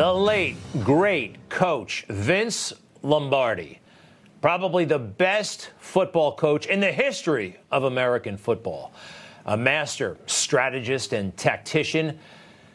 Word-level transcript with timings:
the 0.00 0.14
late, 0.14 0.56
great 0.82 1.36
coach 1.50 2.06
Vince 2.08 2.72
Lombardi. 3.02 3.80
Probably 4.40 4.86
the 4.86 4.98
best 4.98 5.72
football 5.78 6.34
coach 6.34 6.64
in 6.64 6.80
the 6.80 6.90
history 6.90 7.58
of 7.70 7.84
American 7.84 8.38
football. 8.38 8.94
A 9.44 9.58
master 9.58 10.16
strategist 10.24 11.12
and 11.12 11.36
tactician, 11.36 12.18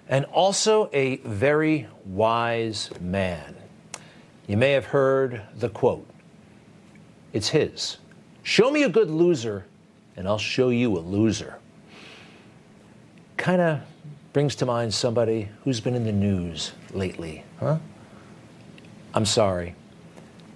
and 0.07 0.25
also 0.25 0.87
a 0.93 1.15
very 1.25 1.87
wise 2.05 2.91
man. 3.01 3.55
You 4.45 4.57
may 4.57 4.73
have 4.73 4.85
heard 4.85 5.41
the 5.57 5.69
quote. 5.69 6.07
It's 7.33 7.49
his 7.49 7.97
Show 8.43 8.69
me 8.69 8.83
a 8.83 8.89
good 8.89 9.09
loser, 9.09 9.65
and 10.15 10.27
I'll 10.27 10.37
show 10.37 10.69
you 10.69 10.95
a 10.95 11.01
loser. 11.01 11.57
Kind 13.35 13.61
of 13.61 13.79
brings 14.31 14.53
to 14.57 14.67
mind 14.67 14.93
somebody 14.93 15.49
who's 15.63 15.79
been 15.79 15.95
in 15.95 16.03
the 16.03 16.11
news 16.11 16.73
lately, 16.95 17.43
huh? 17.59 17.77
I'm 19.13 19.25
sorry. 19.25 19.75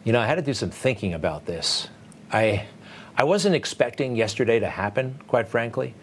You 0.03 0.13
know, 0.13 0.19
I 0.19 0.25
had 0.25 0.35
to 0.35 0.41
do 0.41 0.53
some 0.53 0.69
thinking 0.69 1.13
about 1.13 1.45
this. 1.45 1.87
I, 2.31 2.65
I 3.15 3.23
wasn't 3.23 3.55
expecting 3.55 4.15
yesterday 4.15 4.59
to 4.59 4.69
happen, 4.69 5.19
quite 5.27 5.47
frankly, 5.47 5.93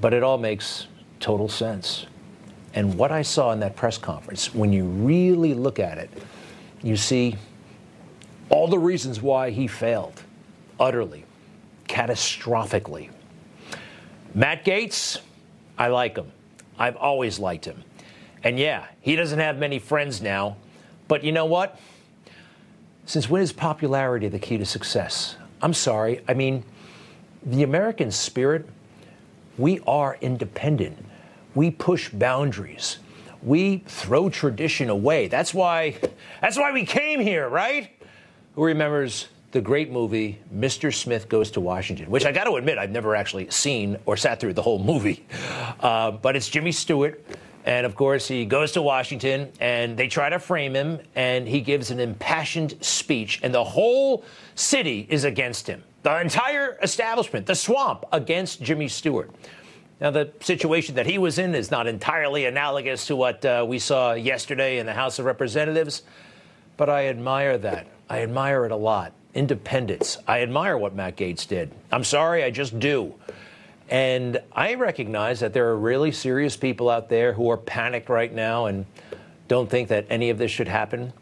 but 0.00 0.12
it 0.12 0.22
all 0.22 0.38
makes 0.38 0.86
total 1.20 1.48
sense. 1.48 2.06
And 2.74 2.94
what 2.94 3.12
I 3.12 3.22
saw 3.22 3.52
in 3.52 3.60
that 3.60 3.76
press 3.76 3.98
conference, 3.98 4.54
when 4.54 4.72
you 4.72 4.84
really 4.84 5.54
look 5.54 5.78
at 5.78 5.98
it, 5.98 6.10
you 6.82 6.96
see 6.96 7.36
all 8.48 8.66
the 8.66 8.78
reasons 8.78 9.20
why 9.20 9.50
he 9.50 9.66
failed 9.66 10.22
utterly, 10.80 11.24
catastrophically. 11.88 13.10
Matt 14.34 14.64
Gaetz, 14.64 15.18
I 15.78 15.88
like 15.88 16.16
him. 16.16 16.32
I've 16.78 16.96
always 16.96 17.38
liked 17.38 17.64
him. 17.64 17.82
And 18.44 18.58
yeah, 18.58 18.86
he 19.00 19.16
doesn't 19.16 19.38
have 19.38 19.58
many 19.58 19.78
friends 19.78 20.20
now, 20.20 20.56
but 21.08 21.22
you 21.24 21.32
know 21.32 21.46
what? 21.46 21.78
Since 23.06 23.28
when 23.28 23.42
is 23.42 23.52
popularity 23.52 24.28
the 24.28 24.38
key 24.38 24.58
to 24.58 24.64
success? 24.64 25.36
I'm 25.60 25.74
sorry. 25.74 26.22
I 26.28 26.34
mean, 26.34 26.64
the 27.44 27.62
American 27.62 28.10
spirit, 28.10 28.68
we 29.58 29.80
are 29.86 30.16
independent. 30.20 31.04
We 31.54 31.70
push 31.70 32.08
boundaries. 32.08 32.98
We 33.42 33.78
throw 33.86 34.30
tradition 34.30 34.88
away. 34.88 35.28
That's 35.28 35.52
why 35.52 35.96
that's 36.40 36.56
why 36.56 36.72
we 36.72 36.84
came 36.86 37.20
here, 37.20 37.48
right? 37.48 37.90
Who 38.54 38.64
remembers 38.64 39.28
the 39.50 39.60
great 39.60 39.90
movie 39.90 40.38
Mr. 40.54 40.92
Smith 40.94 41.28
Goes 41.28 41.50
to 41.52 41.60
Washington, 41.60 42.10
which 42.10 42.24
I 42.24 42.32
got 42.32 42.44
to 42.44 42.56
admit 42.56 42.78
I've 42.78 42.90
never 42.90 43.14
actually 43.14 43.50
seen 43.50 43.98
or 44.06 44.16
sat 44.16 44.40
through 44.40 44.54
the 44.54 44.62
whole 44.62 44.82
movie. 44.82 45.26
Uh, 45.80 46.12
but 46.12 46.36
it's 46.36 46.48
Jimmy 46.48 46.72
Stewart. 46.72 47.24
And 47.64 47.86
of 47.86 47.94
course, 47.94 48.26
he 48.26 48.44
goes 48.44 48.72
to 48.72 48.82
Washington 48.82 49.52
and 49.60 49.96
they 49.96 50.08
try 50.08 50.28
to 50.28 50.38
frame 50.38 50.74
him, 50.74 51.00
and 51.14 51.46
he 51.46 51.60
gives 51.60 51.90
an 51.90 52.00
impassioned 52.00 52.82
speech, 52.84 53.40
and 53.42 53.54
the 53.54 53.64
whole 53.64 54.24
city 54.54 55.06
is 55.08 55.24
against 55.24 55.66
him. 55.66 55.82
The 56.02 56.20
entire 56.20 56.78
establishment, 56.82 57.46
the 57.46 57.54
swamp, 57.54 58.04
against 58.12 58.60
Jimmy 58.62 58.88
Stewart. 58.88 59.30
Now, 60.00 60.10
the 60.10 60.32
situation 60.40 60.96
that 60.96 61.06
he 61.06 61.18
was 61.18 61.38
in 61.38 61.54
is 61.54 61.70
not 61.70 61.86
entirely 61.86 62.46
analogous 62.46 63.06
to 63.06 63.14
what 63.14 63.44
uh, 63.44 63.64
we 63.68 63.78
saw 63.78 64.14
yesterday 64.14 64.78
in 64.78 64.86
the 64.86 64.92
House 64.92 65.20
of 65.20 65.26
Representatives, 65.26 66.02
but 66.76 66.90
I 66.90 67.06
admire 67.06 67.56
that. 67.58 67.86
I 68.10 68.22
admire 68.22 68.64
it 68.64 68.72
a 68.72 68.76
lot 68.76 69.12
independence. 69.34 70.18
I 70.26 70.42
admire 70.42 70.76
what 70.76 70.94
Matt 70.94 71.16
Gaetz 71.16 71.46
did. 71.46 71.72
I'm 71.90 72.04
sorry, 72.04 72.44
I 72.44 72.50
just 72.50 72.78
do. 72.78 73.14
And 73.92 74.40
I 74.52 74.72
recognize 74.72 75.40
that 75.40 75.52
there 75.52 75.68
are 75.68 75.76
really 75.76 76.12
serious 76.12 76.56
people 76.56 76.88
out 76.88 77.10
there 77.10 77.34
who 77.34 77.50
are 77.50 77.58
panicked 77.58 78.08
right 78.08 78.32
now 78.32 78.64
and 78.64 78.86
don't 79.48 79.68
think 79.68 79.88
that 79.88 80.06
any 80.08 80.30
of 80.30 80.38
this 80.38 80.50
should 80.50 80.66
happen. 80.66 81.12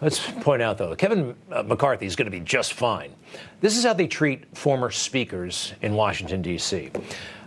Let's 0.00 0.28
point 0.28 0.60
out, 0.60 0.76
though, 0.76 0.96
Kevin 0.96 1.36
uh, 1.52 1.62
McCarthy 1.62 2.04
is 2.04 2.16
going 2.16 2.26
to 2.26 2.36
be 2.36 2.40
just 2.40 2.72
fine. 2.72 3.12
This 3.60 3.76
is 3.76 3.84
how 3.84 3.92
they 3.92 4.08
treat 4.08 4.56
former 4.56 4.90
speakers 4.90 5.72
in 5.80 5.94
Washington, 5.94 6.42
D.C. 6.42 6.90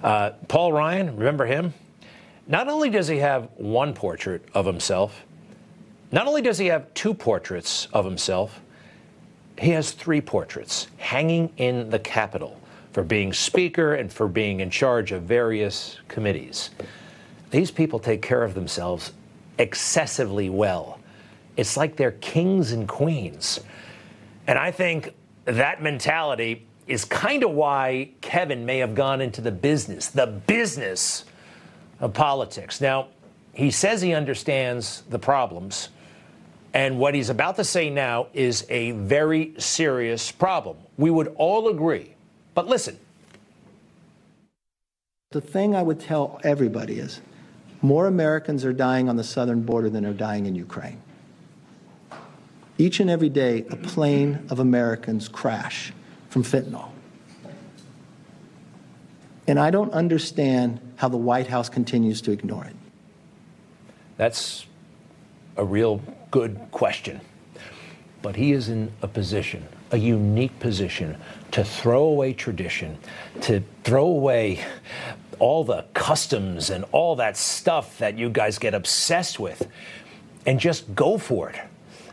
Uh, 0.02 0.30
Paul 0.48 0.72
Ryan, 0.72 1.18
remember 1.18 1.46
him? 1.46 1.74
Not 2.48 2.70
only 2.70 2.90
does 2.90 3.10
he 3.10 3.18
have 3.18 3.50
one 3.58 3.94
portrait 3.94 4.48
of 4.54 4.66
himself, 4.66 5.26
not 6.14 6.26
only 6.26 6.42
does 6.42 6.58
he 6.58 6.68
have 6.68 6.94
two 6.94 7.14
portraits 7.14 7.90
of 7.92 8.06
himself, 8.06 8.62
he 9.60 9.72
has 9.72 9.92
three 9.92 10.22
portraits 10.22 10.88
hanging 11.00 11.52
in 11.58 11.90
the 11.90 12.00
Capitol 12.00 12.61
for 12.92 13.04
being 13.04 13.34
Speaker 13.34 13.96
and 13.96 14.12
for 14.12 14.28
being 14.28 14.60
in 14.60 14.70
charge 14.70 15.12
of 15.12 15.24
various 15.24 15.98
committees. 16.08 16.72
These 17.52 17.72
people 17.72 18.00
take 18.00 18.22
care 18.22 18.44
of 18.44 18.54
themselves 18.54 19.14
excessively 19.58 20.50
well. 20.50 21.00
It's 21.58 21.78
like 21.78 21.96
they're 21.96 22.12
kings 22.12 22.72
and 22.72 22.88
queens. 22.88 23.60
And 24.48 24.58
I 24.58 24.72
think 24.72 25.14
that 25.46 25.82
mentality 25.82 26.66
is 26.88 27.06
kind 27.06 27.44
of 27.44 27.52
why 27.52 28.12
Kevin 28.22 28.66
may 28.66 28.80
have 28.80 28.96
gone 28.96 29.22
into 29.22 29.42
the 29.42 29.52
business, 29.52 30.08
the 30.08 30.28
business 30.28 31.26
of 32.00 32.14
politics. 32.14 32.82
Now, 32.82 33.08
he 33.54 33.72
says 33.72 34.02
he 34.02 34.14
understands 34.14 35.04
the 35.10 35.20
problems. 35.20 35.90
And 36.74 37.00
what 37.00 37.14
he's 37.14 37.30
about 37.30 37.58
to 37.58 37.64
say 37.64 37.90
now 37.90 38.28
is 38.34 38.66
a 38.70 38.92
very 38.92 39.54
serious 39.58 40.32
problem. 40.32 40.78
We 40.98 41.12
would 41.12 41.34
all 41.38 41.68
agree. 41.68 42.16
But 42.54 42.68
listen. 42.68 43.00
The 45.32 45.42
thing 45.42 45.76
I 45.76 45.82
would 45.82 46.00
tell 46.00 46.40
everybody 46.44 47.00
is 47.00 47.22
more 47.82 48.06
Americans 48.06 48.66
are 48.66 48.74
dying 48.74 49.10
on 49.10 49.16
the 49.16 49.24
southern 49.24 49.62
border 49.62 49.90
than 49.90 50.06
are 50.06 50.14
dying 50.14 50.46
in 50.46 50.56
Ukraine. 50.56 51.02
Each 52.78 53.00
and 53.00 53.10
every 53.10 53.30
day, 53.30 53.66
a 53.70 53.76
plane 53.76 54.46
of 54.50 54.60
Americans 54.60 55.28
crash 55.28 55.94
from 56.30 56.44
fentanyl. 56.44 56.90
And 59.48 59.60
I 59.60 59.72
don't 59.72 59.92
understand 59.94 60.80
how 60.98 61.10
the 61.10 61.18
White 61.18 61.48
House 61.48 61.70
continues 61.70 62.22
to 62.22 62.32
ignore 62.32 62.66
it. 62.66 62.76
That's 64.18 64.66
a 65.58 65.66
real 65.66 66.02
good 66.30 66.60
question. 66.72 67.22
But 68.22 68.36
he 68.36 68.52
is 68.52 68.70
in 68.70 68.92
a 69.02 69.08
position, 69.08 69.68
a 69.92 69.98
unique 69.98 70.60
position, 70.60 71.18
to 71.52 71.64
throw 71.64 72.04
away 72.04 72.34
tradition, 72.34 72.98
to 73.42 73.64
throw 73.84 74.06
away 74.06 74.64
all 75.40 75.64
the 75.64 75.86
customs 75.94 76.70
and 76.70 76.86
all 76.92 77.16
that 77.16 77.36
stuff 77.36 77.98
that 77.98 78.18
you 78.18 78.30
guys 78.30 78.58
get 78.60 78.74
obsessed 78.74 79.40
with, 79.40 79.68
and 80.46 80.60
just 80.60 80.94
go 80.96 81.18
for 81.18 81.50
it. 81.50 81.60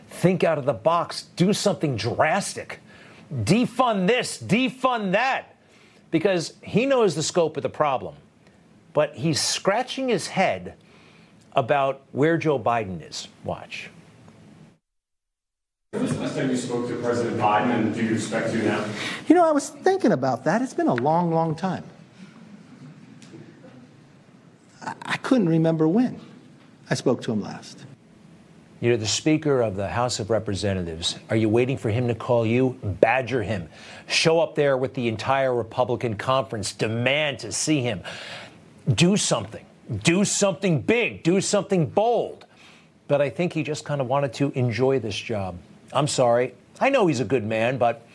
Think 0.09 0.43
out 0.43 0.59
of 0.59 0.65
the 0.65 0.73
box, 0.73 1.23
do 1.37 1.53
something 1.53 1.97
drastic. 1.97 2.81
Defund 3.33 4.07
this, 4.07 4.43
defund 4.43 5.13
that. 5.13 5.55
Because 6.11 6.55
he 6.63 6.87
knows 6.87 7.15
the 7.15 7.23
scope 7.23 7.57
of 7.59 7.63
the 7.63 7.69
problem. 7.69 8.15
But 8.95 9.15
he's 9.15 9.41
scratching 9.41 10.09
his 10.09 10.29
head 10.29 10.75
about 11.53 12.01
where 12.13 12.39
Joe 12.39 12.59
Biden 12.59 13.07
is. 13.07 13.29
Watch. 13.45 13.91
When 15.93 16.21
last 16.21 16.37
time 16.37 16.51
you 16.51 16.57
spoke 16.59 16.87
to 16.89 16.97
President 16.97 17.39
Biden, 17.41 17.75
and 17.75 17.95
do 17.95 18.05
you 18.05 18.13
expect 18.13 18.53
to 18.53 18.63
now? 18.63 18.85
You 19.27 19.35
know, 19.35 19.49
I 19.49 19.53
was 19.53 19.71
thinking 19.71 20.13
about 20.13 20.45
that. 20.45 20.61
It's 20.61 20.75
been 20.75 20.87
a 20.87 20.95
long, 20.95 21.33
long 21.33 21.55
time. 21.55 21.83
I, 24.83 24.95
I 25.01 25.17
couldn't 25.17 25.49
remember 25.49 25.89
when 25.89 26.21
I 26.91 26.95
spoke 26.95 27.23
to 27.23 27.33
him 27.33 27.41
last. 27.41 27.87
You're 28.83 28.99
the 28.99 29.07
Speaker 29.07 29.63
of 29.63 29.77
the 29.77 29.89
House 29.89 30.21
of 30.21 30.29
Representatives. 30.29 31.17
Are 31.31 31.37
you 31.37 31.49
waiting 31.49 31.79
for 31.79 31.89
him 31.89 32.07
to 32.09 32.15
call 32.15 32.45
you? 32.45 32.79
Badger 32.83 33.43
him. 33.43 33.71
Show 34.09 34.41
up 34.41 34.55
there 34.55 34.77
with 34.77 34.93
the 34.93 35.09
entire 35.09 35.55
Republican 35.55 36.17
conference. 36.17 36.75
Demand 36.75 37.39
to 37.39 37.51
see 37.51 37.81
him. 37.81 38.03
Do 38.93 39.17
something. 39.17 39.65
Do 40.03 40.27
something 40.27 40.83
big. 40.83 41.23
Do 41.23 41.41
something 41.41 41.87
bold. 41.87 42.45
But 43.07 43.23
I 43.23 43.31
think 43.31 43.55
he 43.55 43.63
just 43.63 43.87
kind 43.87 44.03
of 44.03 44.07
wanted 44.07 44.35
to 44.35 44.53
enjoy 44.55 44.99
this 44.99 45.17
job. 45.17 45.59
I'm 45.93 46.09
sorry. 46.09 46.55
I 46.81 46.91
know 46.91 47.07
he's 47.07 47.21
a 47.21 47.25
good 47.25 47.45
man, 47.45 47.79
but 47.79 48.07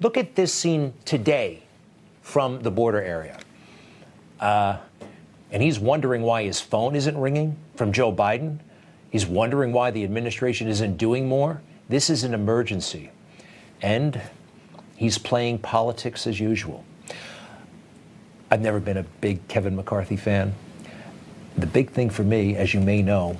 look 0.00 0.16
at 0.16 0.34
this 0.34 0.52
scene 0.52 0.94
today 1.04 1.62
from 2.22 2.60
the 2.60 2.70
border 2.70 3.02
area. 3.02 3.38
Uh, 4.40 4.78
and 5.50 5.62
he's 5.62 5.78
wondering 5.78 6.22
why 6.22 6.44
his 6.44 6.60
phone 6.60 6.96
isn't 6.96 7.16
ringing 7.16 7.56
from 7.76 7.92
Joe 7.92 8.12
Biden. 8.12 8.58
He's 9.10 9.26
wondering 9.26 9.72
why 9.72 9.90
the 9.90 10.02
administration 10.02 10.66
isn't 10.66 10.96
doing 10.96 11.28
more. 11.28 11.62
This 11.88 12.10
is 12.10 12.24
an 12.24 12.34
emergency. 12.34 13.10
And 13.80 14.20
he's 14.96 15.18
playing 15.18 15.58
politics 15.58 16.26
as 16.26 16.40
usual. 16.40 16.84
I've 18.50 18.60
never 18.60 18.80
been 18.80 18.96
a 18.96 19.04
big 19.20 19.46
Kevin 19.48 19.76
McCarthy 19.76 20.16
fan. 20.16 20.54
The 21.56 21.66
big 21.66 21.90
thing 21.90 22.10
for 22.10 22.24
me, 22.24 22.56
as 22.56 22.74
you 22.74 22.80
may 22.80 23.02
know, 23.02 23.38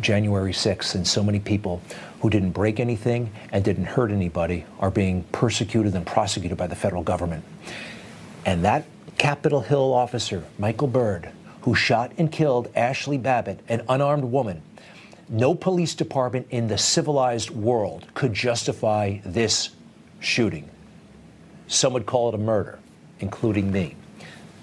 January 0.00 0.52
6th, 0.52 0.94
and 0.94 1.06
so 1.06 1.22
many 1.22 1.38
people 1.38 1.82
who 2.20 2.30
didn't 2.30 2.50
break 2.50 2.80
anything 2.80 3.30
and 3.52 3.64
didn't 3.64 3.84
hurt 3.84 4.10
anybody 4.10 4.64
are 4.80 4.90
being 4.90 5.22
persecuted 5.32 5.94
and 5.94 6.06
prosecuted 6.06 6.58
by 6.58 6.66
the 6.66 6.76
federal 6.76 7.02
government. 7.02 7.44
And 8.44 8.64
that 8.64 8.84
Capitol 9.18 9.60
Hill 9.60 9.92
officer, 9.92 10.44
Michael 10.58 10.88
Byrd, 10.88 11.30
who 11.62 11.74
shot 11.74 12.12
and 12.18 12.30
killed 12.30 12.72
Ashli 12.74 13.20
Babbitt, 13.22 13.60
an 13.68 13.82
unarmed 13.88 14.24
woman, 14.24 14.62
no 15.28 15.54
police 15.54 15.94
department 15.94 16.46
in 16.50 16.68
the 16.68 16.78
civilized 16.78 17.50
world 17.50 18.06
could 18.14 18.32
justify 18.32 19.18
this 19.24 19.70
shooting. 20.20 20.68
Some 21.66 21.92
would 21.92 22.06
call 22.06 22.30
it 22.30 22.34
a 22.34 22.38
murder, 22.38 22.78
including 23.20 23.70
me. 23.70 23.94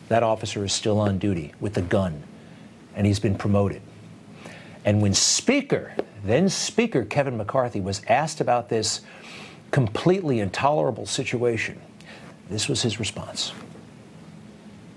That 0.10 0.24
officer 0.24 0.64
is 0.66 0.74
still 0.74 1.00
on 1.00 1.20
duty 1.20 1.54
with 1.60 1.78
a 1.78 1.82
gun, 1.82 2.24
and 2.96 3.06
he's 3.06 3.20
been 3.20 3.38
promoted. 3.38 3.82
And 4.86 5.02
when 5.02 5.14
Speaker, 5.14 5.94
then 6.26 6.50
Speaker 6.50 7.06
Kevin 7.06 7.38
McCarthy, 7.38 7.80
was 7.80 8.02
asked 8.08 8.42
about 8.42 8.70
this 8.70 9.02
completely 9.72 10.40
intolerable 10.40 11.06
situation, 11.06 11.80
this 12.50 12.68
was 12.68 12.82
his 12.82 13.00
response. 13.00 13.54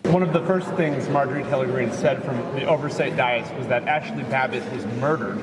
One 0.05 0.23
of 0.23 0.33
the 0.33 0.45
first 0.47 0.69
things 0.73 1.09
Marjorie 1.09 1.43
Taylor 1.45 1.67
Greene 1.67 1.93
said 1.93 2.25
from 2.25 2.37
the 2.55 2.65
oversight 2.65 3.17
dais 3.17 3.51
was 3.59 3.67
that 3.67 3.85
Ashli 3.85 4.29
Babbitt 4.31 4.65
was 4.73 4.87
murdered. 5.01 5.37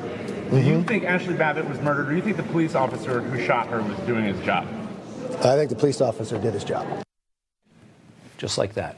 Do 0.49 0.57
you 0.57 0.77
mm-hmm. 0.77 0.87
think 0.87 1.03
Ashli 1.03 1.37
Babbitt 1.37 1.67
was 1.67 1.79
murdered, 1.81 2.07
or 2.07 2.11
do 2.11 2.15
you 2.15 2.21
think 2.21 2.37
the 2.37 2.43
police 2.43 2.75
officer 2.75 3.21
who 3.21 3.43
shot 3.43 3.67
her 3.67 3.81
was 3.81 3.97
doing 3.99 4.25
his 4.25 4.39
job? 4.45 4.67
I 5.39 5.55
think 5.55 5.69
the 5.69 5.75
police 5.75 6.01
officer 6.01 6.39
did 6.39 6.53
his 6.53 6.63
job. 6.63 6.87
Just 8.37 8.57
like 8.57 8.73
that. 8.73 8.95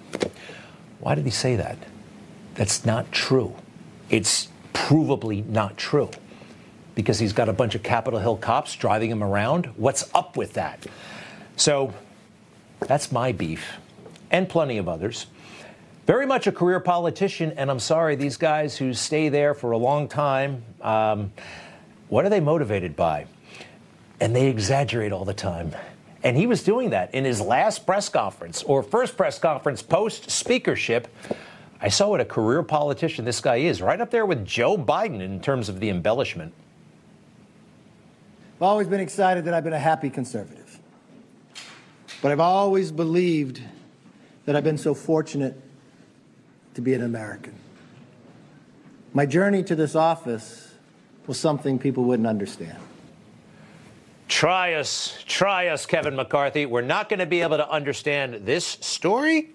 Why 1.00 1.16
did 1.16 1.26
he 1.26 1.32
say 1.32 1.56
that? 1.58 1.78
That's 2.56 2.86
not 2.86 3.12
true. 3.12 3.56
It's 4.10 4.48
provably 4.74 5.46
not 5.46 5.78
true. 5.78 6.12
Because 6.98 7.20
he's 7.20 7.32
got 7.32 7.48
a 7.48 7.54
bunch 7.54 7.76
of 7.76 7.84
Capitol 7.84 8.20
Hill 8.20 8.38
cops 8.38 8.76
driving 8.76 9.12
him 9.12 9.24
around. 9.24 9.68
What's 9.76 10.10
up 10.16 10.36
with 10.36 10.54
that? 10.54 10.88
So 11.56 11.94
that's 12.80 13.12
my 13.12 13.34
beef, 13.34 13.74
and 14.32 14.50
plenty 14.50 14.80
of 14.80 14.90
others. 14.90 15.28
Very 16.08 16.26
much 16.26 16.48
a 16.48 16.52
career 16.52 16.80
politician, 16.80 17.54
and 17.56 17.70
I'm 17.70 17.80
sorry, 17.80 18.16
these 18.16 18.38
guys 18.38 18.76
who 18.76 18.96
stay 18.96 19.30
there 19.30 19.54
for 19.54 19.74
a 19.74 19.78
long 19.78 20.08
time, 20.08 20.64
um, 20.82 21.32
what 22.10 22.26
are 22.26 22.30
they 22.30 22.40
motivated 22.40 22.96
by? 22.96 23.28
And 24.20 24.36
they 24.36 24.48
exaggerate 24.48 25.12
all 25.12 25.24
the 25.24 25.36
time. 25.36 25.76
And 26.24 26.36
he 26.36 26.48
was 26.48 26.64
doing 26.64 26.90
that 26.90 27.14
in 27.14 27.26
his 27.26 27.40
last 27.40 27.86
press 27.86 28.10
conference 28.10 28.64
or 28.64 28.82
first 28.82 29.16
press 29.16 29.38
conference 29.38 29.84
post 29.84 30.32
speakership. 30.32 31.08
I 31.80 31.90
saw 31.90 32.10
what 32.10 32.22
a 32.22 32.26
career 32.26 32.64
politician 32.64 33.24
this 33.24 33.40
guy 33.40 33.58
is, 33.58 33.84
right 33.84 34.02
up 34.02 34.10
there 34.10 34.26
with 34.26 34.48
Joe 34.48 34.80
Biden 34.80 35.22
in 35.22 35.40
terms 35.42 35.70
of 35.70 35.80
the 35.80 35.90
embellishment. 35.90 36.54
I've 38.58 38.64
always 38.64 38.88
been 38.88 39.00
excited 39.00 39.46
that 39.46 39.54
I've 39.54 39.64
been 39.64 39.74
a 39.74 39.80
happy 39.80 40.10
conservative. 40.10 40.80
But 42.24 42.32
I've 42.32 42.40
always 42.40 42.92
believed 42.92 43.62
that 44.46 44.56
I've 44.56 44.64
been 44.64 44.80
so 44.80 44.96
fortunate 44.96 45.62
to 46.74 46.82
be 46.82 46.96
an 46.96 47.04
American. 47.04 47.54
My 49.14 49.28
journey 49.28 49.62
to 49.62 49.76
this 49.76 49.94
office 49.94 50.74
was 51.28 51.40
something 51.40 51.78
people 51.78 52.06
wouldn't 52.06 52.28
understand. 52.28 52.80
Try 54.28 54.74
us, 54.74 55.24
try 55.28 55.68
us, 55.68 55.86
Kevin 55.86 56.16
McCarthy. 56.16 56.66
We're 56.66 56.82
not 56.82 57.10
going 57.10 57.20
to 57.20 57.28
be 57.28 57.44
able 57.44 57.58
to 57.58 57.70
understand 57.70 58.46
this 58.48 58.66
story. 58.66 59.52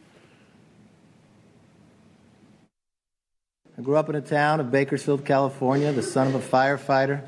I 3.76 3.82
grew 3.82 3.96
up 3.96 4.08
in 4.08 4.14
a 4.14 4.20
town 4.20 4.60
of 4.60 4.70
Bakersfield, 4.70 5.24
California, 5.24 5.90
the 5.90 6.04
son 6.04 6.28
of 6.28 6.36
a 6.36 6.38
firefighter, 6.38 7.26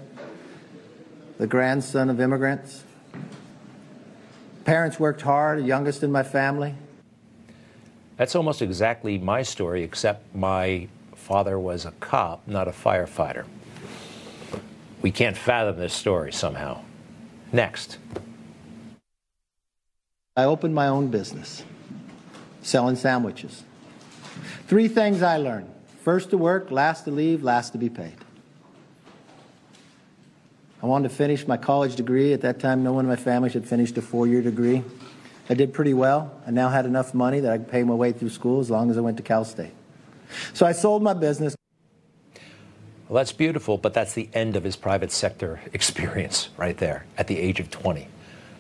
the 1.44 1.48
grandson 1.48 2.08
of 2.08 2.22
immigrants. 2.22 2.84
Parents 4.64 4.98
worked 4.98 5.20
hard, 5.20 5.62
youngest 5.62 6.02
in 6.02 6.10
my 6.10 6.22
family. 6.22 6.74
That's 8.16 8.34
almost 8.34 8.62
exactly 8.62 9.18
my 9.18 9.42
story, 9.42 9.82
except 9.82 10.34
my 10.34 10.88
father 11.14 11.58
was 11.58 11.84
a 11.84 11.90
cop, 12.00 12.48
not 12.48 12.66
a 12.66 12.70
firefighter. 12.70 13.44
We 15.02 15.10
can't 15.10 15.36
fathom 15.36 15.76
this 15.76 15.92
story 15.92 16.32
somehow. 16.32 16.80
Next. 17.52 17.98
I 20.38 20.44
opened 20.44 20.74
my 20.74 20.88
own 20.88 21.08
business, 21.08 21.62
selling 22.62 22.96
sandwiches. 22.96 23.64
Three 24.66 24.88
things 24.88 25.20
I 25.20 25.36
learned 25.36 25.70
first 26.00 26.30
to 26.30 26.38
work, 26.38 26.70
last 26.70 27.04
to 27.04 27.10
leave, 27.10 27.42
last 27.42 27.72
to 27.72 27.78
be 27.78 27.90
paid. 27.90 28.23
I 30.84 30.86
wanted 30.86 31.08
to 31.08 31.14
finish 31.14 31.46
my 31.46 31.56
college 31.56 31.96
degree. 31.96 32.34
At 32.34 32.42
that 32.42 32.60
time, 32.60 32.84
no 32.84 32.92
one 32.92 33.06
in 33.06 33.08
my 33.08 33.16
family 33.16 33.48
had 33.48 33.66
finished 33.66 33.96
a 33.96 34.02
four 34.02 34.26
year 34.26 34.42
degree. 34.42 34.84
I 35.48 35.54
did 35.54 35.72
pretty 35.72 35.94
well. 35.94 36.38
I 36.46 36.50
now 36.50 36.68
had 36.68 36.84
enough 36.84 37.14
money 37.14 37.40
that 37.40 37.50
I 37.50 37.56
could 37.56 37.70
pay 37.70 37.82
my 37.84 37.94
way 37.94 38.12
through 38.12 38.28
school 38.28 38.60
as 38.60 38.68
long 38.68 38.90
as 38.90 38.98
I 38.98 39.00
went 39.00 39.16
to 39.16 39.22
Cal 39.22 39.46
State. 39.46 39.72
So 40.52 40.66
I 40.66 40.72
sold 40.72 41.02
my 41.02 41.14
business. 41.14 41.56
Well, 43.08 43.16
that's 43.16 43.32
beautiful, 43.32 43.78
but 43.78 43.94
that's 43.94 44.12
the 44.12 44.28
end 44.34 44.56
of 44.56 44.64
his 44.64 44.76
private 44.76 45.10
sector 45.10 45.58
experience 45.72 46.50
right 46.58 46.76
there 46.76 47.06
at 47.16 47.28
the 47.28 47.38
age 47.38 47.60
of 47.60 47.70
20. 47.70 48.06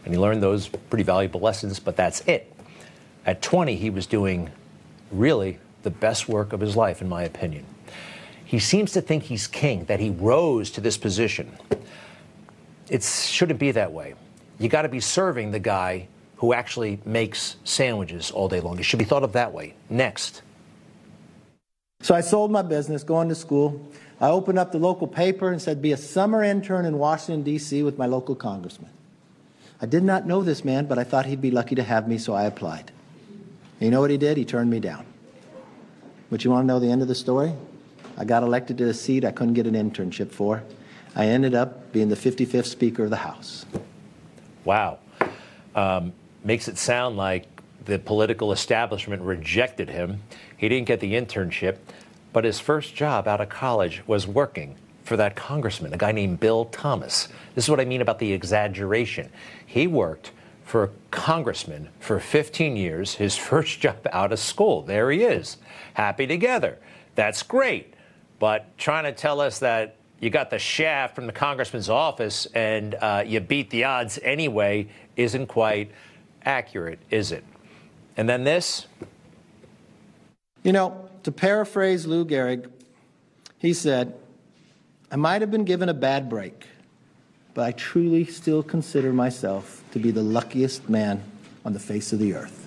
And 0.06 0.14
he 0.14 0.18
learned 0.18 0.42
those 0.42 0.68
pretty 0.68 1.04
valuable 1.04 1.40
lessons, 1.40 1.78
but 1.78 1.94
that's 1.94 2.22
it. 2.22 2.50
At 3.26 3.42
20, 3.42 3.76
he 3.76 3.90
was 3.90 4.06
doing 4.06 4.50
really 5.12 5.58
the 5.82 5.90
best 5.90 6.26
work 6.26 6.54
of 6.54 6.60
his 6.60 6.74
life, 6.74 7.02
in 7.02 7.08
my 7.10 7.22
opinion. 7.22 7.66
He 8.42 8.58
seems 8.58 8.92
to 8.92 9.02
think 9.02 9.24
he's 9.24 9.46
king, 9.46 9.84
that 9.86 10.00
he 10.00 10.08
rose 10.08 10.70
to 10.70 10.80
this 10.80 10.96
position. 10.96 11.58
It 12.88 13.02
shouldn't 13.02 13.58
be 13.58 13.72
that 13.72 13.92
way. 13.92 14.14
You 14.58 14.68
got 14.68 14.82
to 14.82 14.88
be 14.88 15.00
serving 15.00 15.50
the 15.50 15.58
guy 15.58 16.08
who 16.36 16.52
actually 16.52 17.00
makes 17.04 17.56
sandwiches 17.64 18.30
all 18.30 18.48
day 18.48 18.60
long. 18.60 18.78
It 18.78 18.84
should 18.84 18.98
be 18.98 19.04
thought 19.04 19.22
of 19.22 19.32
that 19.32 19.52
way. 19.52 19.74
Next. 19.88 20.42
So 22.00 22.14
I 22.14 22.20
sold 22.20 22.50
my 22.50 22.62
business, 22.62 23.02
going 23.02 23.28
to 23.30 23.34
school. 23.34 23.88
I 24.20 24.28
opened 24.28 24.58
up 24.58 24.72
the 24.72 24.78
local 24.78 25.06
paper 25.06 25.50
and 25.50 25.60
said, 25.60 25.80
be 25.80 25.92
a 25.92 25.96
summer 25.96 26.42
intern 26.42 26.84
in 26.84 26.98
Washington, 26.98 27.42
D.C. 27.42 27.82
with 27.82 27.98
my 27.98 28.06
local 28.06 28.34
congressman. 28.34 28.90
I 29.80 29.86
did 29.86 30.04
not 30.04 30.26
know 30.26 30.42
this 30.42 30.64
man, 30.64 30.86
but 30.86 30.98
I 30.98 31.04
thought 31.04 31.26
he'd 31.26 31.40
be 31.40 31.50
lucky 31.50 31.74
to 31.74 31.82
have 31.82 32.06
me, 32.06 32.18
so 32.18 32.34
I 32.34 32.44
applied. 32.44 32.92
And 33.80 33.86
you 33.86 33.90
know 33.90 34.00
what 34.00 34.10
he 34.10 34.18
did? 34.18 34.36
He 34.36 34.44
turned 34.44 34.70
me 34.70 34.80
down. 34.80 35.04
But 36.30 36.44
you 36.44 36.50
want 36.50 36.64
to 36.64 36.66
know 36.66 36.78
the 36.78 36.90
end 36.90 37.02
of 37.02 37.08
the 37.08 37.14
story? 37.14 37.52
I 38.16 38.24
got 38.24 38.42
elected 38.42 38.78
to 38.78 38.88
a 38.88 38.94
seat 38.94 39.24
I 39.24 39.32
couldn't 39.32 39.54
get 39.54 39.66
an 39.66 39.74
internship 39.74 40.30
for. 40.30 40.62
I 41.16 41.26
ended 41.26 41.54
up 41.54 41.92
being 41.92 42.08
the 42.08 42.16
55th 42.16 42.66
Speaker 42.66 43.04
of 43.04 43.10
the 43.10 43.16
House. 43.16 43.64
Wow. 44.64 44.98
Um, 45.74 46.12
makes 46.42 46.68
it 46.68 46.76
sound 46.78 47.16
like 47.16 47.46
the 47.84 47.98
political 47.98 48.52
establishment 48.52 49.22
rejected 49.22 49.90
him. 49.90 50.22
He 50.56 50.68
didn't 50.68 50.86
get 50.86 51.00
the 51.00 51.14
internship, 51.14 51.76
but 52.32 52.44
his 52.44 52.58
first 52.58 52.94
job 52.94 53.28
out 53.28 53.40
of 53.40 53.48
college 53.48 54.02
was 54.06 54.26
working 54.26 54.76
for 55.04 55.16
that 55.16 55.36
congressman, 55.36 55.92
a 55.92 55.98
guy 55.98 56.12
named 56.12 56.40
Bill 56.40 56.64
Thomas. 56.66 57.28
This 57.54 57.64
is 57.64 57.70
what 57.70 57.80
I 57.80 57.84
mean 57.84 58.00
about 58.00 58.18
the 58.18 58.32
exaggeration. 58.32 59.30
He 59.64 59.86
worked 59.86 60.32
for 60.64 60.84
a 60.84 60.90
congressman 61.10 61.90
for 62.00 62.18
15 62.18 62.76
years, 62.76 63.14
his 63.14 63.36
first 63.50 63.80
job 63.80 64.06
out 64.12 64.32
of 64.32 64.38
school. 64.38 64.82
There 64.82 65.10
he 65.10 65.22
is, 65.22 65.58
happy 65.92 66.26
together. 66.26 66.78
That's 67.14 67.42
great. 67.42 67.94
But 68.38 68.76
trying 68.78 69.04
to 69.04 69.12
tell 69.12 69.40
us 69.40 69.60
that 69.60 69.96
you 70.24 70.30
got 70.30 70.48
the 70.48 70.58
shaft 70.58 71.14
from 71.14 71.26
the 71.26 71.32
congressman's 71.34 71.90
office 71.90 72.46
and 72.54 72.94
uh, 72.94 73.22
you 73.26 73.40
beat 73.40 73.68
the 73.68 73.84
odds 73.84 74.18
anyway 74.22 74.88
isn't 75.16 75.48
quite 75.48 75.90
accurate, 76.46 76.98
is 77.10 77.30
it? 77.30 77.44
And 78.16 78.26
then 78.26 78.42
this. 78.42 78.86
You 80.62 80.72
know, 80.72 81.10
to 81.24 81.30
paraphrase 81.30 82.06
Lou 82.06 82.24
Gehrig, 82.24 82.70
he 83.58 83.74
said, 83.74 84.14
I 85.10 85.16
might 85.16 85.42
have 85.42 85.50
been 85.50 85.66
given 85.66 85.90
a 85.90 85.94
bad 85.94 86.30
break, 86.30 86.68
but 87.52 87.66
I 87.66 87.72
truly 87.72 88.24
still 88.24 88.62
consider 88.62 89.12
myself 89.12 89.84
to 89.92 89.98
be 89.98 90.10
the 90.10 90.22
luckiest 90.22 90.88
man 90.88 91.22
on 91.66 91.74
the 91.74 91.78
face 91.78 92.14
of 92.14 92.18
the 92.18 92.32
earth. 92.32 92.66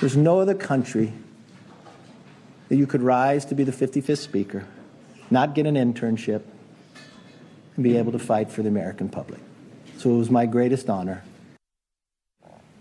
There's 0.00 0.18
no 0.18 0.38
other 0.38 0.54
country 0.54 1.14
that 2.68 2.76
you 2.76 2.86
could 2.86 3.00
rise 3.00 3.46
to 3.46 3.54
be 3.54 3.64
the 3.64 3.72
55th 3.72 4.18
Speaker, 4.18 4.66
not 5.32 5.54
get 5.54 5.66
an 5.66 5.74
internship, 5.74 6.42
and 7.74 7.82
be 7.82 7.96
able 7.96 8.12
to 8.12 8.18
fight 8.18 8.50
for 8.50 8.62
the 8.62 8.68
American 8.68 9.08
public. 9.08 9.40
So 9.96 10.10
it 10.10 10.18
was 10.18 10.30
my 10.30 10.46
greatest 10.46 10.90
honor 10.90 11.22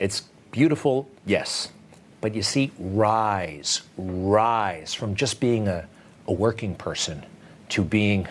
it's 0.01 0.24
beautiful, 0.50 1.08
yes. 1.27 1.70
But 2.22 2.34
you 2.34 2.41
see, 2.41 2.72
rise, 2.79 3.84
rise 3.98 4.96
from 4.96 5.13
just 5.13 5.39
being 5.39 5.67
a, 5.67 5.88
a 6.27 6.34
working 6.34 6.74
person 6.74 7.24
to 7.70 7.84
being 7.84 8.27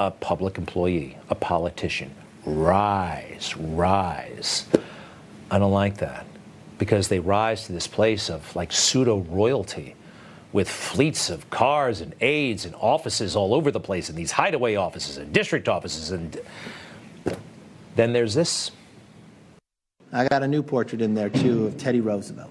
a 0.00 0.10
public 0.10 0.58
employee, 0.58 1.16
a 1.28 1.36
politician. 1.36 2.12
Rise, 2.44 3.56
rise. 3.56 4.66
I 5.48 5.60
don't 5.60 5.70
like 5.70 5.98
that 5.98 6.26
because 6.78 7.06
they 7.06 7.20
rise 7.20 7.66
to 7.66 7.72
this 7.72 7.86
place 7.86 8.28
of 8.28 8.56
like 8.56 8.72
pseudo 8.72 9.18
royalty 9.18 9.94
with 10.52 10.68
fleets 10.68 11.30
of 11.30 11.48
cars 11.50 12.00
and 12.00 12.14
aides 12.20 12.64
and 12.64 12.74
offices 12.76 13.36
all 13.36 13.54
over 13.54 13.70
the 13.70 13.80
place 13.80 14.08
and 14.08 14.18
these 14.18 14.32
hideaway 14.32 14.74
offices 14.74 15.16
and 15.16 15.32
district 15.32 15.68
offices 15.68 16.10
and 16.10 16.40
then 17.96 18.12
there's 18.12 18.34
this 18.34 18.70
I 20.12 20.26
got 20.26 20.42
a 20.42 20.48
new 20.48 20.64
portrait 20.64 21.00
in 21.02 21.14
there, 21.14 21.28
too, 21.28 21.66
of 21.66 21.78
Teddy 21.78 22.00
Roosevelt. 22.00 22.50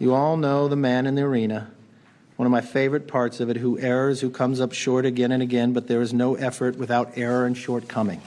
You 0.00 0.12
all 0.12 0.36
know 0.36 0.66
the 0.66 0.74
man 0.74 1.06
in 1.06 1.14
the 1.14 1.22
arena 1.22 1.70
one 2.36 2.44
of 2.44 2.52
my 2.52 2.60
favorite 2.60 3.08
parts 3.08 3.40
of 3.40 3.48
it, 3.48 3.56
who 3.56 3.78
errs, 3.78 4.20
who 4.20 4.30
comes 4.30 4.60
up 4.60 4.72
short 4.72 5.06
again 5.06 5.32
and 5.32 5.42
again, 5.42 5.72
but 5.72 5.88
there 5.88 6.02
is 6.02 6.12
no 6.12 6.34
effort 6.34 6.76
without 6.76 7.16
error 7.16 7.46
and 7.46 7.56
shortcoming. 7.56 8.20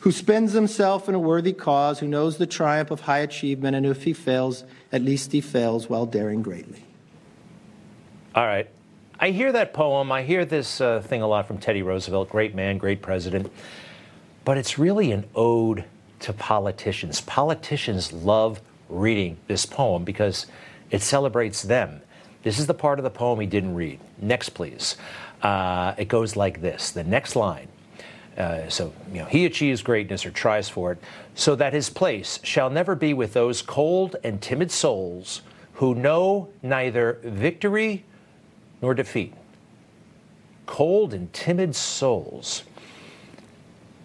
Who 0.00 0.12
spends 0.12 0.54
himself 0.54 1.06
in 1.06 1.14
a 1.14 1.18
worthy 1.18 1.52
cause, 1.52 1.98
who 1.98 2.08
knows 2.08 2.38
the 2.38 2.46
triumph 2.46 2.90
of 2.90 3.00
high 3.00 3.18
achievement, 3.18 3.76
and 3.76 3.84
if 3.84 4.04
he 4.04 4.14
fails, 4.14 4.64
at 4.90 5.02
least 5.02 5.32
he 5.32 5.42
fails 5.42 5.88
while 5.88 6.06
daring 6.06 6.42
greatly. 6.42 6.82
All 8.36 8.44
right. 8.44 8.68
I 9.18 9.30
hear 9.30 9.50
that 9.52 9.72
poem. 9.72 10.12
I 10.12 10.22
hear 10.22 10.44
this 10.44 10.78
uh, 10.78 11.00
thing 11.00 11.22
a 11.22 11.26
lot 11.26 11.46
from 11.46 11.56
Teddy 11.56 11.80
Roosevelt, 11.80 12.28
great 12.28 12.54
man, 12.54 12.76
great 12.76 13.00
president. 13.00 13.50
But 14.44 14.58
it's 14.58 14.78
really 14.78 15.10
an 15.10 15.24
ode 15.34 15.86
to 16.20 16.34
politicians. 16.34 17.22
Politicians 17.22 18.12
love 18.12 18.60
reading 18.90 19.38
this 19.46 19.64
poem 19.64 20.04
because 20.04 20.44
it 20.90 21.00
celebrates 21.00 21.62
them. 21.62 22.02
This 22.42 22.58
is 22.58 22.66
the 22.66 22.74
part 22.74 22.98
of 22.98 23.04
the 23.04 23.10
poem 23.10 23.40
he 23.40 23.46
didn't 23.46 23.74
read. 23.74 24.00
Next, 24.20 24.50
please. 24.50 24.98
Uh, 25.42 25.94
it 25.96 26.08
goes 26.08 26.36
like 26.36 26.60
this 26.60 26.90
the 26.90 27.04
next 27.04 27.36
line. 27.36 27.68
Uh, 28.36 28.68
so, 28.68 28.92
you 29.10 29.20
know, 29.20 29.24
he 29.24 29.46
achieves 29.46 29.80
greatness 29.80 30.26
or 30.26 30.30
tries 30.30 30.68
for 30.68 30.92
it, 30.92 30.98
so 31.34 31.54
that 31.54 31.72
his 31.72 31.88
place 31.88 32.38
shall 32.42 32.68
never 32.68 32.94
be 32.94 33.14
with 33.14 33.32
those 33.32 33.62
cold 33.62 34.16
and 34.22 34.42
timid 34.42 34.70
souls 34.70 35.40
who 35.72 35.94
know 35.94 36.50
neither 36.62 37.18
victory 37.24 38.04
nor 38.86 38.94
defeat. 38.94 39.34
Cold 40.64 41.12
and 41.12 41.32
timid 41.32 41.74
souls. 41.74 42.62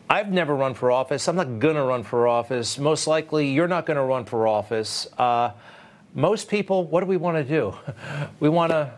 I've 0.10 0.32
never 0.32 0.56
run 0.56 0.74
for 0.74 0.92
office. 0.92 1.28
I'm 1.28 1.36
not 1.36 1.60
going 1.60 1.76
to 1.76 1.84
run 1.84 2.02
for 2.02 2.28
office. 2.28 2.80
Most 2.80 3.06
likely, 3.06 3.52
you're 3.52 3.68
not 3.68 3.86
going 3.86 3.98
to 3.98 4.04
run 4.04 4.26
for 4.26 4.48
office. 4.48 5.06
Uh, 5.20 5.52
most 6.16 6.50
people, 6.50 6.84
what 6.86 7.02
do 7.02 7.06
we 7.06 7.18
want 7.18 7.38
to 7.38 7.44
do? 7.44 7.76
We 8.40 8.50
want 8.50 8.72
to 8.72 8.92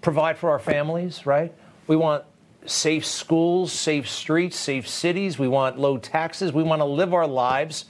provide 0.00 0.36
for 0.36 0.50
our 0.50 0.58
families, 0.58 1.26
right? 1.26 1.54
We 1.86 1.94
want 1.94 2.24
safe 2.66 3.06
schools, 3.06 3.70
safe 3.70 4.08
streets, 4.08 4.56
safe 4.56 4.88
cities. 4.88 5.38
We 5.38 5.46
want 5.46 5.78
low 5.78 5.96
taxes. 5.96 6.52
We 6.52 6.64
want 6.64 6.80
to 6.80 6.86
live 6.86 7.14
our 7.14 7.28
lives, 7.28 7.84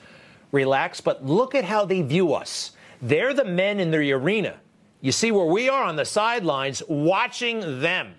relax. 0.52 1.00
But 1.00 1.24
look 1.24 1.54
at 1.54 1.64
how 1.64 1.86
they 1.86 2.02
view 2.02 2.34
us. 2.34 2.72
They're 3.00 3.32
the 3.32 3.46
men 3.46 3.80
in 3.80 3.90
the 3.90 4.12
arena. 4.12 4.56
You 5.04 5.12
see 5.12 5.32
where 5.32 5.44
we 5.44 5.68
are 5.68 5.84
on 5.84 5.96
the 5.96 6.06
sidelines 6.06 6.82
watching 6.88 7.82
them. 7.82 8.14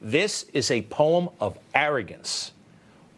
This 0.00 0.44
is 0.52 0.70
a 0.70 0.82
poem 0.82 1.28
of 1.40 1.58
arrogance. 1.74 2.52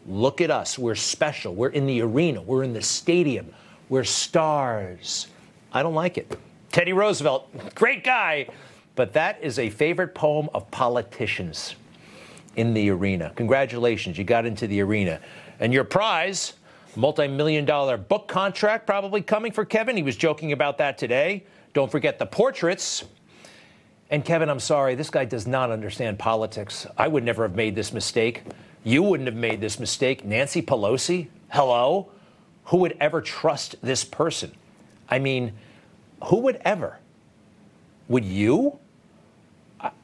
Look 0.07 0.41
at 0.41 0.49
us. 0.49 0.79
We're 0.79 0.95
special. 0.95 1.53
We're 1.53 1.69
in 1.69 1.85
the 1.85 2.01
arena. 2.01 2.41
We're 2.41 2.63
in 2.63 2.73
the 2.73 2.81
stadium. 2.81 3.53
We're 3.87 4.03
stars. 4.03 5.27
I 5.73 5.83
don't 5.83 5.93
like 5.93 6.17
it. 6.17 6.39
Teddy 6.71 6.91
Roosevelt, 6.91 7.75
great 7.75 8.03
guy, 8.03 8.47
but 8.95 9.13
that 9.13 9.37
is 9.43 9.59
a 9.59 9.69
favorite 9.69 10.15
poem 10.15 10.49
of 10.55 10.71
politicians 10.71 11.75
in 12.55 12.73
the 12.73 12.89
arena. 12.89 13.31
Congratulations, 13.35 14.17
you 14.17 14.23
got 14.23 14.43
into 14.43 14.65
the 14.65 14.81
arena. 14.81 15.19
And 15.59 15.71
your 15.71 15.83
prize, 15.83 16.53
multi 16.95 17.27
million 17.27 17.63
dollar 17.63 17.95
book 17.95 18.27
contract, 18.27 18.87
probably 18.87 19.21
coming 19.21 19.51
for 19.51 19.65
Kevin. 19.65 19.95
He 19.95 20.01
was 20.01 20.17
joking 20.17 20.51
about 20.51 20.79
that 20.79 20.97
today. 20.97 21.43
Don't 21.75 21.91
forget 21.91 22.17
the 22.17 22.25
portraits. 22.25 23.03
And 24.09 24.23
Kevin, 24.23 24.49
I'm 24.49 24.61
sorry, 24.61 24.95
this 24.95 25.09
guy 25.09 25.25
does 25.25 25.45
not 25.45 25.71
understand 25.71 26.17
politics. 26.17 26.87
I 26.97 27.09
would 27.09 27.25
never 27.25 27.43
have 27.43 27.55
made 27.55 27.75
this 27.75 27.91
mistake. 27.91 28.43
You 28.85 29.03
wouldn't 29.03 29.27
have 29.27 29.35
made 29.35 29.59
this 29.59 29.77
mistake. 29.77 30.23
Nancy 30.23 30.61
Pelosi? 30.61 31.27
Hello? 31.49 32.09
Who 32.65 32.77
would 32.77 32.95
ever 33.01 33.19
trust 33.19 33.75
this 33.81 34.05
person? 34.05 34.53
I 35.09 35.19
mean, 35.19 35.51
who 36.23 36.37
would 36.37 36.61
ever? 36.63 36.97
Would 38.07 38.23
you? 38.23 38.79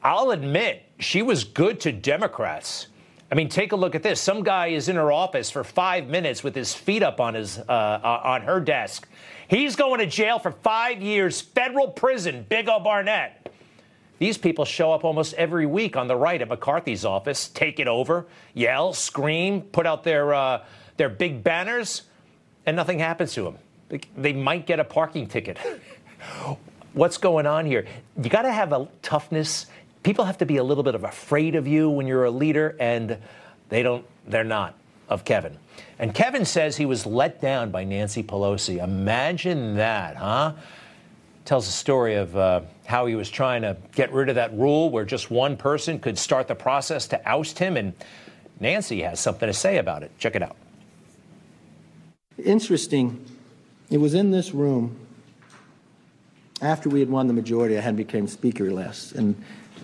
I'll 0.04 0.32
admit, 0.32 0.82
she 0.98 1.22
was 1.22 1.42
good 1.42 1.80
to 1.80 1.92
Democrats. 1.92 2.88
I 3.30 3.34
mean, 3.34 3.48
take 3.48 3.72
a 3.72 3.76
look 3.76 3.94
at 3.94 4.02
this. 4.02 4.20
Some 4.20 4.42
guy 4.42 4.66
is 4.66 4.90
in 4.90 4.96
her 4.96 5.10
office 5.10 5.50
for 5.50 5.64
five 5.64 6.06
minutes 6.08 6.44
with 6.44 6.54
his 6.54 6.74
feet 6.74 7.02
up 7.02 7.18
on 7.18 7.32
his 7.32 7.58
uh, 7.58 7.62
uh 7.62 8.20
on 8.24 8.42
her 8.42 8.60
desk. 8.60 9.08
He's 9.52 9.76
going 9.76 9.98
to 9.98 10.06
jail 10.06 10.38
for 10.38 10.50
five 10.50 11.02
years, 11.02 11.42
federal 11.42 11.88
prison. 11.88 12.46
Bigo 12.50 12.82
Barnett. 12.82 13.52
These 14.18 14.38
people 14.38 14.64
show 14.64 14.94
up 14.94 15.04
almost 15.04 15.34
every 15.34 15.66
week 15.66 15.94
on 15.94 16.08
the 16.08 16.16
right 16.16 16.40
at 16.40 16.48
McCarthy's 16.48 17.04
office, 17.04 17.48
take 17.48 17.78
it 17.78 17.86
over, 17.86 18.24
yell, 18.54 18.94
scream, 18.94 19.60
put 19.60 19.84
out 19.84 20.04
their 20.04 20.32
uh, 20.32 20.64
their 20.96 21.10
big 21.10 21.44
banners, 21.44 22.04
and 22.64 22.74
nothing 22.74 22.98
happens 22.98 23.34
to 23.34 23.42
them. 23.42 23.58
They 24.16 24.32
might 24.32 24.64
get 24.66 24.80
a 24.80 24.84
parking 24.84 25.26
ticket. 25.26 25.58
What's 26.94 27.18
going 27.18 27.44
on 27.46 27.66
here? 27.66 27.84
You 28.22 28.30
got 28.30 28.42
to 28.42 28.52
have 28.52 28.72
a 28.72 28.88
toughness. 29.02 29.66
People 30.02 30.24
have 30.24 30.38
to 30.38 30.46
be 30.46 30.56
a 30.56 30.64
little 30.64 30.82
bit 30.82 30.94
of 30.94 31.04
afraid 31.04 31.56
of 31.56 31.66
you 31.66 31.90
when 31.90 32.06
you're 32.06 32.24
a 32.24 32.30
leader, 32.30 32.74
and 32.80 33.18
they 33.68 33.82
don't. 33.82 34.06
They're 34.26 34.44
not 34.44 34.78
of 35.12 35.24
Kevin. 35.24 35.56
And 35.98 36.14
Kevin 36.14 36.44
says 36.44 36.76
he 36.76 36.86
was 36.86 37.06
let 37.06 37.40
down 37.40 37.70
by 37.70 37.84
Nancy 37.84 38.22
Pelosi. 38.22 38.82
Imagine 38.82 39.76
that, 39.76 40.16
huh? 40.16 40.54
Tells 41.44 41.68
a 41.68 41.72
story 41.72 42.14
of 42.14 42.36
uh, 42.36 42.62
how 42.86 43.06
he 43.06 43.14
was 43.14 43.28
trying 43.28 43.62
to 43.62 43.76
get 43.94 44.12
rid 44.12 44.28
of 44.28 44.36
that 44.36 44.52
rule 44.54 44.90
where 44.90 45.04
just 45.04 45.30
one 45.30 45.56
person 45.56 45.98
could 45.98 46.18
start 46.18 46.48
the 46.48 46.54
process 46.54 47.06
to 47.08 47.28
oust 47.28 47.58
him, 47.58 47.76
and 47.76 47.92
Nancy 48.60 49.02
has 49.02 49.20
something 49.20 49.46
to 49.46 49.52
say 49.52 49.78
about 49.78 50.02
it. 50.02 50.10
Check 50.18 50.34
it 50.34 50.42
out. 50.42 50.56
Interesting 52.42 53.24
it 53.90 53.98
was 53.98 54.14
in 54.14 54.30
this 54.30 54.52
room 54.52 54.96
after 56.62 56.88
we 56.88 57.00
had 57.00 57.10
won 57.10 57.26
the 57.26 57.34
majority, 57.34 57.76
I 57.76 57.80
had 57.80 57.96
become 57.96 58.26
speaker 58.28 58.70
list. 58.70 59.12
And 59.12 59.34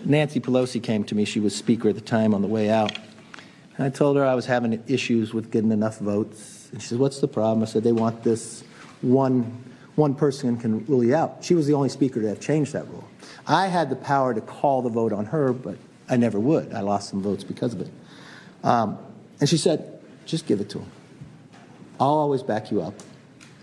Nancy 0.05 0.39
Pelosi 0.39 0.81
came 0.81 1.03
to 1.05 1.15
me. 1.15 1.25
She 1.25 1.39
was 1.39 1.55
speaker 1.55 1.89
at 1.89 1.95
the 1.95 2.01
time 2.01 2.33
on 2.33 2.41
the 2.41 2.47
way 2.47 2.69
out. 2.69 2.97
And 3.79 3.87
I 3.87 3.89
told 3.89 4.17
her 4.17 4.25
I 4.25 4.35
was 4.35 4.45
having 4.45 4.83
issues 4.87 5.33
with 5.33 5.51
getting 5.51 5.71
enough 5.71 5.99
votes. 5.99 6.67
And 6.73 6.81
she 6.81 6.89
said, 6.89 6.99
What's 6.99 7.21
the 7.21 7.29
problem? 7.29 7.63
I 7.63 7.65
said, 7.65 7.81
They 7.81 7.93
want 7.93 8.23
this 8.23 8.61
one, 8.99 9.63
one 9.95 10.15
person 10.15 10.57
can 10.57 10.85
rule 10.85 11.01
you 11.01 11.15
out. 11.15 11.45
She 11.45 11.55
was 11.55 11.65
the 11.65 11.75
only 11.75 11.87
speaker 11.87 12.21
to 12.21 12.27
have 12.27 12.41
changed 12.41 12.73
that 12.73 12.89
rule. 12.89 13.07
I 13.47 13.67
had 13.67 13.89
the 13.89 13.95
power 13.95 14.33
to 14.33 14.41
call 14.41 14.81
the 14.81 14.89
vote 14.89 15.13
on 15.13 15.27
her, 15.27 15.53
but 15.53 15.77
I 16.09 16.17
never 16.17 16.41
would. 16.41 16.73
I 16.73 16.81
lost 16.81 17.09
some 17.09 17.21
votes 17.21 17.45
because 17.45 17.73
of 17.73 17.79
it. 17.79 17.89
Um, 18.65 18.97
and 19.39 19.47
she 19.47 19.55
said, 19.55 20.01
Just 20.25 20.45
give 20.45 20.59
it 20.59 20.69
to 20.71 20.79
him. 20.79 20.91
I'll 22.01 22.09
always 22.09 22.43
back 22.43 22.71
you 22.71 22.81
up. 22.81 22.95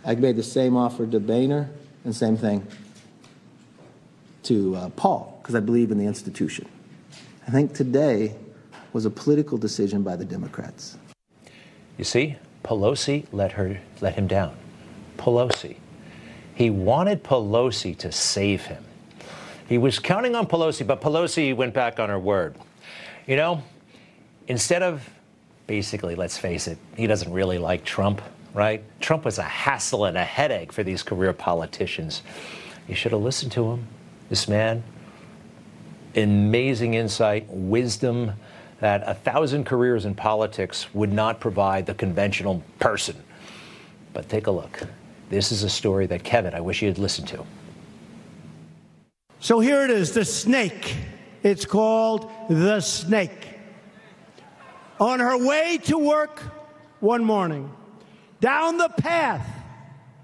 I 0.02 0.14
made 0.14 0.37
the 0.37 0.42
same 0.42 0.78
offer 0.78 1.06
to 1.06 1.20
Boehner 1.20 1.68
and 2.04 2.16
same 2.16 2.38
thing 2.38 2.66
to 4.44 4.76
uh, 4.76 4.88
Paul 4.90 5.38
because 5.42 5.54
I 5.54 5.61
believe 5.61 5.90
in 5.90 5.99
the 5.99 6.06
institution. 6.06 6.66
I 7.46 7.50
think 7.50 7.75
today 7.75 8.35
was 8.97 9.05
a 9.05 9.11
political 9.11 9.59
decision 9.59 10.03
by 10.03 10.17
the 10.17 10.25
Democrats. 10.25 10.99
You 11.99 12.05
see, 12.05 12.37
Pelosi 12.65 13.26
let 13.31 13.53
her 13.53 13.79
let 14.00 14.15
him 14.15 14.26
down. 14.26 14.57
Pelosi. 15.19 15.76
He 16.55 16.71
wanted 16.71 17.23
Pelosi 17.23 17.97
to 17.99 18.11
save 18.11 18.62
him. 18.62 18.83
He 19.69 19.79
was 19.79 19.99
counting 19.99 20.35
on 20.35 20.47
Pelosi, 20.47 20.87
but 20.87 21.00
Pelosi 21.00 21.55
went 21.55 21.75
back 21.75 22.00
on 22.00 22.09
her 22.09 22.19
word. 22.19 22.57
You 23.26 23.37
know, 23.37 23.62
instead 24.49 24.83
of 24.83 25.09
basically, 25.67 26.15
let's 26.15 26.38
face 26.38 26.67
it, 26.67 26.79
he 26.97 27.07
doesn't 27.07 27.31
really 27.31 27.59
like 27.59 27.85
Trump 27.85 28.23
right? 28.57 28.83
Trump 29.00 29.26
was 29.26 29.37
a 29.37 29.43
hassle 29.43 30.07
and 30.07 30.17
a 30.17 30.25
headache 30.25 30.73
for 30.73 30.83
these 30.83 31.03
career 31.03 31.35
politicians. 31.35 32.23
You 32.88 32.95
should 32.95 33.12
have 33.12 33.21
listened 33.21 33.53
to 33.53 33.71
him. 33.71 33.87
This 34.31 34.49
man, 34.49 34.83
amazing 36.17 36.95
insight, 36.95 37.47
wisdom 37.50 38.33
that 38.80 39.02
a 39.06 39.14
thousand 39.14 39.64
careers 39.64 40.04
in 40.04 40.14
politics 40.14 40.92
would 40.95 41.12
not 41.12 41.40
provide 41.40 41.87
the 41.87 41.95
conventional 41.95 42.62
person. 42.78 43.16
But 44.12 44.28
take 44.28 44.47
a 44.47 44.50
look. 44.50 44.83
This 45.30 45.50
is 45.50 45.62
a 45.62 45.71
story 45.71 46.06
that 46.06 46.25
Kevin, 46.25 46.54
I 46.54 46.61
wish 46.61 46.83
you 46.83 46.88
had 46.88 46.99
listened 46.99 47.28
to. 47.28 47.45
So 49.40 49.61
here 49.61 49.83
it 49.85 49.90
is 49.90 50.12
the 50.12 50.25
snake. 50.25 50.97
It's 51.42 51.64
called 51.64 52.30
the 52.49 52.80
snake. 52.80 53.49
On 54.99 55.21
her 55.21 55.47
way 55.47 55.78
to 55.85 55.99
work 55.99 56.40
one 57.00 57.25
morning, 57.25 57.71
down 58.40 58.78
the 58.78 58.88
path 58.88 59.47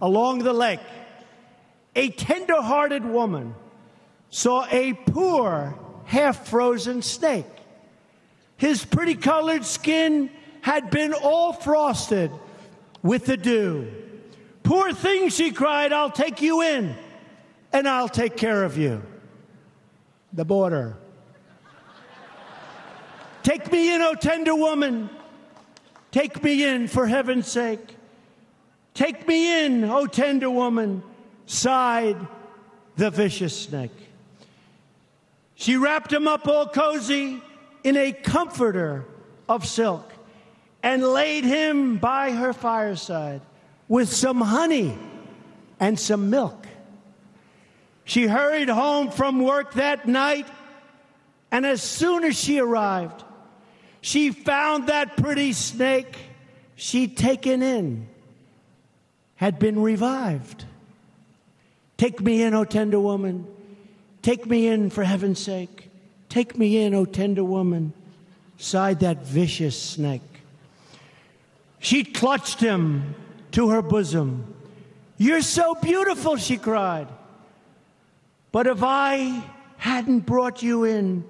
along 0.01 0.41
the 0.41 0.53
lake, 0.53 0.81
a 1.95 2.11
tender 2.11 2.61
hearted 2.61 3.05
woman 3.05 3.55
saw 4.31 4.67
a 4.71 4.95
poor, 4.95 5.79
half 6.05 6.49
frozen 6.49 7.03
snake. 7.03 7.45
His 8.63 8.85
pretty 8.85 9.17
colored 9.17 9.65
skin 9.65 10.31
had 10.61 10.89
been 10.89 11.15
all 11.15 11.53
frosted 11.53 12.31
with 13.03 13.27
the 13.27 13.37
dew. 13.37 13.91
Poor 14.63 14.93
thing, 14.93 15.31
she 15.31 15.51
cried, 15.51 15.93
I'll 15.93 16.13
take 16.13 16.41
you 16.41 16.63
in 16.63 16.95
and 17.73 17.89
I'll 17.89 18.09
take 18.09 18.37
care 18.37 18.63
of 18.63 18.79
you. 18.79 19.03
The 20.33 20.45
border. 20.45 20.97
Take 23.43 23.73
me 23.73 23.93
in, 23.93 24.01
O 24.01 24.11
oh 24.11 24.15
tender 24.15 24.55
woman. 24.55 25.11
Take 26.13 26.41
me 26.41 26.65
in 26.65 26.87
for 26.87 27.09
heaven's 27.09 27.49
sake. 27.49 27.97
Take 28.95 29.27
me 29.27 29.65
in, 29.65 29.83
O 29.83 30.07
tender 30.07 30.51
woman, 30.51 31.03
sighed 31.47 32.29
the 32.95 33.11
vicious 33.11 33.63
snake. 33.63 33.91
She 35.57 35.75
wrapped 35.75 36.13
him 36.13 36.29
up 36.29 36.47
all 36.47 36.69
cozy 36.69 37.43
in 37.85 37.97
a 37.97 38.13
comforter 38.13 39.05
of 39.49 39.67
silk 39.67 40.13
and 40.83 41.03
laid 41.03 41.45
him 41.45 41.99
by 41.99 42.33
her 42.33 42.53
fireside 42.53 43.41
with 43.89 44.13
some 44.13 44.41
honey 44.41 44.97
and 45.79 45.99
some 45.99 46.31
milk. 46.31 46.67
She 48.05 48.27
hurried 48.27 48.69
home 48.69 49.11
from 49.11 49.43
work 49.43 49.75
that 49.75 50.09
night, 50.09 50.49
and 51.51 51.65
as 51.65 51.83
soon 51.83 52.25
as 52.25 52.37
she 52.37 52.59
arrived, 52.59 53.23
she 54.01 54.31
found 54.31 54.89
that 54.89 55.17
pretty 55.17 55.53
snake 55.53 56.17
she'd 56.75 57.17
taken 57.17 57.63
in 57.63 58.09
had 59.37 59.59
been 59.59 59.81
revived. 59.81 60.65
Take 61.97 62.21
me 62.21 62.43
in, 62.43 62.55
O 62.55 62.65
tender 62.65 62.99
woman. 62.99 63.47
Take 64.23 64.47
me 64.47 64.67
in 64.67 64.91
for 64.91 65.05
heaven's 65.05 65.39
sake. 65.39 65.82
Take 66.33 66.57
me 66.57 66.83
in, 66.83 66.95
O 66.95 67.05
tender 67.05 67.45
woman, 67.45 67.93
sighed 68.57 69.01
that 69.01 69.27
vicious 69.27 69.79
snake. 69.79 70.23
She 71.79 72.05
clutched 72.05 72.59
him 72.59 73.15
to 73.51 73.69
her 73.69 73.83
bosom. 73.83 74.55
You're 75.19 75.43
so 75.43 75.75
beautiful, 75.75 76.37
she 76.37 76.57
cried. 76.57 77.09
But 78.51 78.67
if 78.67 78.83
I 78.83 79.45
hadn't 79.77 80.21
brought 80.21 80.63
you 80.63 80.85
in 80.85 81.23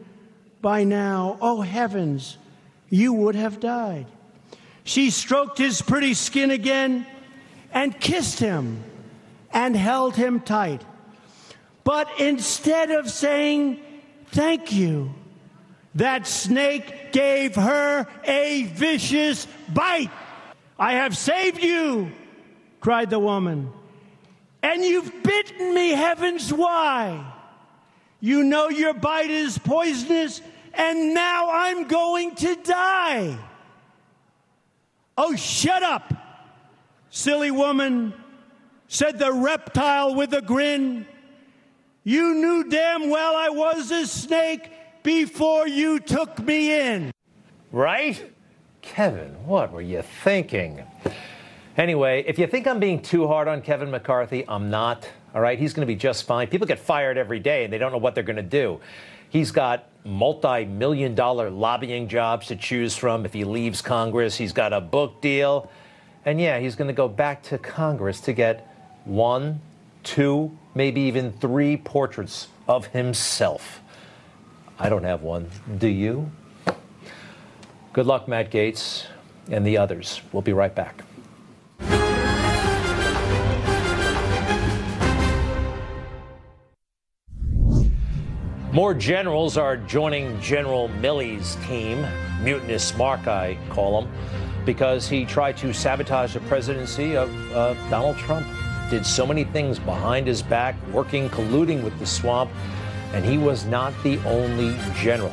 by 0.60 0.84
now, 0.84 1.36
oh 1.40 1.62
heavens, 1.62 2.38
you 2.88 3.12
would 3.12 3.34
have 3.34 3.58
died. 3.58 4.06
She 4.84 5.10
stroked 5.10 5.58
his 5.58 5.82
pretty 5.82 6.14
skin 6.14 6.52
again 6.52 7.08
and 7.74 7.98
kissed 7.98 8.38
him 8.38 8.84
and 9.52 9.74
held 9.74 10.14
him 10.14 10.38
tight. 10.38 10.84
But 11.82 12.08
instead 12.20 12.92
of 12.92 13.10
saying, 13.10 13.80
Thank 14.32 14.72
you, 14.72 15.14
that 15.94 16.26
snake 16.26 17.12
gave 17.12 17.54
her 17.54 18.06
a 18.24 18.62
vicious 18.64 19.46
bite. 19.72 20.10
I 20.78 20.94
have 20.94 21.16
saved 21.16 21.62
you, 21.62 22.10
cried 22.80 23.10
the 23.10 23.18
woman. 23.18 23.70
And 24.62 24.82
you've 24.82 25.22
bitten 25.22 25.74
me, 25.74 25.90
heavens, 25.90 26.50
why? 26.50 27.30
You 28.20 28.42
know 28.42 28.70
your 28.70 28.94
bite 28.94 29.30
is 29.30 29.58
poisonous, 29.58 30.40
and 30.72 31.12
now 31.12 31.50
I'm 31.50 31.86
going 31.86 32.34
to 32.36 32.54
die. 32.56 33.36
Oh, 35.18 35.36
shut 35.36 35.82
up, 35.82 36.14
silly 37.10 37.50
woman, 37.50 38.14
said 38.88 39.18
the 39.18 39.30
reptile 39.30 40.14
with 40.14 40.32
a 40.32 40.40
grin. 40.40 41.06
You 42.04 42.34
knew 42.34 42.64
damn 42.64 43.10
well 43.10 43.36
I 43.36 43.48
was 43.48 43.90
a 43.92 44.06
snake 44.06 44.70
before 45.02 45.68
you 45.68 46.00
took 46.00 46.38
me 46.40 46.72
in. 46.72 47.12
Right? 47.70 48.32
Kevin, 48.80 49.30
what 49.46 49.72
were 49.72 49.80
you 49.80 50.02
thinking? 50.02 50.82
Anyway, 51.76 52.24
if 52.26 52.38
you 52.38 52.46
think 52.46 52.66
I'm 52.66 52.80
being 52.80 53.00
too 53.00 53.26
hard 53.28 53.46
on 53.46 53.62
Kevin 53.62 53.90
McCarthy, 53.90 54.44
I'm 54.48 54.68
not. 54.68 55.08
All 55.34 55.40
right, 55.40 55.58
he's 55.58 55.72
going 55.72 55.86
to 55.86 55.92
be 55.92 55.96
just 55.96 56.24
fine. 56.24 56.48
People 56.48 56.66
get 56.66 56.78
fired 56.78 57.16
every 57.16 57.38
day 57.38 57.64
and 57.64 57.72
they 57.72 57.78
don't 57.78 57.92
know 57.92 57.98
what 57.98 58.14
they're 58.14 58.24
going 58.24 58.36
to 58.36 58.42
do. 58.42 58.80
He's 59.30 59.52
got 59.52 59.88
multi 60.04 60.64
million 60.64 61.14
dollar 61.14 61.48
lobbying 61.48 62.08
jobs 62.08 62.48
to 62.48 62.56
choose 62.56 62.96
from 62.96 63.24
if 63.24 63.32
he 63.32 63.44
leaves 63.44 63.80
Congress. 63.80 64.36
He's 64.36 64.52
got 64.52 64.72
a 64.72 64.80
book 64.80 65.22
deal. 65.22 65.70
And 66.24 66.40
yeah, 66.40 66.58
he's 66.58 66.74
going 66.74 66.88
to 66.88 66.94
go 66.94 67.08
back 67.08 67.42
to 67.44 67.58
Congress 67.58 68.20
to 68.22 68.32
get 68.32 68.68
one, 69.04 69.60
two, 70.02 70.56
maybe 70.74 71.00
even 71.02 71.32
three 71.32 71.76
portraits 71.76 72.48
of 72.68 72.86
himself. 72.86 73.80
I 74.78 74.88
don't 74.88 75.04
have 75.04 75.22
one. 75.22 75.50
Do 75.78 75.88
you? 75.88 76.30
Good 77.92 78.06
luck, 78.06 78.26
Matt 78.26 78.50
Gaetz 78.50 79.06
and 79.50 79.66
the 79.66 79.76
others. 79.76 80.22
We'll 80.32 80.42
be 80.42 80.52
right 80.52 80.74
back. 80.74 81.02
More 88.72 88.94
generals 88.94 89.58
are 89.58 89.76
joining 89.76 90.40
General 90.40 90.88
Milley's 90.88 91.56
team, 91.66 92.06
mutinous 92.40 92.96
Mark, 92.96 93.26
I 93.28 93.58
call 93.68 94.00
him, 94.00 94.10
because 94.64 95.06
he 95.06 95.26
tried 95.26 95.58
to 95.58 95.74
sabotage 95.74 96.32
the 96.32 96.40
presidency 96.40 97.14
of 97.14 97.30
uh, 97.52 97.74
Donald 97.90 98.16
Trump. 98.16 98.46
Did 98.92 99.06
so 99.06 99.24
many 99.24 99.44
things 99.44 99.78
behind 99.78 100.26
his 100.26 100.42
back, 100.42 100.74
working, 100.88 101.30
colluding 101.30 101.82
with 101.82 101.98
the 101.98 102.04
swamp, 102.04 102.50
and 103.14 103.24
he 103.24 103.38
was 103.38 103.64
not 103.64 103.94
the 104.02 104.18
only 104.26 104.76
general. 104.96 105.32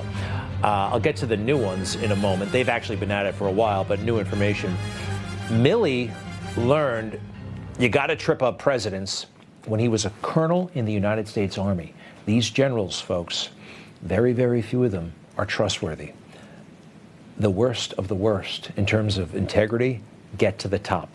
Uh, 0.63 0.87
I'll 0.93 0.99
get 1.01 1.17
to 1.17 1.25
the 1.25 1.35
new 1.35 1.61
ones 1.61 1.95
in 1.95 2.13
a 2.13 2.15
moment. 2.15 2.53
They've 2.53 2.69
actually 2.69 2.95
been 2.95 3.11
at 3.11 3.25
it 3.25 3.35
for 3.35 3.49
a 3.49 3.51
while, 3.51 3.83
but 3.83 3.99
new 3.99 4.17
information. 4.17 4.73
Milley 5.49 6.09
learned 6.55 7.19
you 7.77 7.89
got 7.89 8.07
to 8.07 8.15
trip 8.15 8.41
up 8.41 8.59
presidents 8.59 9.25
when 9.65 9.81
he 9.81 9.89
was 9.89 10.05
a 10.05 10.13
colonel 10.21 10.71
in 10.73 10.85
the 10.85 10.93
United 10.93 11.27
States 11.27 11.57
Army. 11.57 11.93
These 12.25 12.49
generals, 12.51 13.01
folks, 13.01 13.49
very, 14.03 14.31
very 14.31 14.61
few 14.61 14.85
of 14.85 14.91
them 14.91 15.11
are 15.37 15.45
trustworthy. 15.45 16.13
The 17.37 17.49
worst 17.49 17.91
of 17.97 18.07
the 18.07 18.15
worst 18.15 18.71
in 18.77 18.85
terms 18.85 19.17
of 19.17 19.35
integrity 19.35 19.99
get 20.37 20.59
to 20.59 20.69
the 20.69 20.79
top. 20.79 21.09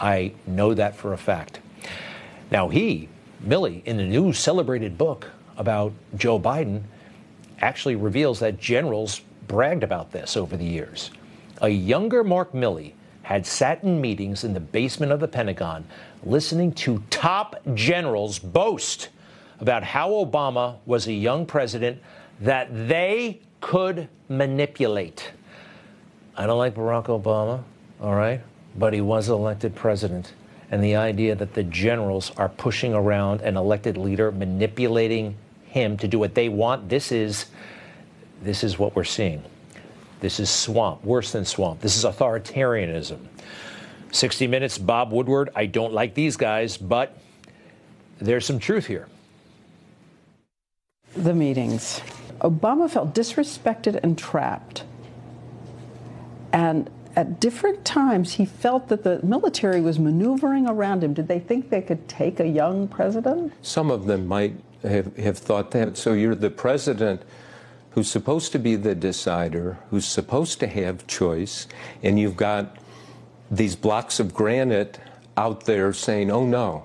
I 0.00 0.32
know 0.48 0.74
that 0.74 0.96
for 0.96 1.12
a 1.12 1.16
fact. 1.16 1.60
Now, 2.50 2.68
he, 2.68 3.08
Milley, 3.44 3.84
in 3.84 3.98
a 4.00 4.06
new 4.06 4.32
celebrated 4.32 4.96
book 4.96 5.30
about 5.56 5.92
Joe 6.16 6.38
Biden, 6.38 6.82
actually 7.60 7.96
reveals 7.96 8.38
that 8.40 8.58
generals 8.60 9.20
bragged 9.48 9.82
about 9.82 10.12
this 10.12 10.36
over 10.36 10.56
the 10.56 10.64
years. 10.64 11.10
A 11.62 11.68
younger 11.68 12.22
Mark 12.22 12.52
Milley 12.52 12.92
had 13.22 13.46
sat 13.46 13.82
in 13.82 14.00
meetings 14.00 14.44
in 14.44 14.54
the 14.54 14.60
basement 14.60 15.10
of 15.10 15.20
the 15.20 15.28
Pentagon 15.28 15.84
listening 16.24 16.72
to 16.72 17.02
top 17.10 17.56
generals 17.74 18.38
boast 18.38 19.08
about 19.60 19.82
how 19.82 20.10
Obama 20.10 20.76
was 20.86 21.06
a 21.06 21.12
young 21.12 21.46
president 21.46 21.98
that 22.40 22.68
they 22.88 23.40
could 23.60 24.08
manipulate. 24.28 25.32
I 26.36 26.46
don't 26.46 26.58
like 26.58 26.74
Barack 26.74 27.06
Obama, 27.06 27.62
all 28.00 28.14
right, 28.14 28.40
but 28.76 28.92
he 28.92 29.00
was 29.00 29.28
elected 29.28 29.74
president. 29.74 30.34
And 30.70 30.82
the 30.82 30.96
idea 30.96 31.34
that 31.34 31.54
the 31.54 31.62
generals 31.62 32.32
are 32.36 32.48
pushing 32.48 32.92
around 32.92 33.40
an 33.42 33.56
elected 33.56 33.96
leader, 33.96 34.32
manipulating 34.32 35.36
him 35.66 35.96
to 35.98 36.08
do 36.08 36.18
what 36.18 36.34
they 36.34 36.48
want, 36.48 36.88
this 36.88 37.12
is, 37.12 37.46
this 38.42 38.64
is 38.64 38.78
what 38.78 38.96
we're 38.96 39.04
seeing. 39.04 39.42
This 40.20 40.40
is 40.40 40.50
swamp, 40.50 41.04
worse 41.04 41.32
than 41.32 41.44
swamp. 41.44 41.80
This 41.80 41.96
is 41.96 42.04
authoritarianism. 42.04 43.18
60 44.10 44.46
Minutes, 44.46 44.78
Bob 44.78 45.12
Woodward. 45.12 45.50
I 45.54 45.66
don't 45.66 45.92
like 45.92 46.14
these 46.14 46.36
guys, 46.36 46.76
but 46.76 47.16
there's 48.18 48.46
some 48.46 48.58
truth 48.58 48.86
here 48.86 49.08
the 51.16 51.34
meetings. 51.34 52.00
Obama 52.40 52.90
felt 52.90 53.14
disrespected 53.14 53.98
and 54.02 54.18
trapped. 54.18 54.84
And 56.52 56.90
at 57.16 57.40
different 57.40 57.84
times, 57.84 58.34
he 58.34 58.44
felt 58.44 58.88
that 58.88 59.02
the 59.02 59.20
military 59.22 59.80
was 59.80 59.98
maneuvering 59.98 60.68
around 60.68 61.02
him. 61.02 61.14
Did 61.14 61.28
they 61.28 61.38
think 61.38 61.70
they 61.70 61.80
could 61.80 62.06
take 62.08 62.38
a 62.40 62.46
young 62.46 62.86
president? 62.86 63.54
Some 63.62 63.90
of 63.90 64.04
them 64.04 64.26
might 64.26 64.54
have, 64.82 65.16
have 65.16 65.38
thought 65.38 65.70
that. 65.70 65.96
So 65.96 66.12
you're 66.12 66.34
the 66.34 66.50
president 66.50 67.22
who's 67.90 68.10
supposed 68.10 68.52
to 68.52 68.58
be 68.58 68.76
the 68.76 68.94
decider, 68.94 69.78
who's 69.90 70.04
supposed 70.04 70.60
to 70.60 70.66
have 70.66 71.06
choice, 71.06 71.66
and 72.02 72.20
you've 72.20 72.36
got 72.36 72.76
these 73.50 73.74
blocks 73.74 74.20
of 74.20 74.34
granite 74.34 75.00
out 75.38 75.64
there 75.64 75.94
saying, 75.94 76.30
oh 76.30 76.44
no, 76.44 76.84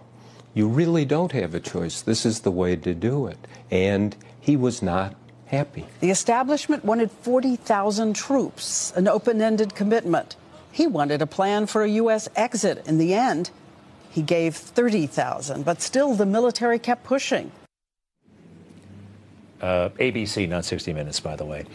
you 0.54 0.70
really 0.70 1.04
don't 1.04 1.34
have 1.34 1.54
a 1.54 1.60
choice. 1.60 2.02
This 2.02 2.26
is 2.26 2.42
the 2.42 2.52
way 2.52 2.78
to 2.78 2.94
do 2.94 3.28
it. 3.28 3.38
And 3.70 4.16
he 4.40 4.56
was 4.56 4.82
not 4.82 5.16
happy. 5.52 5.86
The 6.00 6.10
establishment 6.10 6.84
wanted 6.86 7.12
40,000 7.12 8.16
troops, 8.16 8.94
an 8.96 9.08
open 9.08 9.42
ended 9.42 9.76
commitment. 9.76 10.38
He 10.72 10.88
wanted 10.88 11.22
a 11.22 11.28
plan 11.28 11.68
for 11.68 11.84
a 11.84 11.90
U.S. 11.90 12.30
exit. 12.36 12.88
In 12.88 12.98
the 12.98 13.14
end, 13.14 13.52
he 14.10 14.22
gave 14.22 14.56
30,000, 14.56 15.64
but 15.66 15.82
still 15.82 16.16
the 16.16 16.26
military 16.26 16.80
kept 16.80 17.04
pushing. 17.04 17.52
Uh, 19.62 19.90
ABC, 20.00 20.48
not 20.48 20.66
60 20.66 20.94
Minutes, 20.94 21.20
by 21.20 21.36
the 21.36 21.46
way. 21.46 21.66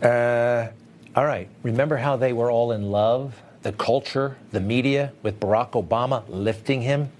Uh, 0.00 0.68
all 1.14 1.26
right. 1.26 1.48
Remember 1.62 1.96
how 1.96 2.16
they 2.16 2.32
were 2.32 2.50
all 2.50 2.72
in 2.72 2.90
love? 2.90 3.42
The 3.62 3.72
culture, 3.72 4.36
the 4.52 4.60
media, 4.60 5.12
with 5.22 5.40
Barack 5.40 5.72
Obama 5.72 6.22
lifting 6.28 6.80
him? 6.82 7.10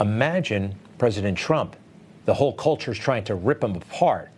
Imagine 0.00 0.74
President 0.96 1.36
Trump. 1.36 1.76
The 2.24 2.34
whole 2.34 2.54
culture 2.54 2.92
is 2.92 2.98
trying 2.98 3.24
to 3.24 3.34
rip 3.34 3.62
him 3.62 3.76
apart. 3.76 4.30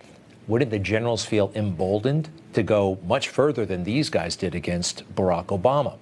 Wouldn't 0.50 0.72
the 0.72 0.80
generals 0.80 1.24
feel 1.24 1.52
emboldened 1.54 2.28
to 2.54 2.64
go 2.64 2.98
much 3.06 3.28
further 3.28 3.64
than 3.64 3.84
these 3.84 4.10
guys 4.10 4.34
did 4.34 4.56
against 4.56 5.04
Barack 5.14 5.46
Obama? 5.56 5.96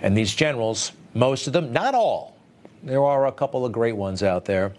And 0.00 0.16
these 0.16 0.34
generals, 0.34 0.90
most 1.14 1.46
of 1.46 1.52
them, 1.52 1.72
not 1.72 1.94
all, 1.94 2.36
there 2.82 3.04
are 3.04 3.28
a 3.28 3.32
couple 3.32 3.64
of 3.64 3.70
great 3.70 3.94
ones 3.94 4.24
out 4.24 4.46
there, 4.46 4.72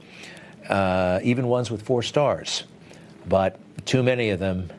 uh, 0.67 1.21
even 1.23 1.47
ones 1.47 1.71
with 1.71 1.81
four 1.81 2.03
stars. 2.03 2.65
But 3.25 3.57
too 3.85 4.03
many 4.03 4.31
of 4.31 4.39
them 4.39 4.69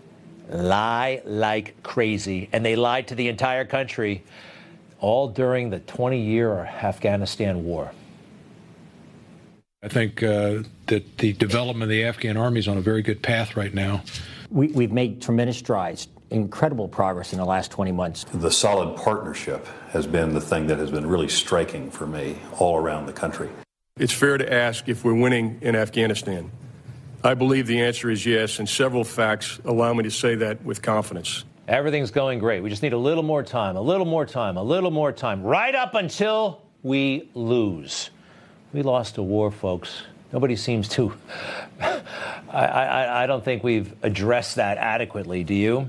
lie 0.51 1.23
like 1.25 1.83
crazy, 1.83 2.51
and 2.53 2.62
they 2.62 2.77
lied 2.77 3.09
to 3.09 3.14
the 3.14 3.29
entire 3.29 3.64
country, 3.64 4.23
all 5.01 5.29
during 5.29 5.71
the 5.71 5.81
20 5.81 6.21
year 6.21 6.59
Afghanistan 6.59 7.64
war. 7.64 7.90
I 9.85 9.88
think 9.88 10.23
uh, 10.23 10.62
that 10.87 11.18
the 11.18 11.35
development 11.35 11.83
of 11.83 11.88
the 11.90 12.05
Afghan 12.05 12.38
army 12.38 12.59
is 12.59 12.68
on 12.68 12.79
a 12.79 12.81
very 12.81 13.03
good 13.03 13.20
path 13.20 13.55
right 13.55 13.73
now. 13.73 14.03
We, 14.51 14.68
we've 14.68 14.90
made 14.90 15.20
tremendous 15.20 15.59
strides, 15.59 16.09
incredible 16.31 16.88
progress 16.88 17.35
in 17.35 17.38
the 17.38 17.44
last 17.44 17.70
20 17.70 17.92
months. 17.92 18.25
The 18.33 18.51
solid 18.51 18.97
partnership 18.97 19.66
has 19.90 20.07
been 20.07 20.33
the 20.33 20.40
thing 20.40 20.68
that 20.68 20.79
has 20.79 20.90
been 20.90 21.07
really 21.07 21.29
striking 21.29 21.90
for 21.90 22.07
me 22.07 22.38
all 22.59 22.79
around 22.79 23.05
the 23.05 23.12
country. 23.12 23.51
It's 23.99 24.12
fair 24.12 24.38
to 24.38 24.51
ask 24.51 24.88
if 24.88 25.05
we're 25.05 25.20
winning 25.20 25.59
in 25.61 25.77
Afghanistan. 25.77 26.51
I 27.23 27.35
believe 27.35 27.66
the 27.66 27.83
answer 27.83 28.11
is 28.11 28.25
yes, 28.25 28.61
and 28.61 28.66
several 28.66 29.05
facts 29.05 29.61
allow 29.66 29.92
me 29.92 30.05
to 30.05 30.11
say 30.11 30.35
that 30.37 30.64
with 30.64 30.81
confidence. 30.81 31.44
Everything's 31.68 32.11
going 32.11 32.38
great. 32.38 32.62
We 32.62 32.70
just 32.70 32.83
need 32.83 32.94
a 32.94 32.99
little 32.99 33.23
more 33.23 33.42
time, 33.42 33.77
a 33.77 33.83
little 33.83 34.07
more 34.07 34.25
time, 34.25 34.57
a 34.57 34.62
little 34.62 34.90
more 34.90 35.12
time, 35.12 35.42
right 35.42 35.75
up 35.75 35.94
until 35.94 36.62
we 36.83 37.29
lose. 37.35 38.09
We 38.75 38.83
lost 38.83 39.19
a 39.19 39.23
war, 39.23 39.53
folks. 39.53 40.03
Nobody 40.33 40.57
seems 40.57 40.89
to. 40.89 41.15
I, 41.81 41.97
I, 42.51 43.23
I, 43.23 43.27
don't 43.29 43.45
think 43.45 43.63
we've 43.63 43.95
addressed 44.03 44.57
that 44.57 44.79
adequately. 44.79 45.45
Do 45.45 45.55
you? 45.55 45.89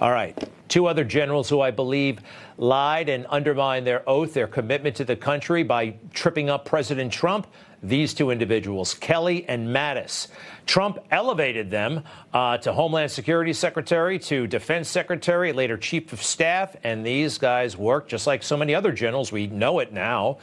All 0.00 0.10
right. 0.10 0.36
Two 0.66 0.86
other 0.86 1.04
generals 1.04 1.48
who 1.48 1.60
I 1.60 1.70
believe 1.70 2.18
lied 2.58 3.08
and 3.08 3.24
undermined 3.26 3.86
their 3.86 4.02
oath, 4.08 4.34
their 4.34 4.48
commitment 4.48 4.96
to 4.96 5.04
the 5.04 5.14
country 5.14 5.62
by 5.62 5.94
tripping 6.12 6.50
up 6.50 6.64
President 6.64 7.12
Trump. 7.12 7.46
These 7.84 8.14
two 8.14 8.30
individuals, 8.30 8.94
Kelly 8.94 9.44
and 9.46 9.68
Mattis. 9.68 10.26
Trump 10.66 10.98
elevated 11.12 11.70
them 11.70 12.02
uh, 12.32 12.58
to 12.58 12.72
Homeland 12.72 13.12
Security 13.12 13.52
Secretary, 13.52 14.18
to 14.18 14.48
Defense 14.48 14.88
Secretary, 14.88 15.52
later 15.52 15.76
Chief 15.76 16.12
of 16.12 16.20
Staff, 16.20 16.74
and 16.82 17.06
these 17.06 17.38
guys 17.38 17.76
worked 17.76 18.10
just 18.10 18.26
like 18.26 18.42
so 18.42 18.56
many 18.56 18.74
other 18.74 18.90
generals. 18.90 19.30
We 19.30 19.46
know 19.46 19.78
it 19.78 19.92
now 19.92 20.38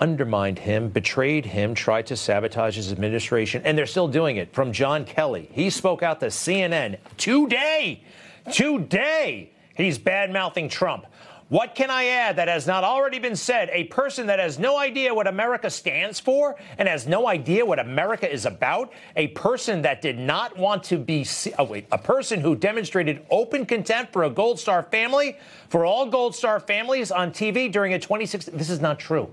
undermined 0.00 0.58
him, 0.58 0.88
betrayed 0.88 1.46
him, 1.46 1.74
tried 1.74 2.06
to 2.06 2.16
sabotage 2.16 2.76
his 2.76 2.90
administration, 2.90 3.62
and 3.64 3.76
they're 3.76 3.86
still 3.86 4.08
doing 4.08 4.36
it. 4.36 4.52
From 4.52 4.72
John 4.72 5.04
Kelly, 5.04 5.48
he 5.52 5.70
spoke 5.70 6.02
out 6.02 6.20
to 6.20 6.26
CNN 6.26 6.98
today. 7.16 8.02
Today, 8.50 9.52
he's 9.74 9.98
bad 9.98 10.32
mouthing 10.32 10.68
Trump. 10.68 11.06
What 11.50 11.74
can 11.74 11.90
I 11.90 12.04
add 12.06 12.36
that 12.36 12.46
has 12.46 12.68
not 12.68 12.84
already 12.84 13.18
been 13.18 13.34
said? 13.34 13.70
A 13.72 13.84
person 13.84 14.28
that 14.28 14.38
has 14.38 14.56
no 14.60 14.78
idea 14.78 15.12
what 15.12 15.26
America 15.26 15.68
stands 15.68 16.20
for 16.20 16.54
and 16.78 16.88
has 16.88 17.08
no 17.08 17.26
idea 17.26 17.66
what 17.66 17.80
America 17.80 18.32
is 18.32 18.46
about. 18.46 18.92
A 19.16 19.26
person 19.28 19.82
that 19.82 20.00
did 20.00 20.16
not 20.16 20.56
want 20.56 20.84
to 20.84 20.96
be, 20.96 21.26
oh 21.58 21.64
wait, 21.64 21.88
a 21.90 21.98
person 21.98 22.40
who 22.40 22.54
demonstrated 22.54 23.26
open 23.30 23.66
contempt 23.66 24.12
for 24.12 24.22
a 24.22 24.30
Gold 24.30 24.60
Star 24.60 24.84
family, 24.84 25.38
for 25.68 25.84
all 25.84 26.06
Gold 26.06 26.36
Star 26.36 26.60
families 26.60 27.10
on 27.10 27.32
TV 27.32 27.70
during 27.70 27.94
a 27.94 27.98
2016. 27.98 28.56
This 28.56 28.70
is 28.70 28.80
not 28.80 29.00
true. 29.00 29.28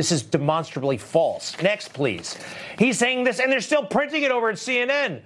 This 0.00 0.12
is 0.12 0.22
demonstrably 0.22 0.96
false. 0.96 1.60
Next, 1.60 1.92
please. 1.92 2.38
He's 2.78 2.98
saying 2.98 3.24
this, 3.24 3.38
and 3.38 3.52
they're 3.52 3.60
still 3.60 3.84
printing 3.84 4.22
it 4.22 4.30
over 4.30 4.48
at 4.48 4.56
CNN. 4.56 5.20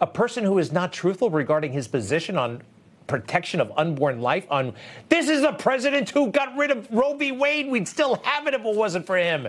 A 0.00 0.06
person 0.08 0.42
who 0.42 0.58
is 0.58 0.72
not 0.72 0.92
truthful 0.92 1.30
regarding 1.30 1.70
his 1.70 1.86
position 1.86 2.36
on 2.36 2.60
protection 3.06 3.60
of 3.60 3.70
unborn 3.76 4.20
life 4.20 4.44
on 4.50 4.74
this 5.08 5.28
is 5.28 5.44
a 5.44 5.52
president 5.52 6.10
who 6.10 6.32
got 6.32 6.56
rid 6.56 6.72
of 6.72 6.90
Roe 6.90 7.16
v. 7.16 7.30
Wade. 7.30 7.70
We'd 7.70 7.86
still 7.86 8.16
have 8.24 8.48
it 8.48 8.54
if 8.54 8.64
it 8.64 8.74
wasn't 8.74 9.06
for 9.06 9.16
him. 9.16 9.46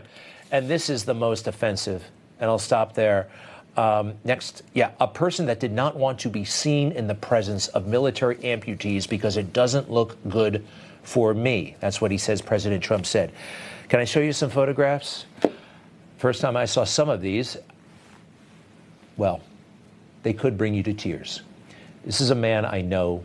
And 0.52 0.70
this 0.70 0.92
is 0.92 1.04
the 1.04 1.16
most 1.16 1.48
offensive. 1.48 2.04
And 2.40 2.48
I'll 2.48 2.60
stop 2.60 2.94
there. 2.94 3.30
Um, 3.78 4.14
next, 4.26 4.62
yeah, 4.76 4.92
a 5.00 5.08
person 5.08 5.48
that 5.48 5.60
did 5.60 5.72
not 5.72 5.96
want 5.96 6.20
to 6.20 6.30
be 6.30 6.46
seen 6.46 6.92
in 6.92 7.08
the 7.08 7.16
presence 7.16 7.68
of 7.70 7.88
military 7.88 8.36
amputees 8.36 9.10
because 9.10 9.38
it 9.38 9.54
doesn't 9.54 9.90
look 9.90 10.18
good 10.30 10.64
for 11.02 11.34
me. 11.34 11.76
That's 11.80 12.00
what 12.00 12.12
he 12.12 12.20
says 12.20 12.44
President 12.44 12.84
Trump 12.84 13.08
said. 13.08 13.32
Can 13.90 14.02
I 14.02 14.06
show 14.06 14.20
you 14.20 14.34
some 14.34 14.50
photographs? 14.50 15.26
First 16.18 16.42
time 16.42 16.58
I 16.58 16.66
saw 16.66 16.84
some 16.84 17.08
of 17.08 17.22
these, 17.22 17.56
well, 19.16 19.42
they 20.24 20.34
could 20.34 20.58
bring 20.58 20.74
you 20.74 20.84
to 20.84 20.94
tears. 20.94 21.42
This 22.04 22.20
is 22.20 22.30
a 22.30 22.36
man 22.36 22.66
I 22.66 22.82
know 22.82 23.24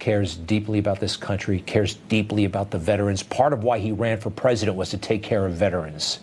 cares 0.00 0.36
deeply 0.36 0.80
about 0.80 0.98
this 0.98 1.16
country, 1.16 1.60
cares 1.60 1.94
deeply 2.08 2.44
about 2.44 2.72
the 2.72 2.78
veterans. 2.78 3.22
Part 3.22 3.52
of 3.52 3.62
why 3.62 3.78
he 3.78 3.92
ran 3.92 4.18
for 4.18 4.30
president 4.30 4.76
was 4.76 4.90
to 4.90 4.98
take 4.98 5.22
care 5.22 5.46
of 5.46 5.52
veterans. 5.54 6.18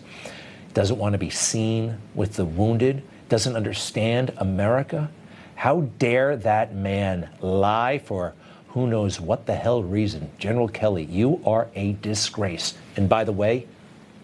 Doesn't 0.74 0.98
want 0.98 1.14
to 1.14 1.18
be 1.18 1.30
seen 1.30 1.98
with 2.14 2.34
the 2.34 2.44
wounded, 2.44 3.02
doesn't 3.30 3.56
understand 3.56 4.34
America. 4.36 5.10
How 5.54 5.82
dare 5.98 6.36
that 6.36 6.74
man 6.74 7.30
lie 7.40 7.98
for 7.98 8.34
who 8.72 8.86
knows 8.86 9.20
what 9.20 9.44
the 9.44 9.54
hell 9.54 9.82
reason. 9.82 10.30
General 10.38 10.68
Kelly, 10.68 11.04
you 11.04 11.40
are 11.44 11.68
a 11.74 11.92
disgrace. 11.94 12.74
And 12.96 13.08
by 13.08 13.22
the 13.22 13.32
way, 13.32 13.66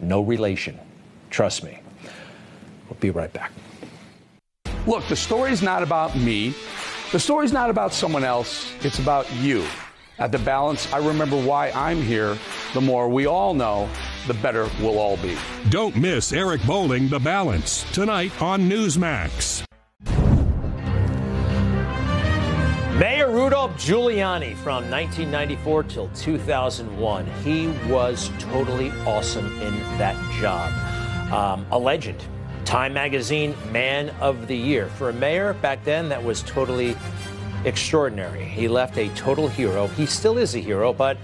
no 0.01 0.23
relation. 0.23 0.79
Trust 1.31 1.65
me. 1.65 1.81
We'll 2.89 2.99
be 2.99 3.11
right 3.11 3.33
back. 3.33 3.53
Look, 4.87 5.07
the 5.09 5.17
story's 5.17 5.63
not 5.63 5.83
about 5.83 6.17
me. 6.17 6.55
The 7.13 7.21
story's 7.21 7.53
not 7.53 7.69
about 7.69 7.93
someone 7.93 8.25
else. 8.25 8.73
It's 8.83 8.99
about 8.99 9.31
you. 9.35 9.67
At 10.19 10.33
the 10.33 10.39
balance, 10.39 10.91
I 10.93 10.99
remember 10.99 11.41
why 11.41 11.71
I'm 11.71 12.01
here. 12.01 12.39
The 12.73 12.81
more 12.81 13.09
we 13.09 13.27
all 13.27 13.53
know, 13.53 13.89
the 14.27 14.35
better 14.35 14.69
we'll 14.81 14.99
all 14.99 15.19
be. 15.19 15.37
Don't 15.69 15.95
miss 15.95 16.33
Eric 16.33 16.65
Bowling, 16.67 17.09
The 17.09 17.21
Balance, 17.21 17.85
tonight 17.93 18.33
on 18.43 18.69
Newsmax. 18.69 19.68
Rudolph 23.49 23.77
Giuliani 23.79 24.55
from 24.57 24.91
1994 24.91 25.83
till 25.85 26.09
2001. 26.09 27.27
He 27.43 27.69
was 27.91 28.31
totally 28.39 28.91
awesome 29.07 29.47
in 29.63 29.75
that 29.97 30.15
job. 30.39 30.71
Um, 31.33 31.65
a 31.71 31.79
legend. 31.79 32.23
Time 32.67 32.93
Magazine 32.93 33.57
Man 33.73 34.11
of 34.21 34.49
the 34.49 34.55
Year. 34.55 34.89
For 34.99 35.09
a 35.09 35.15
mayor 35.15 35.55
back 35.55 35.83
then, 35.83 36.11
that 36.11 36.23
was 36.23 36.43
totally 36.43 36.95
extraordinary. 37.65 38.45
He 38.45 38.69
left 38.69 38.99
a 38.99 39.09
total 39.15 39.49
hero. 39.49 39.87
He 39.87 40.05
still 40.05 40.37
is 40.37 40.55
a 40.55 40.59
hero, 40.59 40.93
but 40.93 41.17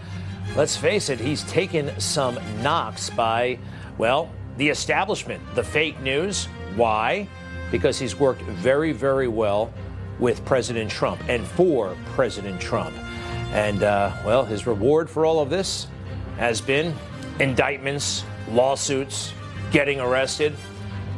let's 0.56 0.78
face 0.78 1.10
it, 1.10 1.20
he's 1.20 1.42
taken 1.42 1.92
some 2.00 2.38
knocks 2.62 3.10
by, 3.10 3.58
well, 3.98 4.30
the 4.56 4.70
establishment, 4.70 5.42
the 5.54 5.62
fake 5.62 6.00
news. 6.00 6.46
Why? 6.74 7.28
Because 7.70 7.98
he's 7.98 8.18
worked 8.18 8.40
very, 8.40 8.92
very 8.92 9.28
well 9.28 9.74
with 10.18 10.44
President 10.44 10.90
Trump 10.90 11.20
and 11.28 11.46
for 11.46 11.96
President 12.14 12.60
Trump. 12.60 12.94
And, 13.52 13.82
uh, 13.82 14.12
well, 14.24 14.44
his 14.44 14.66
reward 14.66 15.08
for 15.08 15.26
all 15.26 15.40
of 15.40 15.50
this 15.50 15.86
has 16.38 16.60
been 16.60 16.94
indictments, 17.40 18.24
lawsuits, 18.50 19.32
getting 19.70 20.00
arrested. 20.00 20.54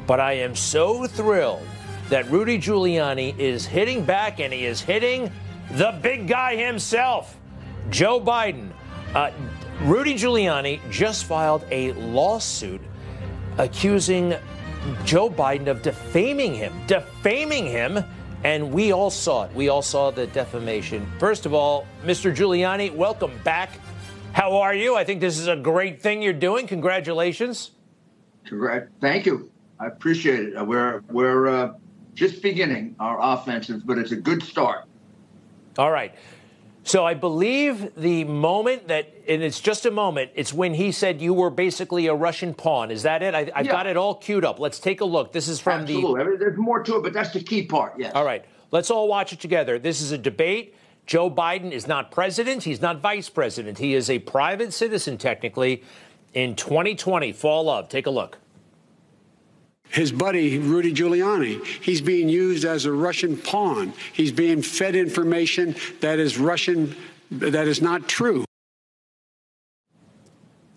But 0.07 0.21
I 0.21 0.35
am 0.35 0.55
so 0.55 1.07
thrilled 1.07 1.67
that 2.09 2.31
Rudy 2.31 2.59
Giuliani 2.59 3.37
is 3.39 3.67
hitting 3.67 4.05
back 4.05 4.39
and 4.39 4.53
he 4.53 4.65
is 4.65 4.81
hitting 4.81 5.31
the 5.73 5.99
big 6.03 6.29
guy 6.29 6.55
himself, 6.55 7.37
Joe 7.91 8.21
Biden. 8.21 8.71
Uh, 9.15 9.31
Rudy 9.83 10.15
Giuliani 10.15 10.81
just 10.91 11.25
filed 11.25 11.65
a 11.71 11.93
lawsuit 11.93 12.81
accusing 13.59 14.35
Joe 15.05 15.29
Biden 15.29 15.67
of 15.67 15.83
defaming 15.83 16.55
him, 16.55 16.73
defaming 16.87 17.67
him 17.67 18.05
and 18.45 18.73
we 18.73 18.93
all 18.93 19.11
saw 19.11 19.45
it. 19.45 19.55
We 19.55 19.69
all 19.69 19.83
saw 19.83 20.11
the 20.11 20.27
defamation. 20.27 21.07
First 21.19 21.47
of 21.47 21.55
all, 21.55 21.87
Mr. 22.05 22.35
Giuliani, 22.35 22.95
welcome 22.95 23.33
back. 23.45 23.71
How 24.33 24.57
are 24.59 24.75
you? 24.75 24.97
I 24.97 25.05
think 25.05 25.21
this 25.21 25.39
is 25.39 25.49
a 25.49 25.57
great 25.57 26.03
thing 26.03 26.23
you're 26.23 26.33
doing. 26.33 26.67
Congratulations. 26.67 27.71
Correct. 28.47 28.91
Thank 29.01 29.27
you. 29.27 29.51
I 29.81 29.87
appreciate 29.87 30.49
it. 30.49 30.67
We're 30.67 31.01
we're 31.11 31.49
uh, 31.49 31.75
just 32.15 32.43
beginning 32.43 32.97
our 33.01 33.19
offensive, 33.21 33.87
but 33.87 33.99
it's 33.99 34.13
a 34.13 34.17
good 34.17 34.43
start. 34.43 34.85
All 35.79 35.91
right. 35.91 36.15
So 36.87 37.05
I 37.05 37.15
believe 37.15 37.97
the 37.97 38.23
moment 38.23 38.87
that, 38.87 39.13
and 39.27 39.43
it's 39.43 39.59
just 39.59 39.87
a 39.87 39.91
moment, 39.91 40.31
it's 40.37 40.53
when 40.53 40.73
he 40.73 40.93
said 40.93 41.21
you 41.21 41.35
were 41.35 41.51
basically 41.51 42.07
a 42.07 42.15
Russian 42.15 42.55
pawn. 42.55 42.93
Is 42.93 43.03
that 43.03 43.25
it? 43.25 43.35
I, 43.35 43.51
have 43.57 43.67
yeah. 43.67 43.73
got 43.73 43.89
it 43.89 43.97
all 43.97 44.15
queued 44.15 44.45
up. 44.45 44.61
Let's 44.61 44.79
take 44.79 45.01
a 45.01 45.05
look. 45.05 45.33
This 45.33 45.49
is 45.49 45.59
from 45.59 45.81
Absolutely. 45.81 46.23
the. 46.23 46.37
There's 46.39 46.57
more 46.57 46.85
to 46.85 46.99
it, 46.99 47.03
but 47.03 47.13
that's 47.13 47.33
the 47.33 47.43
key 47.43 47.67
part, 47.67 47.95
yes. 47.99 48.13
All 48.15 48.25
right. 48.25 48.45
Let's 48.71 48.89
all 48.89 49.09
watch 49.09 49.33
it 49.33 49.41
together. 49.41 49.81
This 49.81 50.01
is 50.01 50.13
a 50.13 50.19
debate. 50.19 50.77
Joe 51.07 51.29
Biden 51.29 51.73
is 51.73 51.89
not 51.89 52.13
president. 52.13 52.63
He's 52.63 52.81
not 52.81 53.01
vice 53.01 53.29
president. 53.29 53.79
He 53.79 53.95
is 53.95 54.09
a 54.09 54.21
private 54.21 54.73
citizen, 54.73 55.19
technically, 55.19 55.83
in 56.35 56.55
2020, 56.55 57.33
fall 57.33 57.69
of. 57.69 57.89
Take 57.89 58.07
a 58.07 58.11
look 58.11 58.39
his 59.91 60.13
buddy 60.13 60.59
Rudy 60.59 60.93
Giuliani. 60.93 61.65
He's 61.65 62.01
being 62.01 62.29
used 62.29 62.65
as 62.65 62.85
a 62.85 62.93
Russian 62.93 63.37
pawn. 63.37 63.93
He's 64.13 64.33
being 64.33 64.63
fed 64.63 64.95
information 64.95 65.77
that 66.01 66.19
is 66.19 66.39
Russian, 66.39 66.95
that 67.31 67.67
is 67.67 67.81
not 67.81 68.09
true. 68.09 68.45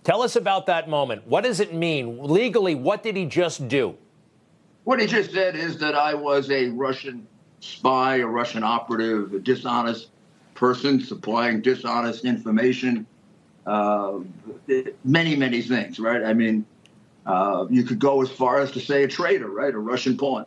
Tell 0.03 0.21
us 0.21 0.35
about 0.35 0.65
that 0.67 0.89
moment. 0.89 1.27
What 1.27 1.43
does 1.43 1.59
it 1.59 1.73
mean? 1.73 2.23
Legally, 2.23 2.73
what 2.73 3.03
did 3.03 3.15
he 3.15 3.25
just 3.25 3.67
do? 3.67 3.95
What 4.85 4.99
he 4.99 5.05
just 5.05 5.31
said 5.31 5.55
is 5.55 5.77
that 5.77 5.93
I 5.93 6.15
was 6.15 6.49
a 6.49 6.69
Russian 6.69 7.27
spy, 7.59 8.17
a 8.17 8.25
Russian 8.25 8.63
operative, 8.63 9.33
a 9.33 9.39
dishonest 9.39 10.09
person 10.55 10.99
supplying 10.99 11.61
dishonest 11.61 12.25
information, 12.25 13.05
uh, 13.67 14.19
many, 15.03 15.35
many 15.35 15.61
things, 15.61 15.99
right? 15.99 16.23
I 16.23 16.33
mean, 16.33 16.65
uh, 17.29 17.67
you 17.69 17.83
could 17.83 17.99
go 17.99 18.23
as 18.23 18.29
far 18.29 18.59
as 18.59 18.71
to 18.71 18.79
say 18.79 19.03
a 19.03 19.07
traitor, 19.07 19.49
right? 19.49 19.73
A 19.73 19.77
Russian 19.77 20.17
pawn. 20.17 20.45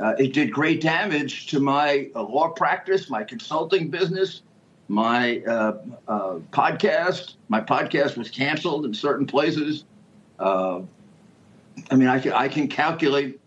Uh, 0.00 0.14
it 0.18 0.32
did 0.32 0.50
great 0.50 0.80
damage 0.80 1.46
to 1.48 1.60
my 1.60 2.10
uh, 2.16 2.22
law 2.22 2.48
practice, 2.48 3.10
my 3.10 3.22
consulting 3.22 3.90
business, 3.90 4.40
my 4.88 5.42
uh, 5.46 5.76
uh, 6.08 6.38
podcast. 6.50 7.34
My 7.48 7.60
podcast 7.60 8.16
was 8.16 8.30
canceled 8.30 8.86
in 8.86 8.94
certain 8.94 9.26
places. 9.26 9.84
Uh, 10.38 10.80
I 11.90 11.96
mean, 11.96 12.08
I 12.08 12.18
can, 12.18 12.32
I 12.32 12.48
can 12.48 12.66
calculate 12.66 13.38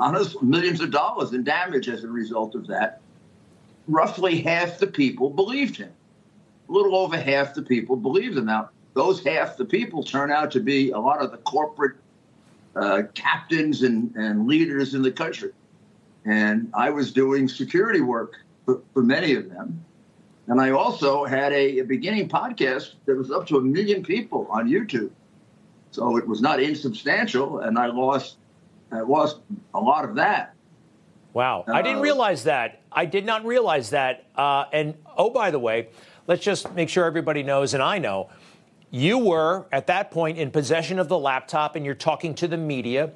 honest 0.00 0.42
millions 0.42 0.80
of 0.80 0.90
dollars 0.90 1.32
in 1.32 1.44
damage 1.44 1.88
as 1.88 2.02
a 2.02 2.08
result 2.08 2.56
of 2.56 2.66
that. 2.66 3.00
Roughly 3.86 4.40
half 4.40 4.80
the 4.80 4.88
people 4.88 5.30
believed 5.30 5.76
him. 5.76 5.92
A 6.68 6.72
little 6.72 6.96
over 6.96 7.16
half 7.16 7.54
the 7.54 7.62
people 7.62 7.94
believed 7.94 8.36
him. 8.36 8.46
Now, 8.46 8.70
those 8.94 9.24
half 9.24 9.56
the 9.56 9.64
people 9.64 10.02
turn 10.02 10.30
out 10.30 10.50
to 10.52 10.60
be 10.60 10.90
a 10.90 10.98
lot 10.98 11.22
of 11.22 11.30
the 11.30 11.38
corporate 11.38 11.96
uh, 12.76 13.02
captains 13.14 13.82
and, 13.82 14.14
and 14.16 14.46
leaders 14.46 14.94
in 14.94 15.02
the 15.02 15.12
country. 15.12 15.50
And 16.24 16.70
I 16.74 16.90
was 16.90 17.12
doing 17.12 17.48
security 17.48 18.00
work 18.00 18.34
for, 18.64 18.80
for 18.94 19.02
many 19.02 19.34
of 19.34 19.50
them. 19.50 19.84
And 20.48 20.60
I 20.60 20.70
also 20.70 21.24
had 21.24 21.52
a, 21.52 21.80
a, 21.80 21.84
beginning 21.84 22.28
podcast 22.28 22.94
that 23.06 23.16
was 23.16 23.30
up 23.30 23.46
to 23.48 23.58
a 23.58 23.60
million 23.60 24.02
people 24.02 24.46
on 24.50 24.68
YouTube. 24.68 25.10
So 25.90 26.16
it 26.16 26.26
was 26.26 26.40
not 26.40 26.60
insubstantial, 26.60 27.60
and 27.60 27.78
I 27.78 27.86
lost 27.86 28.36
I 28.90 29.00
lost 29.00 29.38
a 29.74 29.80
lot 29.80 30.04
of 30.04 30.14
that. 30.16 30.54
Wow. 31.32 31.64
Uh, 31.66 31.72
I 31.72 31.82
didn't 31.82 31.98
uh, 31.98 32.02
realize 32.02 32.44
that. 32.44 32.80
I 32.90 33.06
did 33.06 33.24
not 33.24 33.44
realize 33.44 33.90
that. 33.90 34.26
Uh, 34.36 34.64
and 34.72 34.94
oh, 35.16 35.30
by 35.30 35.50
the 35.50 35.58
way, 35.58 35.88
let's 36.26 36.42
just 36.42 36.72
make 36.74 36.88
sure 36.88 37.04
everybody 37.04 37.42
knows, 37.42 37.74
and 37.74 37.82
I 37.82 37.98
know, 37.98 38.28
you 38.92 39.18
were 39.18 39.66
at 39.72 39.88
that 39.88 40.10
point 40.10 40.38
in 40.38 40.50
possession 40.50 40.98
of 40.98 41.08
the 41.08 41.18
laptop 41.18 41.74
and 41.74 41.84
you're 41.84 41.94
talking 41.94 42.34
to 42.36 42.46
the 42.46 42.58
media, 42.58 43.10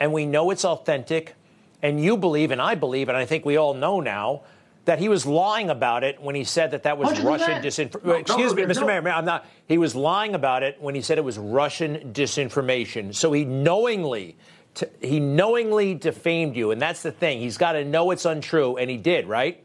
and 0.00 0.12
we 0.12 0.26
know 0.26 0.50
it's 0.50 0.64
authentic. 0.64 1.34
And 1.82 2.02
you 2.02 2.16
believe, 2.16 2.50
and 2.50 2.60
I 2.60 2.74
believe, 2.74 3.08
and 3.08 3.16
I 3.16 3.26
think 3.26 3.44
we 3.44 3.56
all 3.56 3.74
know 3.74 4.00
now, 4.00 4.42
that 4.86 4.98
he 4.98 5.08
was 5.08 5.26
lying 5.26 5.68
about 5.68 6.04
it 6.04 6.20
when 6.20 6.34
he 6.34 6.42
said 6.42 6.70
that 6.70 6.82
that 6.84 6.96
was 6.96 7.10
100%. 7.10 7.24
Russian 7.24 7.62
disinformation. 7.62 8.04
No, 8.04 8.14
Excuse 8.14 8.54
me, 8.54 8.62
Mr. 8.62 8.80
No. 8.80 8.86
Mayor, 8.86 9.08
I'm 9.10 9.26
not. 9.26 9.46
He 9.68 9.78
was 9.78 9.94
lying 9.94 10.34
about 10.34 10.62
it 10.62 10.80
when 10.80 10.94
he 10.94 11.02
said 11.02 11.18
it 11.18 11.24
was 11.24 11.38
Russian 11.38 12.12
disinformation. 12.12 13.14
So 13.14 13.30
he 13.32 13.44
knowingly 13.44 14.36
to, 14.74 14.88
he 15.00 15.20
knowingly 15.20 15.94
defamed 15.94 16.56
you, 16.56 16.70
and 16.70 16.80
that's 16.80 17.02
the 17.02 17.12
thing. 17.12 17.40
He's 17.40 17.58
got 17.58 17.72
to 17.72 17.84
know 17.84 18.10
it's 18.10 18.24
untrue, 18.24 18.76
and 18.78 18.90
he 18.90 18.96
did, 18.96 19.26
right? 19.26 19.62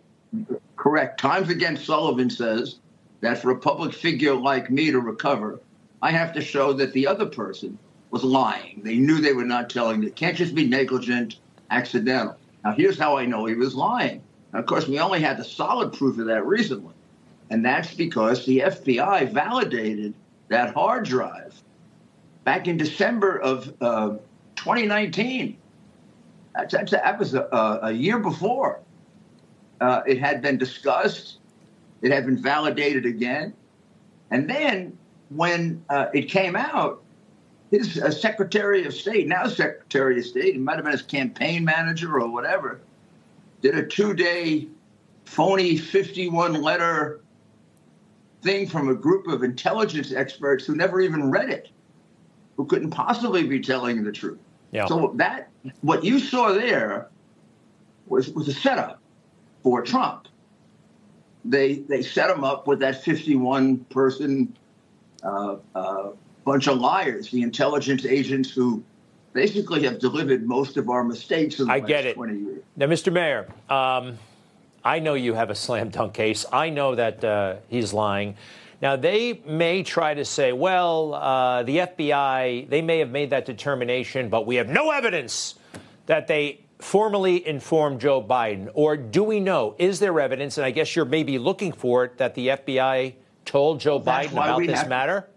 Correct. 0.75 1.19
Times 1.19 1.49
Against 1.49 1.85
Sullivan 1.85 2.29
says 2.29 2.79
that 3.21 3.37
for 3.39 3.51
a 3.51 3.57
public 3.57 3.93
figure 3.93 4.35
like 4.35 4.69
me 4.69 4.91
to 4.91 4.99
recover, 4.99 5.59
I 6.01 6.11
have 6.11 6.33
to 6.33 6.41
show 6.41 6.73
that 6.73 6.93
the 6.93 7.07
other 7.07 7.25
person 7.25 7.77
was 8.11 8.23
lying. 8.23 8.81
They 8.83 8.97
knew 8.97 9.19
they 9.19 9.33
were 9.33 9.45
not 9.45 9.69
telling. 9.69 10.03
It 10.03 10.15
can't 10.15 10.37
just 10.37 10.55
be 10.55 10.67
negligent, 10.67 11.37
accidental. 11.71 12.37
Now, 12.63 12.71
here's 12.71 12.99
how 12.99 13.17
I 13.17 13.25
know 13.25 13.45
he 13.45 13.55
was 13.55 13.75
lying. 13.75 14.21
Now, 14.53 14.59
of 14.59 14.65
course, 14.65 14.87
we 14.87 14.99
only 14.99 15.21
had 15.21 15.37
the 15.37 15.43
solid 15.43 15.93
proof 15.93 16.17
of 16.19 16.27
that 16.27 16.45
recently, 16.45 16.93
and 17.49 17.65
that's 17.65 17.93
because 17.93 18.45
the 18.45 18.59
FBI 18.59 19.31
validated 19.31 20.13
that 20.47 20.73
hard 20.73 21.05
drive 21.05 21.61
back 22.43 22.67
in 22.67 22.77
December 22.77 23.37
of 23.39 23.73
uh, 23.81 24.09
2019. 24.55 25.57
That's, 26.55 26.73
that's, 26.73 26.91
that 26.91 27.19
was 27.19 27.33
a, 27.33 27.79
a 27.83 27.91
year 27.91 28.19
before. 28.19 28.79
Uh, 29.81 30.01
it 30.07 30.19
had 30.19 30.41
been 30.41 30.57
discussed. 30.57 31.39
It 32.01 32.11
had 32.11 32.25
been 32.25 32.41
validated 32.41 33.05
again. 33.05 33.53
And 34.31 34.49
then 34.49 34.97
when 35.29 35.83
uh, 35.89 36.07
it 36.13 36.23
came 36.23 36.55
out, 36.55 37.01
his 37.71 37.99
uh, 37.99 38.11
Secretary 38.11 38.85
of 38.85 38.93
State, 38.93 39.27
now 39.27 39.47
Secretary 39.47 40.19
of 40.19 40.25
State, 40.25 40.55
it 40.55 40.61
might 40.61 40.75
have 40.75 40.83
been 40.83 40.91
his 40.91 41.01
campaign 41.01 41.65
manager 41.65 42.19
or 42.19 42.27
whatever, 42.31 42.79
did 43.61 43.75
a 43.75 43.85
two 43.85 44.13
day 44.13 44.67
phony 45.25 45.75
51 45.75 46.61
letter 46.61 47.21
thing 48.41 48.67
from 48.67 48.89
a 48.89 48.95
group 48.95 49.27
of 49.27 49.43
intelligence 49.43 50.13
experts 50.13 50.65
who 50.65 50.75
never 50.75 51.01
even 51.01 51.31
read 51.31 51.49
it, 51.49 51.69
who 52.55 52.65
couldn't 52.65 52.91
possibly 52.91 53.43
be 53.43 53.59
telling 53.59 54.03
the 54.03 54.11
truth. 54.11 54.39
Yeah. 54.71 54.85
So 54.85 55.13
that 55.15 55.49
what 55.81 56.03
you 56.03 56.19
saw 56.19 56.53
there 56.53 57.09
was 58.07 58.29
was 58.29 58.47
a 58.47 58.53
setup 58.53 59.01
for 59.63 59.81
Trump. 59.81 60.27
They 61.45 61.75
they 61.75 62.01
set 62.01 62.29
him 62.29 62.43
up 62.43 62.67
with 62.67 62.79
that 62.79 63.03
51 63.03 63.77
person 63.85 64.55
uh, 65.23 65.57
uh, 65.73 66.09
bunch 66.43 66.67
of 66.67 66.79
liars, 66.79 67.29
the 67.31 67.41
intelligence 67.41 68.05
agents 68.05 68.51
who 68.51 68.83
basically 69.33 69.83
have 69.83 69.99
delivered 69.99 70.47
most 70.47 70.77
of 70.77 70.89
our 70.89 71.03
mistakes 71.03 71.59
in 71.59 71.67
the 71.67 71.73
I 71.73 71.79
last 71.79 71.87
get 71.87 72.05
it. 72.05 72.15
20 72.15 72.37
years. 72.39 72.63
Now, 72.77 72.85
Mr. 72.85 73.11
Mayor, 73.11 73.47
um, 73.69 74.17
I 74.83 74.99
know 74.99 75.15
you 75.15 75.33
have 75.33 75.49
a 75.49 75.55
slam 75.55 75.89
dunk 75.89 76.13
case. 76.13 76.45
I 76.53 76.69
know 76.69 76.95
that 76.95 77.23
uh, 77.23 77.55
he's 77.67 77.91
lying. 77.91 78.35
Now, 78.81 78.95
they 78.95 79.41
may 79.45 79.83
try 79.83 80.13
to 80.13 80.23
say, 80.23 80.53
well, 80.53 81.15
uh, 81.15 81.63
the 81.63 81.77
FBI, 81.77 82.69
they 82.69 82.81
may 82.81 82.99
have 82.99 83.09
made 83.09 83.31
that 83.31 83.45
determination, 83.45 84.29
but 84.29 84.45
we 84.45 84.55
have 84.55 84.69
no 84.69 84.91
evidence 84.91 85.55
that 86.05 86.27
they 86.27 86.61
formally 86.79 87.45
inform 87.47 87.99
Joe 87.99 88.21
Biden. 88.21 88.69
Or 88.73 88.97
do 88.97 89.23
we 89.23 89.39
know? 89.39 89.75
Is 89.77 89.99
there 89.99 90.19
evidence, 90.19 90.57
and 90.57 90.65
I 90.65 90.71
guess 90.71 90.95
you're 90.95 91.05
maybe 91.05 91.37
looking 91.37 91.71
for 91.71 92.05
it, 92.05 92.17
that 92.17 92.35
the 92.35 92.49
FBI 92.49 93.15
told 93.45 93.79
Joe 93.79 93.99
Biden 93.99 94.33
about 94.33 94.59
this 94.59 94.79
have, 94.79 94.89
matter? 94.89 95.27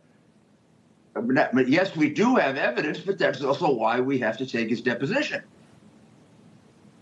Yes, 1.66 1.96
we 1.96 2.10
do 2.10 2.36
have 2.36 2.56
evidence, 2.56 2.98
but 2.98 3.18
that's 3.18 3.42
also 3.42 3.72
why 3.72 4.00
we 4.00 4.18
have 4.18 4.36
to 4.38 4.46
take 4.46 4.68
his 4.68 4.80
deposition. 4.80 5.42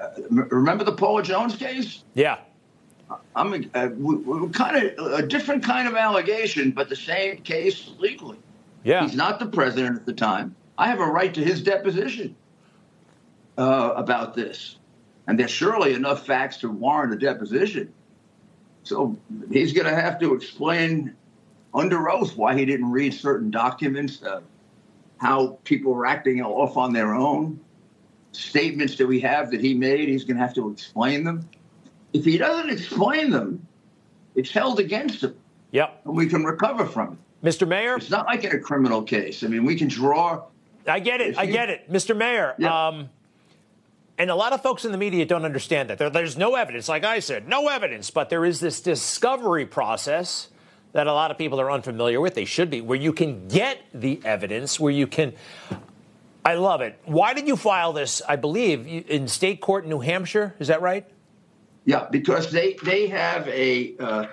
Uh, 0.00 0.08
remember 0.30 0.84
the 0.84 0.92
Paula 0.92 1.22
Jones 1.22 1.56
case? 1.56 2.04
Yeah. 2.14 2.38
I'm 3.36 3.70
uh, 3.74 3.88
we, 3.96 4.16
we 4.16 4.48
kind 4.50 4.76
of 4.76 5.12
a 5.12 5.26
different 5.26 5.62
kind 5.62 5.86
of 5.86 5.94
allegation, 5.94 6.72
but 6.72 6.88
the 6.88 6.96
same 6.96 7.38
case 7.38 7.92
legally. 7.98 8.38
Yeah, 8.82 9.02
he's 9.02 9.14
not 9.14 9.38
the 9.38 9.46
president 9.46 9.96
at 9.96 10.06
the 10.06 10.12
time. 10.12 10.56
I 10.76 10.88
have 10.88 10.98
a 10.98 11.06
right 11.06 11.32
to 11.34 11.44
his 11.44 11.62
deposition 11.62 12.34
uh, 13.58 13.92
about 13.96 14.34
this, 14.34 14.76
and 15.26 15.38
there's 15.38 15.50
surely 15.50 15.94
enough 15.94 16.26
facts 16.26 16.58
to 16.58 16.70
warrant 16.70 17.12
a 17.12 17.16
deposition. 17.16 17.92
So 18.82 19.16
he's 19.50 19.72
going 19.72 19.86
to 19.86 19.94
have 19.94 20.20
to 20.20 20.34
explain 20.34 21.14
under 21.74 22.08
oath 22.08 22.36
why 22.36 22.56
he 22.56 22.64
didn't 22.64 22.90
read 22.90 23.12
certain 23.12 23.50
documents, 23.50 24.22
uh, 24.22 24.40
how 25.18 25.58
people 25.64 25.92
were 25.92 26.06
acting 26.06 26.40
off 26.42 26.76
on 26.76 26.92
their 26.92 27.14
own, 27.14 27.58
statements 28.32 28.96
that 28.96 29.06
we 29.06 29.18
have 29.20 29.50
that 29.50 29.60
he 29.60 29.74
made. 29.74 30.08
He's 30.08 30.24
going 30.24 30.36
to 30.36 30.42
have 30.42 30.54
to 30.54 30.70
explain 30.70 31.24
them 31.24 31.48
if 32.16 32.24
he 32.24 32.38
doesn't 32.38 32.70
explain 32.70 33.30
them, 33.30 33.66
it's 34.34 34.50
held 34.50 34.80
against 34.80 35.22
him. 35.22 35.36
Yep. 35.72 36.02
And 36.04 36.16
we 36.16 36.26
can 36.26 36.44
recover 36.44 36.86
from 36.86 37.12
it. 37.12 37.46
Mr. 37.46 37.68
Mayor? 37.68 37.96
It's 37.96 38.10
not 38.10 38.26
like 38.26 38.44
in 38.44 38.52
a 38.52 38.58
criminal 38.58 39.02
case. 39.02 39.44
I 39.44 39.48
mean, 39.48 39.64
we 39.64 39.76
can 39.76 39.88
draw. 39.88 40.44
I 40.86 41.00
get 41.00 41.20
it. 41.20 41.36
I 41.36 41.46
get 41.46 41.68
it. 41.68 41.90
Mr. 41.90 42.16
Mayor, 42.16 42.54
yeah. 42.58 42.88
um, 42.88 43.10
and 44.18 44.30
a 44.30 44.34
lot 44.34 44.52
of 44.52 44.62
folks 44.62 44.84
in 44.84 44.92
the 44.92 44.98
media 44.98 45.26
don't 45.26 45.44
understand 45.44 45.90
that. 45.90 45.98
There, 45.98 46.10
there's 46.10 46.36
no 46.36 46.54
evidence, 46.54 46.88
like 46.88 47.04
I 47.04 47.20
said, 47.20 47.48
no 47.48 47.68
evidence, 47.68 48.10
but 48.10 48.30
there 48.30 48.44
is 48.44 48.60
this 48.60 48.80
discovery 48.80 49.66
process 49.66 50.48
that 50.92 51.06
a 51.06 51.12
lot 51.12 51.30
of 51.30 51.36
people 51.36 51.60
are 51.60 51.70
unfamiliar 51.70 52.20
with. 52.20 52.34
They 52.34 52.46
should 52.46 52.70
be, 52.70 52.80
where 52.80 52.98
you 52.98 53.12
can 53.12 53.48
get 53.48 53.80
the 53.92 54.20
evidence, 54.24 54.80
where 54.80 54.92
you 54.92 55.06
can. 55.06 55.34
I 56.44 56.54
love 56.54 56.80
it. 56.80 56.98
Why 57.04 57.34
did 57.34 57.46
you 57.46 57.56
file 57.56 57.92
this, 57.92 58.22
I 58.26 58.36
believe, 58.36 58.86
in 58.86 59.28
state 59.28 59.60
court 59.60 59.84
in 59.84 59.90
New 59.90 60.00
Hampshire? 60.00 60.54
Is 60.58 60.68
that 60.68 60.80
right? 60.80 61.06
Yeah, 61.84 62.08
because 62.10 62.50
they 62.50 62.76
they 62.82 63.08
have 63.08 63.46
a 63.48 63.96
uh, 63.98 64.26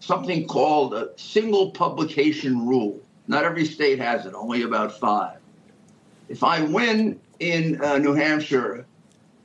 something 0.00 0.46
called 0.46 0.94
a 0.94 1.10
single 1.16 1.70
publication 1.70 2.66
rule. 2.66 3.00
Not 3.26 3.44
every 3.44 3.64
state 3.64 3.98
has 3.98 4.26
it. 4.26 4.34
Only 4.34 4.62
about 4.62 4.98
five. 4.98 5.38
If 6.28 6.44
I 6.44 6.62
win 6.62 7.18
in 7.40 7.82
uh, 7.82 7.98
New 7.98 8.14
Hampshire, 8.14 8.86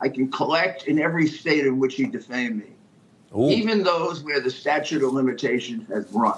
I 0.02 0.10
can 0.10 0.32
collect 0.32 0.84
in 0.88 1.00
every 1.00 1.28
state 1.28 1.66
in 1.66 1.80
which 1.80 1.96
he 1.96 2.06
defamed 2.06 2.58
me, 2.58 2.72
Ooh. 3.38 3.50
even 3.50 3.84
those 3.84 4.24
where 4.24 4.40
the 4.40 4.52
statute 4.52 5.04
of 5.04 5.14
limitations 5.14 5.88
has 5.90 6.08
run. 6.12 6.38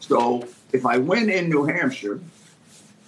So 0.00 0.46
if 0.72 0.84
I 0.84 0.98
win 0.98 1.30
in 1.30 1.48
New 1.48 1.64
Hampshire, 1.64 2.20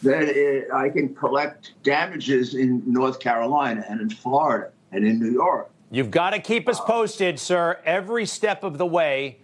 then 0.02 0.28
it, 0.28 0.68
I 0.72 0.88
can 0.88 1.14
collect 1.14 1.72
damages 1.82 2.54
in 2.54 2.82
North 2.86 3.20
Carolina 3.20 3.84
and 3.88 4.00
in 4.00 4.10
Florida 4.10 4.70
and 4.92 5.06
in 5.06 5.18
New 5.18 5.30
York. 5.30 5.70
You've 5.90 6.10
got 6.10 6.30
to 6.30 6.40
keep 6.40 6.68
us 6.68 6.80
uh, 6.80 6.84
posted, 6.84 7.38
sir, 7.38 7.78
every 7.84 8.26
step 8.26 8.64
of 8.64 8.78
the 8.78 8.86
way. 8.86 9.38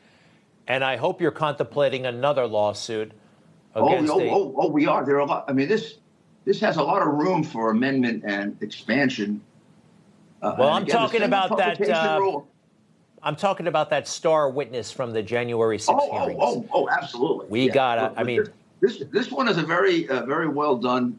And 0.66 0.84
I 0.84 0.96
hope 0.96 1.20
you're 1.20 1.30
contemplating 1.30 2.06
another 2.06 2.46
lawsuit 2.46 3.12
oh, 3.74 3.88
against. 3.88 4.12
Oh, 4.12 4.20
oh, 4.20 4.30
oh, 4.30 4.54
oh, 4.58 4.68
we 4.68 4.86
are. 4.86 5.04
There 5.04 5.16
are 5.16 5.20
a 5.20 5.26
lot. 5.26 5.44
I 5.48 5.52
mean, 5.52 5.68
this 5.68 5.98
this 6.44 6.60
has 6.60 6.76
a 6.76 6.82
lot 6.82 7.02
of 7.02 7.08
room 7.08 7.42
for 7.42 7.70
amendment 7.70 8.24
and 8.26 8.56
expansion. 8.62 9.40
Uh, 10.42 10.56
Well, 10.58 10.68
I'm 10.70 10.82
again, 10.82 10.96
talking 10.96 11.22
about 11.22 11.56
that. 11.58 11.80
Uh, 11.88 12.40
I'm 13.22 13.36
talking 13.36 13.68
about 13.68 13.90
that 13.90 14.08
star 14.08 14.50
witness 14.50 14.90
from 14.90 15.12
the 15.12 15.22
January 15.22 15.78
6th 15.78 15.86
oh, 15.96 16.18
hearings. 16.18 16.40
oh, 16.42 16.66
oh, 16.72 16.82
oh, 16.82 16.88
absolutely. 16.90 17.46
We 17.48 17.66
Yeah. 17.68 17.72
gotta. 17.72 18.12
I 18.16 18.24
mean, 18.24 18.44
this 18.80 19.02
this 19.12 19.30
one 19.30 19.46
is 19.48 19.58
a 19.58 19.62
very 19.62 20.08
uh, 20.08 20.26
very 20.26 20.48
well 20.48 20.76
done 20.76 21.18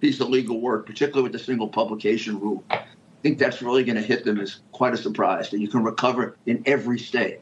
piece 0.00 0.20
of 0.20 0.28
legal 0.28 0.60
work, 0.60 0.84
particularly 0.86 1.22
with 1.22 1.32
the 1.32 1.38
single 1.38 1.68
publication 1.68 2.40
rule. 2.40 2.64
I 2.70 2.82
think 3.22 3.38
that's 3.38 3.62
really 3.62 3.84
going 3.84 3.96
to 3.96 4.02
hit 4.02 4.24
them 4.24 4.38
as 4.40 4.58
quite 4.72 4.92
a 4.92 4.96
surprise 4.96 5.50
that 5.50 5.60
you 5.60 5.68
can 5.68 5.82
recover 5.84 6.36
in 6.46 6.62
every 6.66 6.98
state. 6.98 7.40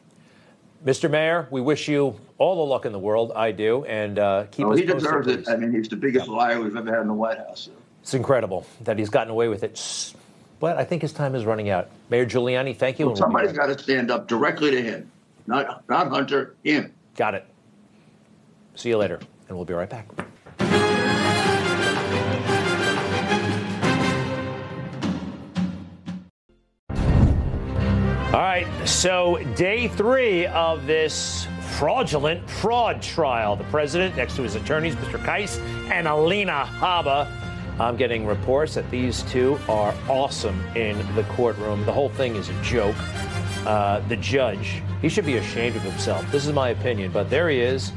Mr. 0.85 1.09
Mayor, 1.09 1.47
we 1.49 1.61
wish 1.61 1.87
you 1.87 2.15
all 2.37 2.55
the 2.57 2.61
luck 2.71 2.85
in 2.85 2.91
the 2.91 2.99
world. 2.99 3.31
I 3.35 3.51
do, 3.51 3.83
and 3.85 4.19
uh, 4.19 4.45
keep 4.51 4.67
Oh, 4.67 4.73
us 4.73 4.79
he 4.79 4.85
posted, 4.85 4.99
deserves 5.03 5.27
please. 5.27 5.47
it. 5.47 5.49
I 5.51 5.55
mean, 5.57 5.71
he's 5.73 5.89
the 5.89 5.95
biggest 5.95 6.27
liar 6.27 6.61
we've 6.61 6.75
ever 6.75 6.91
had 6.91 7.01
in 7.01 7.07
the 7.07 7.13
White 7.13 7.39
House. 7.39 7.69
It's 8.03 8.13
incredible 8.13 8.67
that 8.83 8.99
he's 8.99 9.09
gotten 9.09 9.31
away 9.31 9.47
with 9.47 9.63
it. 9.63 10.13
S- 10.65 10.73
But 10.73 10.77
I 10.77 10.83
think 10.83 11.01
his 11.03 11.13
time 11.13 11.35
is 11.35 11.45
running 11.45 11.69
out. 11.69 11.89
Mayor 12.09 12.25
Giuliani, 12.25 12.75
thank 12.75 12.97
you. 12.99 13.05
Well, 13.05 13.13
and 13.13 13.19
we'll 13.19 13.27
somebody's 13.27 13.57
right 13.57 13.67
got 13.67 13.77
to 13.77 13.83
stand 13.83 14.09
up 14.09 14.27
directly 14.27 14.71
to 14.71 14.81
him, 14.81 15.09
not 15.47 15.87
not 15.89 16.09
Hunter, 16.09 16.55
him. 16.63 16.91
Got 17.15 17.35
it. 17.35 17.45
See 18.75 18.89
you 18.89 18.97
later, 18.97 19.19
and 19.47 19.55
we'll 19.57 19.65
be 19.65 19.73
right 19.73 19.89
back. 19.89 20.07
All 28.33 28.41
right, 28.41 28.67
so 28.85 29.37
day 29.55 29.87
three 29.87 30.45
of 30.47 30.85
this 30.87 31.47
fraudulent 31.77 32.49
fraud 32.49 33.01
trial. 33.01 33.55
The 33.55 33.63
president, 33.65 34.17
next 34.17 34.35
to 34.35 34.41
his 34.41 34.55
attorneys, 34.55 34.95
Mr. 34.95 35.19
Kise 35.23 35.59
and 35.89 36.07
Alina 36.07 36.65
Habba. 36.79 37.27
I'm 37.79 37.97
getting 37.97 38.25
reports 38.25 38.75
that 38.75 38.89
these 38.89 39.23
two 39.23 39.59
are 39.67 39.93
awesome 40.07 40.59
in 40.75 40.97
the 41.15 41.23
courtroom. 41.23 41.85
The 41.85 41.91
whole 41.91 42.09
thing 42.09 42.35
is 42.35 42.47
a 42.47 42.61
joke. 42.61 42.95
Uh, 43.65 43.99
the 44.07 44.15
judge, 44.15 44.81
he 45.01 45.09
should 45.09 45.25
be 45.25 45.37
ashamed 45.37 45.75
of 45.75 45.81
himself. 45.81 46.29
This 46.31 46.45
is 46.45 46.53
my 46.53 46.69
opinion, 46.69 47.11
but 47.11 47.29
there 47.29 47.49
he 47.49 47.59
is. 47.59 47.91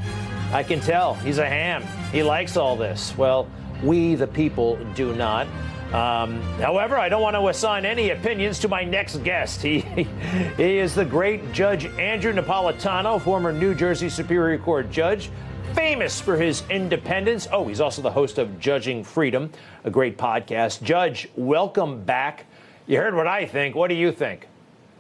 I 0.53 0.63
can 0.63 0.81
tell 0.81 1.15
he's 1.15 1.39
a 1.39 1.47
ham. 1.47 1.83
He 2.11 2.23
likes 2.23 2.57
all 2.57 2.75
this. 2.75 3.17
Well, 3.17 3.49
we, 3.83 4.17
the 4.17 4.27
people, 4.27 4.77
do 4.95 5.15
not. 5.15 5.47
Um, 5.93 6.43
however, 6.61 6.99
I 6.99 7.09
don't 7.09 7.23
want 7.23 7.37
to 7.37 7.49
assign 7.49 7.87
any 7.87 8.11
opinions 8.11 8.59
to 8.61 8.69
my 8.69 8.83
next 8.83 9.23
guest. 9.23 9.63
He, 9.63 9.81
he 10.57 10.79
is 10.79 10.95
the 10.95 11.05
great 11.05 11.53
Judge 11.53 11.87
Andrew 11.99 12.33
Napolitano, 12.33 13.21
former 13.21 13.53
New 13.53 13.75
Jersey 13.75 14.09
Superior 14.09 14.59
Court 14.59 14.91
judge, 14.91 15.31
famous 15.75 16.21
for 16.21 16.37
his 16.37 16.63
independence. 16.71 17.49
Oh, 17.53 17.67
he's 17.67 17.81
also 17.81 18.03
the 18.03 18.11
host 18.11 18.39
of 18.39 18.59
Judging 18.59 19.05
Freedom, 19.05 19.51
a 19.85 19.91
great 19.91 20.19
podcast. 20.19 20.83
Judge, 20.83 21.29
welcome 21.37 22.05
back. 22.05 22.47
You 22.87 22.99
heard 22.99 23.15
what 23.15 23.27
I 23.27 23.47
think. 23.47 23.75
What 23.75 23.89
do 23.89 23.95
you 23.95 24.13
think? 24.13 24.49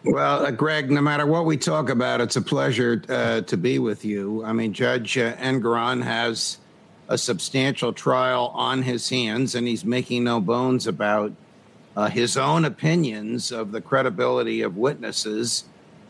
Well, 0.04 0.46
uh, 0.46 0.50
Greg, 0.50 0.90
no 0.90 1.00
matter 1.00 1.26
what 1.26 1.44
we 1.44 1.56
talk 1.56 1.90
about, 1.90 2.20
it's 2.20 2.36
a 2.36 2.42
pleasure 2.42 3.02
uh, 3.08 3.40
to 3.42 3.56
be 3.56 3.78
with 3.78 4.04
you. 4.04 4.44
I 4.44 4.52
mean, 4.52 4.72
Judge 4.72 5.18
uh, 5.18 5.34
Engoron 5.36 6.02
has 6.02 6.58
a 7.08 7.18
substantial 7.18 7.92
trial 7.92 8.52
on 8.54 8.82
his 8.82 9.08
hands, 9.08 9.54
and 9.54 9.66
he's 9.66 9.84
making 9.84 10.24
no 10.24 10.40
bones 10.40 10.86
about 10.86 11.32
uh, 11.96 12.08
his 12.08 12.36
own 12.36 12.64
opinions 12.64 13.50
of 13.50 13.72
the 13.72 13.80
credibility 13.80 14.62
of 14.62 14.76
witnesses 14.76 15.64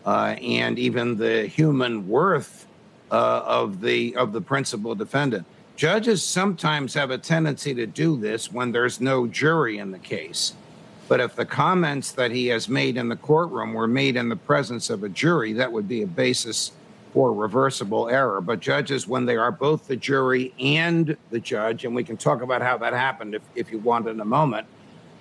uh, 0.04 0.36
and 0.40 0.78
even 0.78 1.16
the 1.16 1.46
human 1.46 2.08
worth 2.08 2.67
uh, 3.10 3.42
of 3.44 3.80
the 3.80 4.14
of 4.16 4.32
the 4.32 4.40
principal 4.40 4.94
defendant. 4.94 5.46
Judges 5.76 6.24
sometimes 6.24 6.94
have 6.94 7.10
a 7.10 7.18
tendency 7.18 7.72
to 7.74 7.86
do 7.86 8.16
this 8.16 8.50
when 8.52 8.72
there's 8.72 9.00
no 9.00 9.26
jury 9.26 9.78
in 9.78 9.92
the 9.92 9.98
case. 9.98 10.54
But 11.06 11.20
if 11.20 11.36
the 11.36 11.46
comments 11.46 12.12
that 12.12 12.32
he 12.32 12.48
has 12.48 12.68
made 12.68 12.96
in 12.96 13.08
the 13.08 13.16
courtroom 13.16 13.72
were 13.72 13.86
made 13.86 14.16
in 14.16 14.28
the 14.28 14.36
presence 14.36 14.90
of 14.90 15.04
a 15.04 15.08
jury, 15.08 15.54
that 15.54 15.72
would 15.72 15.88
be 15.88 16.02
a 16.02 16.06
basis 16.06 16.72
for 17.12 17.32
reversible 17.32 18.08
error. 18.08 18.40
But 18.40 18.60
judges, 18.60 19.08
when 19.08 19.24
they 19.24 19.36
are 19.36 19.50
both 19.50 19.86
the 19.86 19.96
jury 19.96 20.52
and 20.60 21.16
the 21.30 21.40
judge, 21.40 21.84
and 21.84 21.94
we 21.94 22.04
can 22.04 22.16
talk 22.16 22.42
about 22.42 22.60
how 22.60 22.76
that 22.78 22.92
happened 22.92 23.34
if, 23.34 23.42
if 23.54 23.72
you 23.72 23.78
want 23.78 24.06
in 24.06 24.20
a 24.20 24.24
moment, 24.24 24.66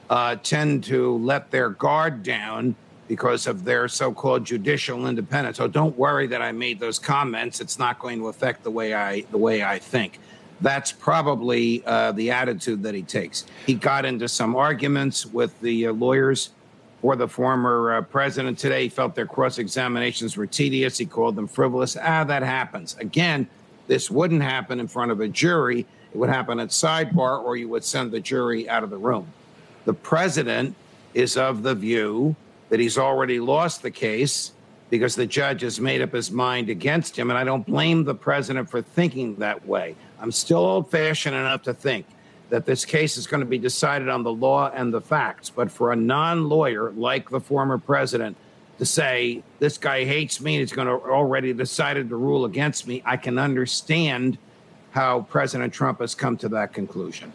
uh, 0.10 0.36
tend 0.38 0.84
to 0.86 1.17
let 1.17 1.52
their 1.52 1.69
guard 1.69 2.23
down 2.23 2.76
because 3.07 3.47
of 3.47 3.63
their 3.63 3.87
so-called 3.87 4.43
judicial 4.45 5.07
independence. 5.07 5.57
So 5.57 5.67
don't 5.67 5.97
worry 5.97 6.27
that 6.27 6.41
I 6.41 6.51
made 6.51 6.79
those 6.79 6.99
comments. 6.99 7.61
It's 7.61 7.79
not 7.79 7.99
going 7.99 8.19
to 8.19 8.27
affect 8.27 8.63
the 8.63 8.71
way 8.71 8.93
I 8.93 9.21
the 9.31 9.37
way 9.37 9.63
I 9.63 9.79
think. 9.79 10.19
That's 10.59 10.91
probably 10.91 11.83
uh, 11.85 12.11
the 12.13 12.31
attitude 12.31 12.81
that 12.83 12.95
he 12.95 13.03
takes. 13.03 13.45
He 13.65 13.75
got 13.75 14.05
into 14.05 14.27
some 14.27 14.55
arguments 14.55 15.25
with 15.25 15.59
the 15.61 15.87
uh, 15.87 15.93
lawyers 15.93 16.49
for 17.01 17.15
the 17.15 17.27
former 17.27 17.97
uh, 17.97 18.01
president 18.01 18.57
today. 18.57 18.83
He 18.83 18.89
felt 18.89 19.13
their 19.13 19.27
cross 19.27 19.59
examinations 19.59 20.35
were 20.35 20.47
tedious. 20.47 20.97
He 20.97 21.05
called 21.05 21.35
them 21.35 21.47
frivolous. 21.47 21.95
Ah, 22.01 22.23
that 22.23 22.41
happens. 22.41 22.97
Again, 22.99 23.47
this 23.85 24.09
wouldn't 24.09 24.41
happen 24.41 24.79
in 24.79 24.87
front 24.87 25.11
of 25.11 25.21
a 25.21 25.27
jury. 25.27 25.85
It 26.11 26.17
would 26.17 26.29
happen 26.29 26.59
at 26.59 26.69
sidebar, 26.69 27.43
or 27.43 27.55
you 27.55 27.69
would 27.69 27.83
send 27.83 28.11
the 28.11 28.19
jury 28.19 28.67
out 28.67 28.83
of 28.83 28.89
the 28.89 28.97
room. 28.97 29.27
The 29.85 29.93
president 29.93 30.75
is 31.13 31.37
of 31.37 31.61
the 31.61 31.75
view 31.75 32.35
that 32.69 32.80
he's 32.80 32.97
already 32.97 33.39
lost 33.39 33.82
the 33.82 33.91
case 33.91 34.51
because 34.89 35.15
the 35.15 35.25
judge 35.25 35.62
has 35.62 35.80
made 35.80 36.01
up 36.01 36.13
his 36.13 36.32
mind 36.32 36.69
against 36.69 37.17
him. 37.17 37.30
And 37.30 37.38
I 37.38 37.43
don't 37.43 37.65
blame 37.65 38.03
the 38.03 38.15
president 38.15 38.69
for 38.69 38.82
thinking 38.82 39.36
that 39.36 39.65
way. 39.67 39.95
I'm 40.19 40.32
still 40.32 40.60
old 40.60 40.89
fashioned 40.89 41.36
enough 41.36 41.63
to 41.63 41.73
think 41.73 42.06
that 42.49 42.65
this 42.65 42.86
case 42.86 43.17
is 43.17 43.27
going 43.27 43.41
to 43.41 43.45
be 43.45 43.58
decided 43.58 44.08
on 44.08 44.23
the 44.23 44.32
law 44.32 44.71
and 44.73 44.93
the 44.93 45.01
facts. 45.01 45.49
But 45.49 45.71
for 45.71 45.91
a 45.91 45.95
non 45.95 46.47
lawyer 46.47 46.91
like 46.91 47.30
the 47.30 47.41
former 47.41 47.77
president 47.77 48.38
to 48.77 48.86
say, 48.86 49.43
this 49.60 49.77
guy 49.77 50.06
hates 50.06 50.39
me 50.39 50.56
and 50.56 50.62
he's 50.62 50.71
going 50.71 50.88
to 50.88 50.93
already 50.93 51.51
decided 51.51 52.10
to 52.10 52.15
rule 52.15 52.45
against 52.45 52.88
me, 52.88 53.01
I 53.06 53.17
can 53.17 53.38
understand 53.38 54.38
how 54.91 55.21
President 55.21 55.73
Trump 55.73 55.99
has 55.99 56.15
come 56.15 56.38
to 56.38 56.49
that 56.49 56.73
conclusion. 56.73 57.32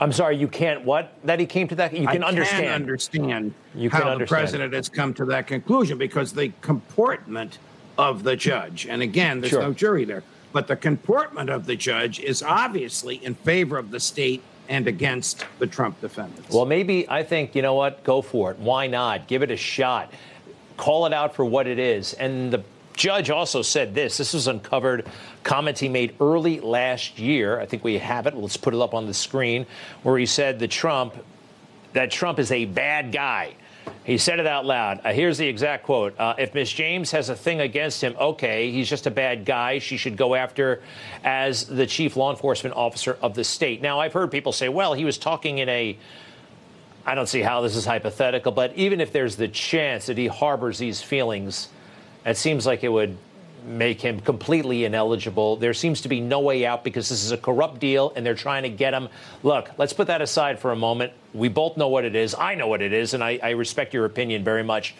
I'm 0.00 0.12
sorry, 0.12 0.36
you 0.36 0.48
can't 0.48 0.84
what? 0.84 1.12
That 1.24 1.40
he 1.40 1.46
came 1.46 1.68
to 1.68 1.74
that? 1.76 1.92
You 1.92 2.06
can 2.06 2.22
I 2.22 2.28
understand. 2.28 2.64
Can 2.64 2.72
understand 2.74 3.54
You 3.74 3.88
can 3.90 4.00
how 4.02 4.10
can 4.10 4.18
the 4.18 4.26
president 4.26 4.74
has 4.74 4.88
come 4.88 5.14
to 5.14 5.24
that 5.26 5.46
conclusion 5.46 5.96
because 5.96 6.32
the 6.32 6.52
comportment 6.60 7.58
of 7.96 8.22
the 8.22 8.36
judge, 8.36 8.86
and 8.86 9.00
again, 9.00 9.40
there's 9.40 9.52
Sure. 9.52 9.62
no 9.62 9.72
jury 9.72 10.04
there, 10.04 10.22
but 10.52 10.66
the 10.66 10.76
comportment 10.76 11.48
of 11.48 11.64
the 11.66 11.76
judge 11.76 12.20
is 12.20 12.42
obviously 12.42 13.16
in 13.24 13.34
favor 13.36 13.78
of 13.78 13.90
the 13.90 14.00
state 14.00 14.42
and 14.68 14.86
against 14.86 15.46
the 15.60 15.66
Trump 15.66 15.98
defendants. 16.00 16.52
Well, 16.52 16.66
maybe 16.66 17.08
I 17.08 17.22
think, 17.22 17.54
you 17.54 17.62
know 17.62 17.74
what? 17.74 18.04
Go 18.04 18.20
for 18.20 18.50
it. 18.50 18.58
Why 18.58 18.86
not? 18.86 19.28
Give 19.28 19.42
it 19.42 19.50
a 19.50 19.56
shot. 19.56 20.12
Call 20.76 21.06
it 21.06 21.12
out 21.14 21.34
for 21.34 21.44
what 21.44 21.66
it 21.66 21.78
is. 21.78 22.12
And 22.14 22.52
the 22.52 22.62
judge 22.96 23.30
also 23.30 23.62
said 23.62 23.94
this 23.94 24.16
this 24.16 24.34
was 24.34 24.48
uncovered 24.48 25.06
comments 25.44 25.80
he 25.80 25.88
made 25.88 26.14
early 26.20 26.60
last 26.60 27.18
year. 27.18 27.60
I 27.60 27.66
think 27.66 27.84
we 27.84 27.98
have 27.98 28.26
it. 28.26 28.34
Let's 28.34 28.56
put 28.56 28.74
it 28.74 28.80
up 28.80 28.94
on 28.94 29.06
the 29.06 29.14
screen 29.14 29.66
where 30.02 30.18
he 30.18 30.26
said 30.26 30.58
that 30.58 30.70
Trump 30.70 31.14
that 31.92 32.10
Trump 32.10 32.38
is 32.38 32.50
a 32.50 32.64
bad 32.64 33.12
guy. 33.12 33.54
He 34.04 34.18
said 34.18 34.40
it 34.40 34.46
out 34.46 34.66
loud. 34.66 35.00
Uh, 35.04 35.12
here's 35.12 35.38
the 35.38 35.46
exact 35.46 35.84
quote. 35.84 36.18
Uh, 36.18 36.34
if 36.38 36.54
Miss 36.54 36.70
James 36.70 37.10
has 37.12 37.28
a 37.28 37.36
thing 37.36 37.60
against 37.60 38.02
him, 38.02 38.14
okay, 38.18 38.70
he's 38.70 38.88
just 38.88 39.06
a 39.06 39.10
bad 39.10 39.44
guy. 39.44 39.78
She 39.78 39.96
should 39.96 40.16
go 40.16 40.34
after 40.34 40.82
as 41.24 41.64
the 41.64 41.86
chief 41.86 42.16
law 42.16 42.30
enforcement 42.30 42.76
officer 42.76 43.16
of 43.22 43.34
the 43.34 43.44
state. 43.44 43.82
Now, 43.82 44.00
I've 44.00 44.12
heard 44.12 44.30
people 44.30 44.52
say, 44.52 44.68
well, 44.68 44.94
he 44.94 45.04
was 45.04 45.18
talking 45.18 45.58
in 45.58 45.68
a 45.68 45.96
I 47.06 47.14
don't 47.14 47.28
see 47.28 47.40
how 47.40 47.60
this 47.60 47.76
is 47.76 47.84
hypothetical, 47.84 48.50
but 48.50 48.74
even 48.74 49.00
if 49.00 49.12
there's 49.12 49.36
the 49.36 49.46
chance 49.46 50.06
that 50.06 50.18
he 50.18 50.26
harbors 50.26 50.78
these 50.78 51.00
feelings, 51.00 51.68
it 52.26 52.36
seems 52.36 52.66
like 52.66 52.84
it 52.84 52.88
would 52.88 53.16
make 53.64 54.00
him 54.00 54.20
completely 54.20 54.84
ineligible. 54.84 55.56
There 55.56 55.74
seems 55.74 56.00
to 56.02 56.08
be 56.08 56.20
no 56.20 56.40
way 56.40 56.66
out 56.66 56.84
because 56.84 57.08
this 57.08 57.24
is 57.24 57.32
a 57.32 57.36
corrupt 57.36 57.80
deal 57.80 58.12
and 58.14 58.24
they're 58.24 58.34
trying 58.34 58.62
to 58.62 58.68
get 58.68 58.94
him. 58.94 59.08
Look, 59.42 59.70
let's 59.78 59.92
put 59.92 60.06
that 60.06 60.22
aside 60.22 60.58
for 60.58 60.72
a 60.72 60.76
moment. 60.76 61.12
We 61.34 61.48
both 61.48 61.76
know 61.76 61.88
what 61.88 62.04
it 62.04 62.14
is. 62.14 62.34
I 62.34 62.54
know 62.54 62.68
what 62.68 62.82
it 62.82 62.92
is, 62.92 63.14
and 63.14 63.22
I, 63.24 63.38
I 63.42 63.50
respect 63.50 63.92
your 63.92 64.04
opinion 64.04 64.44
very 64.44 64.62
much. 64.62 64.94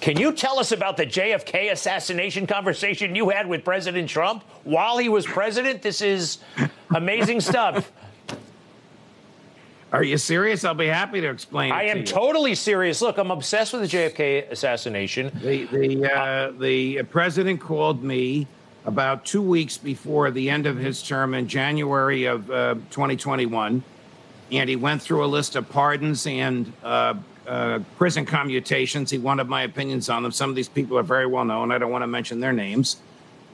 Can 0.00 0.18
you 0.18 0.32
tell 0.32 0.58
us 0.58 0.72
about 0.72 0.96
the 0.96 1.06
JFK 1.06 1.72
assassination 1.72 2.46
conversation 2.46 3.14
you 3.14 3.30
had 3.30 3.46
with 3.46 3.64
President 3.64 4.08
Trump 4.08 4.42
while 4.64 4.98
he 4.98 5.08
was 5.08 5.24
president? 5.24 5.80
This 5.82 6.02
is 6.02 6.38
amazing 6.94 7.40
stuff. 7.40 7.90
Are 9.94 10.02
you 10.02 10.18
serious? 10.18 10.64
I'll 10.64 10.74
be 10.74 10.88
happy 10.88 11.20
to 11.20 11.30
explain. 11.30 11.70
I 11.70 11.84
to 11.84 11.90
am 11.90 12.04
totally 12.04 12.56
serious. 12.56 13.00
Look, 13.00 13.16
I'm 13.16 13.30
obsessed 13.30 13.72
with 13.72 13.88
the 13.88 13.96
JFK 13.96 14.50
assassination. 14.50 15.30
The 15.40 15.66
the 15.66 16.12
uh, 16.12 16.50
the 16.58 17.04
president 17.04 17.60
called 17.60 18.02
me 18.02 18.48
about 18.86 19.24
two 19.24 19.40
weeks 19.40 19.78
before 19.78 20.32
the 20.32 20.50
end 20.50 20.66
of 20.66 20.76
his 20.76 21.00
term 21.00 21.32
in 21.32 21.46
January 21.46 22.24
of 22.24 22.50
uh, 22.50 22.74
2021, 22.90 23.84
and 24.50 24.68
he 24.68 24.74
went 24.74 25.00
through 25.00 25.24
a 25.24 25.30
list 25.30 25.54
of 25.54 25.68
pardons 25.68 26.26
and 26.26 26.72
uh, 26.82 27.14
uh, 27.46 27.78
prison 27.96 28.26
commutations. 28.26 29.12
He 29.12 29.18
wanted 29.18 29.48
my 29.48 29.62
opinions 29.62 30.08
on 30.08 30.24
them. 30.24 30.32
Some 30.32 30.50
of 30.50 30.56
these 30.56 30.68
people 30.68 30.98
are 30.98 31.04
very 31.04 31.26
well 31.26 31.44
known. 31.44 31.70
I 31.70 31.78
don't 31.78 31.92
want 31.92 32.02
to 32.02 32.08
mention 32.08 32.40
their 32.40 32.52
names. 32.52 32.96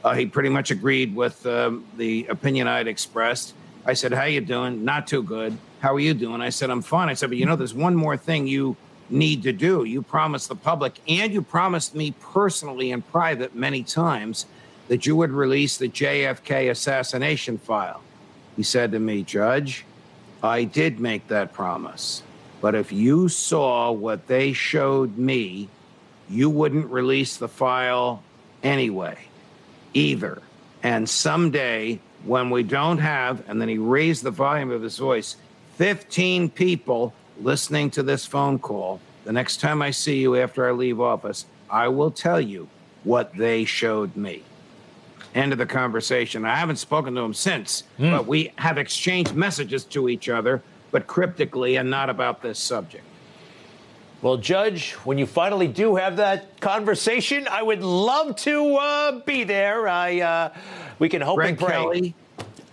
Uh, 0.02 0.14
he 0.14 0.24
pretty 0.24 0.48
much 0.48 0.70
agreed 0.70 1.14
with 1.14 1.44
um, 1.44 1.84
the 1.98 2.24
opinion 2.30 2.66
I 2.66 2.78
had 2.78 2.88
expressed. 2.88 3.52
I 3.84 3.92
said, 3.92 4.14
"How 4.14 4.24
you 4.24 4.40
doing? 4.40 4.86
Not 4.86 5.06
too 5.06 5.22
good. 5.22 5.58
How 5.80 5.94
are 5.94 6.00
you 6.00 6.14
doing?" 6.14 6.40
I 6.40 6.50
said, 6.50 6.70
"I'm 6.70 6.82
fine." 6.82 7.08
I 7.08 7.14
said, 7.14 7.30
"But 7.30 7.38
you 7.38 7.46
know, 7.46 7.56
there's 7.56 7.74
one 7.74 7.96
more 7.96 8.16
thing 8.16 8.46
you 8.46 8.76
need 9.10 9.42
to 9.42 9.52
do. 9.52 9.84
You 9.84 10.02
promised 10.02 10.48
the 10.48 10.54
public 10.54 10.94
and 11.08 11.32
you 11.32 11.42
promised 11.42 11.94
me 11.94 12.14
personally 12.20 12.90
in 12.90 13.02
private 13.02 13.54
many 13.54 13.82
times 13.82 14.46
that 14.88 15.06
you 15.06 15.16
would 15.16 15.30
release 15.30 15.76
the 15.76 15.88
JFK 15.88 16.70
assassination 16.70 17.58
file. 17.58 18.00
He 18.56 18.62
said 18.62 18.92
to 18.92 18.98
me, 18.98 19.22
Judge, 19.22 19.84
I 20.42 20.64
did 20.64 21.00
make 21.00 21.28
that 21.28 21.52
promise. 21.52 22.22
But 22.60 22.74
if 22.74 22.92
you 22.92 23.28
saw 23.28 23.90
what 23.90 24.26
they 24.26 24.52
showed 24.52 25.16
me, 25.16 25.68
you 26.28 26.50
wouldn't 26.50 26.90
release 26.90 27.36
the 27.36 27.48
file 27.48 28.22
anyway, 28.62 29.16
either. 29.94 30.42
And 30.82 31.08
someday, 31.08 32.00
when 32.24 32.50
we 32.50 32.62
don't 32.62 32.98
have, 32.98 33.42
and 33.48 33.60
then 33.60 33.68
he 33.68 33.78
raised 33.78 34.22
the 34.22 34.30
volume 34.30 34.70
of 34.70 34.82
his 34.82 34.98
voice, 34.98 35.36
15 35.80 36.50
people 36.50 37.14
listening 37.40 37.90
to 37.90 38.02
this 38.02 38.26
phone 38.26 38.58
call, 38.58 39.00
the 39.24 39.32
next 39.32 39.60
time 39.60 39.80
I 39.80 39.92
see 39.92 40.18
you 40.18 40.36
after 40.36 40.68
I 40.68 40.72
leave 40.72 41.00
office, 41.00 41.46
I 41.70 41.88
will 41.88 42.10
tell 42.10 42.38
you 42.38 42.68
what 43.04 43.34
they 43.34 43.64
showed 43.64 44.14
me. 44.14 44.42
End 45.34 45.52
of 45.52 45.58
the 45.58 45.64
conversation. 45.64 46.44
I 46.44 46.54
haven't 46.56 46.76
spoken 46.76 47.14
to 47.14 47.22
him 47.22 47.32
since, 47.32 47.84
Hmm. 47.96 48.10
but 48.10 48.26
we 48.26 48.52
have 48.56 48.76
exchanged 48.76 49.34
messages 49.34 49.84
to 49.84 50.10
each 50.10 50.28
other, 50.28 50.60
but 50.90 51.06
cryptically 51.06 51.76
and 51.76 51.88
not 51.88 52.10
about 52.10 52.42
this 52.42 52.58
subject. 52.58 53.04
Well, 54.20 54.36
Judge, 54.36 54.92
when 55.04 55.16
you 55.16 55.24
finally 55.24 55.66
do 55.66 55.96
have 55.96 56.16
that 56.18 56.60
conversation, 56.60 57.48
I 57.50 57.62
would 57.62 57.82
love 57.82 58.36
to 58.36 58.76
uh, 58.76 59.12
be 59.20 59.44
there. 59.44 59.88
I 59.88 60.20
uh, 60.20 60.50
we 60.98 61.08
can 61.08 61.22
hope 61.22 61.36
Greg 61.36 61.48
and 61.52 61.58
pray. 61.58 61.70
Kelly, 61.70 62.14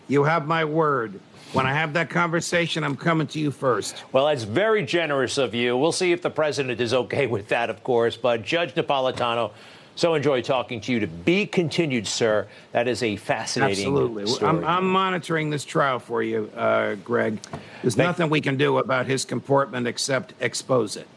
you 0.10 0.26
have 0.26 0.46
my 0.46 0.66
word. 0.66 1.22
When 1.54 1.66
I 1.66 1.74
have 1.74 1.94
that 1.94 2.10
conversation, 2.10 2.84
I'm 2.84 2.96
coming 2.98 3.26
to 3.28 3.40
you 3.40 3.52
first. 3.52 4.04
Well, 4.12 4.28
that's 4.28 4.44
very 4.44 4.84
generous 4.84 5.38
of 5.38 5.56
you. 5.56 5.78
We'll 5.78 5.92
see 5.94 6.12
if 6.12 6.22
the 6.22 6.30
president 6.30 6.82
is 6.82 6.94
okay 6.94 7.26
with 7.26 7.48
that, 7.50 7.70
of 7.70 7.84
course. 7.84 8.18
But 8.18 8.44
Judge 8.44 8.74
Napolitano, 8.76 9.52
so 9.96 10.14
enjoy 10.14 10.42
talking 10.42 10.82
to 10.82 10.92
you. 10.92 11.00
To 11.00 11.08
be 11.08 11.46
continued, 11.46 12.06
sir. 12.06 12.48
That 12.74 12.88
is 12.88 13.02
a 13.02 13.16
fascinating 13.16 13.86
Absolutely. 13.88 14.28
story. 14.28 14.50
I'm, 14.50 14.64
I'm 14.66 14.90
monitoring 14.92 15.50
this 15.50 15.64
trial 15.64 16.00
for 16.00 16.22
you, 16.22 16.52
uh, 16.56 16.96
Greg. 16.96 17.40
There's 17.82 17.96
Thank- 17.96 18.08
nothing 18.08 18.30
we 18.30 18.42
can 18.42 18.58
do 18.58 18.78
about 18.80 19.06
his 19.06 19.24
comportment 19.26 19.88
except 19.88 20.34
expose 20.42 20.96
it. 20.98 21.08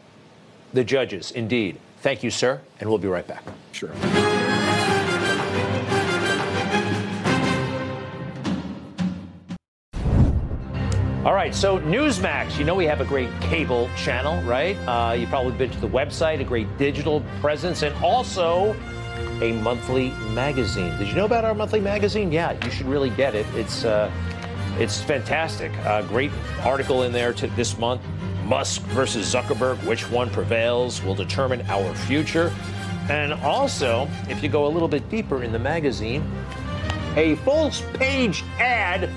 the 0.73 0.83
judges, 0.85 1.31
indeed. 1.31 1.77
Thank 2.01 2.23
you, 2.23 2.31
sir, 2.31 2.61
and 2.79 2.89
we'll 2.89 2.97
be 2.97 3.09
right 3.09 3.27
back. 3.27 3.43
Sure. 3.73 3.91
All 11.23 11.35
right, 11.35 11.53
so 11.53 11.77
Newsmax, 11.77 12.57
you 12.57 12.65
know 12.65 12.73
we 12.73 12.85
have 12.85 12.99
a 12.99 13.05
great 13.05 13.29
cable 13.41 13.87
channel, 13.95 14.41
right? 14.41 14.75
Uh, 14.87 15.13
you've 15.13 15.29
probably 15.29 15.51
been 15.51 15.69
to 15.69 15.79
the 15.79 15.87
website, 15.87 16.41
a 16.41 16.43
great 16.43 16.79
digital 16.79 17.21
presence, 17.39 17.83
and 17.83 17.93
also 18.03 18.75
a 19.39 19.51
monthly 19.61 20.09
magazine. 20.33 20.97
Did 20.97 21.09
you 21.09 21.13
know 21.13 21.25
about 21.25 21.45
our 21.45 21.53
monthly 21.53 21.79
magazine? 21.79 22.31
Yeah, 22.31 22.57
you 22.65 22.71
should 22.71 22.87
really 22.87 23.11
get 23.11 23.35
it. 23.35 23.45
It's 23.53 23.85
uh, 23.85 24.11
it's 24.79 24.99
fantastic. 24.99 25.71
Uh, 25.85 26.01
great 26.01 26.31
article 26.63 27.03
in 27.03 27.11
there 27.11 27.33
to 27.33 27.45
this 27.49 27.77
month. 27.77 28.01
Musk 28.45 28.81
versus 28.85 29.31
Zuckerberg, 29.31 29.77
which 29.85 30.09
one 30.09 30.27
prevails 30.31 31.03
will 31.03 31.13
determine 31.13 31.61
our 31.69 31.93
future. 31.93 32.51
And 33.11 33.33
also, 33.33 34.09
if 34.27 34.41
you 34.41 34.49
go 34.49 34.65
a 34.65 34.69
little 34.69 34.87
bit 34.87 35.07
deeper 35.07 35.43
in 35.43 35.51
the 35.51 35.59
magazine, 35.59 36.23
a 37.15 37.35
full 37.35 37.69
page 37.93 38.43
ad 38.57 39.07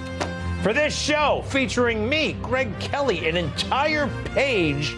for 0.65 0.73
this 0.73 0.99
show 0.99 1.45
featuring 1.49 2.09
me, 2.09 2.39
Greg 2.41 2.81
Kelly, 2.81 3.29
an 3.29 3.37
entire 3.37 4.09
page. 4.35 4.97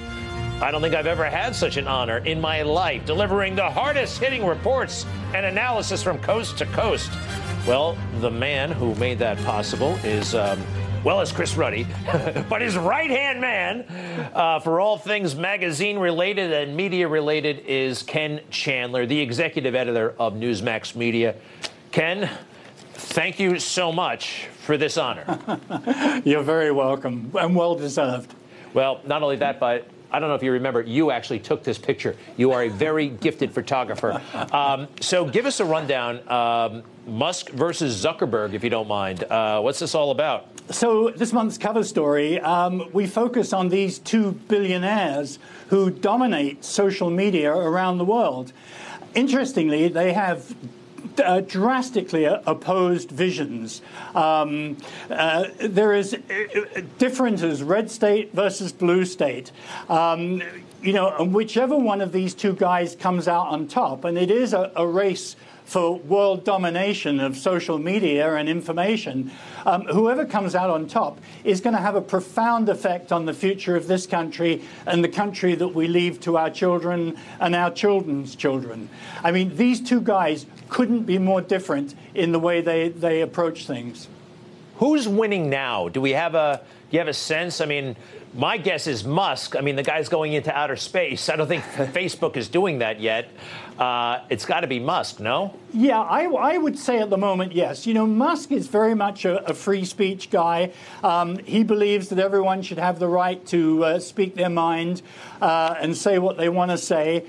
I 0.63 0.71
don't 0.71 0.81
think 0.81 0.95
I've 0.95 1.09
ever 1.09 1.25
had 1.25 1.57
such 1.57 1.77
an 1.77 1.89
honor 1.89 2.19
in 2.19 2.41
my 2.41 2.63
life, 2.63 3.05
delivering 3.05 3.57
the 3.57 3.69
hardest 3.69 4.21
hitting 4.21 4.47
reports 4.47 5.05
and 5.35 5.45
analysis 5.45 6.05
from 6.05 6.21
coast 6.21 6.57
to 6.59 6.67
coast. 6.67 7.11
Well, 7.67 7.99
the 8.21 8.31
man 8.31 8.71
who 8.71 8.95
made 8.95 9.19
that 9.19 9.39
possible 9.39 9.99
is, 10.05 10.37
um, 10.37 10.63
well, 11.03 11.21
it's 11.21 11.33
Chris 11.33 11.57
Ruddy, 11.57 11.85
but 12.49 12.63
his 12.63 12.77
right 12.77 13.11
hand 13.11 13.41
man 13.41 14.31
uh, 14.37 14.61
for 14.61 14.79
all 14.79 14.97
things 14.97 15.35
magazine 15.35 15.99
related 15.99 16.53
and 16.53 16.77
media 16.77 17.09
related 17.09 17.59
is 17.67 18.05
Ken 18.05 18.41
Chandler, 18.51 19.05
the 19.05 19.19
executive 19.19 19.75
editor 19.75 20.15
of 20.21 20.35
Newsmax 20.35 20.95
Media. 20.95 21.35
Ken, 21.91 22.31
thank 22.97 23.39
you 23.39 23.59
so 23.59 23.93
much 23.93 24.49
for 24.63 24.77
this 24.77 24.97
honor. 24.97 25.39
You're 26.25 26.43
very 26.43 26.73
welcome 26.73 27.31
and 27.39 27.55
well 27.55 27.75
deserved. 27.75 28.35
Well, 28.75 29.01
not 29.07 29.23
only 29.23 29.37
that, 29.37 29.61
but 29.61 29.89
I 30.11 30.19
don't 30.19 30.29
know 30.29 30.35
if 30.35 30.43
you 30.43 30.53
remember, 30.53 30.81
you 30.81 31.11
actually 31.11 31.41
took 31.41 31.63
this 31.63 31.79
picture. 31.79 32.17
You 32.37 32.53
are 32.53 32.65
a 32.65 32.69
very 32.69 33.09
gifted 33.25 33.53
photographer. 33.53 34.21
Um, 34.53 34.89
so 35.01 35.25
give 35.25 35.47
us 35.47 35.61
a 35.61 35.65
rundown. 35.65 36.27
Um, 36.29 36.83
Musk 37.07 37.51
versus 37.51 38.03
Zuckerberg, 38.03 38.55
if 38.55 38.65
you 38.65 38.71
don't 38.71 38.89
mind. 38.89 39.23
Uh, 39.25 39.61
what's 39.61 39.79
this 39.79 39.95
all 39.95 40.11
about? 40.11 40.49
So, 40.71 41.11
this 41.11 41.33
month's 41.33 41.59
cover 41.59 41.85
story, 41.85 42.41
um, 42.41 42.91
we 42.93 43.07
focus 43.07 43.53
on 43.53 43.69
these 43.69 44.01
two 44.01 44.33
billionaires 44.33 45.39
who 45.69 45.91
dominate 45.91 46.65
social 46.65 47.09
media 47.09 47.53
around 47.55 47.99
the 47.99 48.05
world. 48.05 48.53
Interestingly, 49.15 49.87
they 49.87 50.13
have 50.13 50.53
uh, 51.25 51.41
drastically 51.41 52.27
uh, 52.27 52.41
opposed 52.47 53.11
visions. 53.11 53.83
Um, 54.15 54.77
uh, 55.11 55.47
there 55.61 55.95
is 55.95 56.17
differences, 56.99 57.63
red 57.63 57.91
state 57.91 58.33
versus 58.33 58.73
blue 58.73 59.05
state. 59.05 59.53
Um, 59.89 60.43
you 60.83 60.93
know, 60.93 61.25
whichever 61.25 61.77
one 61.77 62.01
of 62.01 62.13
these 62.13 62.35
two 62.35 62.53
guys 62.53 62.95
comes 62.95 63.29
out 63.29 63.49
on 63.49 63.67
top, 63.67 64.05
and 64.05 64.17
it 64.17 64.31
is 64.31 64.53
a, 64.53 64.71
a 64.77 64.87
race 64.87 65.37
for 65.67 65.99
world 65.99 66.45
domination 66.45 67.19
of 67.19 67.37
social 67.37 67.77
media 67.77 68.37
and 68.37 68.49
information, 68.49 69.33
um, 69.67 69.83
whoever 69.87 70.25
comes 70.25 70.55
out 70.55 70.71
on 70.71 70.87
top 70.87 71.19
is 71.43 71.61
going 71.61 71.75
to 71.75 71.83
have 71.83 71.97
a 71.97 72.01
profound 72.01 72.69
effect 72.69 73.11
on 73.11 73.27
the 73.27 73.35
future 73.35 73.75
of 73.75 73.89
this 73.89 74.07
country 74.07 74.63
and 74.87 75.03
the 75.03 75.09
country 75.09 75.57
that 75.57 75.69
we 75.69 75.89
leave 75.89 76.21
to 76.21 76.37
our 76.37 76.49
children 76.49 77.19
and 77.41 77.57
our 77.57 77.71
children's 77.73 78.37
children. 78.37 78.89
I 79.25 79.33
mean, 79.33 79.57
these 79.57 79.81
two 79.81 80.01
guys 80.01 80.47
couldn't 80.69 81.03
be 81.03 81.19
more 81.19 81.41
different 81.41 81.95
in 82.15 82.33
the 82.33 82.39
way 82.39 82.61
they, 82.61 82.89
they 82.89 83.21
approach 83.21 83.67
things. 83.67 84.09
Who's 84.77 85.09
winning 85.09 85.49
now? 85.49 85.89
Do 85.89 86.01
we 86.01 86.13
have 86.13 86.35
a 86.35 86.61
do 86.91 86.97
you 86.97 87.01
have 87.01 87.09
a 87.09 87.15
sense? 87.15 87.61
I 87.61 87.67
mean, 87.67 87.97
my 88.33 88.59
guess 88.59 88.87
is 88.87 89.05
Musk. 89.05 89.57
I 89.57 89.61
mean, 89.61 89.75
the 89.75 89.83
guy's 89.83 90.09
going 90.09 90.35
into 90.35 90.57
outer 90.57 90.77
space. 90.77 91.29
I 91.29 91.35
don't 91.35 91.49
think 91.49 91.65
Facebook 91.75 92.37
is 92.37 92.49
doing 92.49 92.79
that 92.79 93.01
yet. 93.01 93.29
Uh, 93.77 94.21
it's 94.31 94.45
got 94.45 94.61
to 94.61 94.69
be 94.69 94.79
Musk, 94.79 95.19
no? 95.19 95.55
Yeah, 95.73 96.01
I, 96.01 96.25
I, 96.25 96.59
would 96.59 96.79
say 96.79 97.01
at 97.01 97.11
the 97.11 97.19
moment, 97.19 97.53
yes. 97.53 97.87
You 97.87 97.95
know, 97.95 98.07
Musk 98.07 98.53
is 98.53 98.69
very 98.69 98.95
much 98.95 99.25
a, 99.25 99.45
a 99.51 99.55
free 99.55 99.85
speech 99.85 100.31
guy. 100.31 100.73
Um, 101.03 101.39
he 101.39 101.65
believes 101.65 102.09
that 102.11 102.21
everyone 102.21 102.63
should 102.63 102.79
have 102.79 103.01
the 103.01 103.09
right 103.09 103.45
to 103.47 103.85
uh, 103.85 103.99
speak 103.99 104.37
their 104.37 104.49
mind 104.49 105.03
uh, 105.43 105.75
and 105.81 105.97
say 105.97 106.19
what 106.19 106.37
they 106.37 106.49
want 106.49 106.71
to 106.71 106.79
say. 106.79 107.25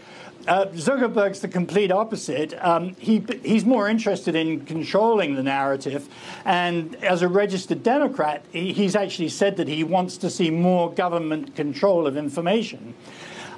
Uh, 0.47 0.65
Zuckerberg's 0.67 1.41
the 1.41 1.47
complete 1.49 1.91
opposite. 1.91 2.53
Um, 2.63 2.95
he, 2.99 3.21
he's 3.43 3.65
more 3.65 3.89
interested 3.89 4.33
in 4.33 4.65
controlling 4.65 5.35
the 5.35 5.43
narrative. 5.43 6.07
And 6.45 6.95
as 7.03 7.21
a 7.21 7.27
registered 7.27 7.83
Democrat, 7.83 8.45
he, 8.53 8.71
he's 8.71 8.95
actually 8.95 9.27
said 9.27 9.57
that 9.57 9.67
he 9.67 9.83
wants 9.83 10.15
to 10.19 10.29
see 10.29 10.49
more 10.49 10.93
government 10.93 11.53
control 11.55 12.07
of 12.07 12.15
information. 12.15 12.93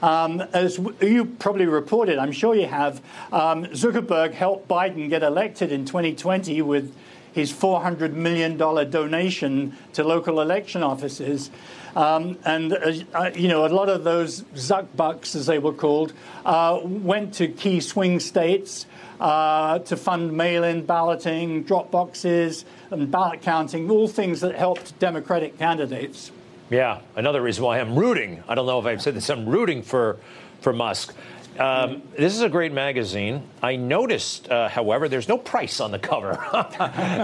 Um, 0.02 0.42
as 0.54 0.80
you 1.00 1.26
probably 1.26 1.68
reported, 1.68 2.18
I'm 2.18 2.32
sure 2.32 2.56
you 2.56 2.66
have, 2.66 3.02
um, 3.32 3.66
Zuckerberg 3.66 4.34
helped 4.34 4.68
Biden 4.68 5.10
get 5.10 5.22
elected 5.22 5.72
in 5.72 5.86
2020 5.86 6.62
with 6.64 6.96
his 7.34 7.52
$400 7.52 8.14
million 8.14 8.58
donation 8.58 9.76
to 9.94 10.04
local 10.04 10.42
election 10.42 10.84
offices. 10.84 11.52
Um, 11.96 12.38
and, 12.46 12.74
uh, 12.74 12.94
uh, 13.14 13.32
you 13.36 13.48
know, 13.48 13.66
a 13.66 13.70
lot 13.70 13.90
of 13.90 14.04
those 14.04 14.42
Zuck 14.54 14.88
bucks, 14.96 15.36
as 15.36 15.46
they 15.46 15.60
were 15.60 15.74
called, 15.74 16.14
uh, 16.46 16.80
went 16.84 17.34
to 17.36 17.48
key 17.48 17.80
swing 17.80 18.20
states 18.20 18.86
uh, 19.20 19.80
to 19.80 19.98
fund 19.98 20.32
mail 20.32 20.64
in 20.64 20.86
balloting, 20.86 21.64
drop 21.64 21.92
boxes, 21.92 22.66
and 22.92 23.12
ballot 23.12 23.42
counting, 23.42 23.90
all 23.90 24.08
things 24.08 24.42
that 24.42 24.56
helped 24.56 24.98
Democratic 25.00 25.58
candidates. 25.58 26.32
Yeah, 26.70 27.02
another 27.16 27.42
reason 27.42 27.64
why 27.64 27.80
I'm 27.80 27.98
rooting. 27.98 28.44
I 28.48 28.56
don't 28.56 28.68
know 28.68 28.80
if 28.80 28.86
I've 28.86 29.02
said 29.02 29.16
this. 29.16 29.30
I'm 29.30 29.48
rooting 29.48 29.82
for 29.82 30.18
for 30.62 30.74
Musk. 30.74 31.16
Um, 31.60 32.04
this 32.18 32.36
is 32.36 32.42
a 32.42 32.48
great 32.48 32.72
magazine. 32.72 33.44
I 33.62 33.76
noticed, 33.76 34.50
uh, 34.50 34.70
however, 34.70 35.10
there's 35.10 35.28
no 35.28 35.38
price 35.38 35.82
on 35.82 35.92
the 35.92 36.00
cover. 36.00 36.40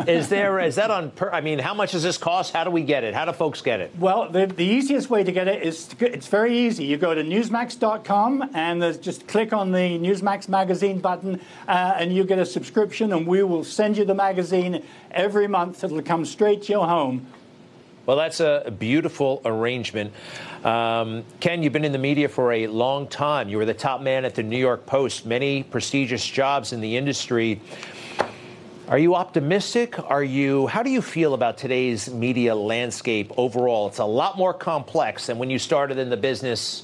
is 0.09 0.27
there? 0.27 0.59
Is 0.59 0.75
that 0.75 0.91
on? 0.91 1.11
Per, 1.11 1.29
I 1.31 1.39
mean, 1.39 1.57
how 1.57 1.73
much 1.73 1.93
does 1.93 2.03
this 2.03 2.17
cost? 2.17 2.51
How 2.51 2.65
do 2.65 2.69
we 2.69 2.83
get 2.83 3.05
it? 3.05 3.13
How 3.13 3.23
do 3.23 3.31
folks 3.31 3.61
get 3.61 3.79
it? 3.79 3.95
Well, 3.97 4.29
the, 4.29 4.45
the 4.45 4.65
easiest 4.65 5.09
way 5.09 5.23
to 5.23 5.31
get 5.31 5.47
it 5.47 5.63
is 5.63 5.87
to, 5.87 6.13
it's 6.13 6.27
very 6.27 6.57
easy. 6.57 6.83
You 6.83 6.97
go 6.97 7.15
to 7.15 7.23
newsmax.com 7.23 8.49
and 8.53 9.01
just 9.01 9.25
click 9.25 9.53
on 9.53 9.71
the 9.71 9.97
Newsmax 9.99 10.49
magazine 10.49 10.99
button, 10.99 11.39
uh, 11.69 11.95
and 11.97 12.13
you 12.13 12.25
get 12.25 12.37
a 12.37 12.45
subscription, 12.45 13.13
and 13.13 13.25
we 13.25 13.41
will 13.41 13.63
send 13.63 13.97
you 13.97 14.03
the 14.03 14.15
magazine 14.15 14.83
every 15.11 15.47
month. 15.47 15.81
It'll 15.81 16.01
come 16.01 16.25
straight 16.25 16.63
to 16.63 16.73
your 16.73 16.87
home. 16.87 17.25
Well, 18.05 18.17
that's 18.17 18.39
a 18.39 18.71
beautiful 18.77 19.41
arrangement. 19.45 20.13
Um, 20.63 21.23
Ken, 21.39 21.63
you've 21.63 21.73
been 21.73 21.85
in 21.85 21.91
the 21.91 21.97
media 21.97 22.29
for 22.29 22.53
a 22.53 22.67
long 22.67 23.07
time. 23.07 23.49
You 23.49 23.57
were 23.57 23.65
the 23.65 23.73
top 23.73 24.01
man 24.01 24.25
at 24.25 24.35
the 24.35 24.43
New 24.43 24.59
York 24.59 24.85
Post, 24.85 25.25
many 25.25 25.63
prestigious 25.63 26.25
jobs 26.25 26.71
in 26.71 26.81
the 26.81 26.97
industry. 26.97 27.61
Are 28.87 28.99
you 28.99 29.15
optimistic? 29.15 29.97
Are 29.97 30.23
you 30.23 30.67
how 30.67 30.83
do 30.83 30.91
you 30.91 31.01
feel 31.01 31.33
about 31.33 31.57
today's 31.57 32.13
media 32.13 32.53
landscape 32.53 33.31
overall? 33.37 33.87
It's 33.87 33.97
a 33.97 34.05
lot 34.05 34.37
more 34.37 34.53
complex 34.53 35.25
than 35.25 35.39
when 35.39 35.49
you 35.49 35.57
started 35.57 35.97
in 35.97 36.11
the 36.11 36.17
business 36.17 36.83